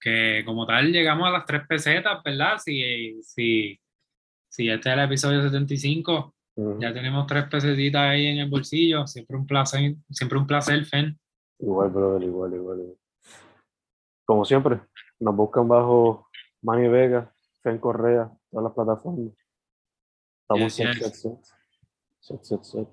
Que 0.00 0.42
como 0.46 0.66
tal 0.66 0.92
llegamos 0.92 1.26
a 1.26 1.30
las 1.30 1.44
tres 1.44 1.66
pesetas, 1.66 2.22
¿verdad? 2.22 2.58
Si, 2.58 3.20
si, 3.22 3.78
si 4.48 4.68
este 4.70 4.88
es 4.90 4.94
el 4.96 5.04
episodio 5.04 5.42
75, 5.42 6.34
Ujú. 6.56 6.80
ya 6.80 6.92
tenemos 6.92 7.26
tres 7.26 7.44
pesetitas 7.48 8.02
ahí 8.02 8.26
en 8.26 8.38
el 8.38 8.48
bolsillo. 8.50 9.06
Siempre 9.06 9.36
un 9.36 9.46
placer, 9.46 9.94
siempre 10.10 10.38
un 10.38 10.46
placer, 10.46 10.84
Fen. 10.84 11.18
Igual, 11.58 11.90
brother, 11.90 12.22
igual, 12.22 12.54
igual, 12.54 12.78
igual. 12.80 12.96
Como 14.24 14.44
siempre, 14.44 14.80
nos 15.18 15.34
buscan 15.34 15.66
bajo 15.66 16.28
Manny 16.62 16.86
Vega, 16.88 17.32
Fen 17.62 17.78
Correa, 17.78 18.30
todas 18.50 18.64
las 18.64 18.72
plataformas. 18.74 19.32
Estamos 20.42 20.76
Yes, 20.76 20.94
set, 20.94 20.94
yes. 20.94 21.20
set, 21.20 21.34
set. 21.40 21.54
Set, 22.20 22.44
set, 22.44 22.62
set. 22.64 22.88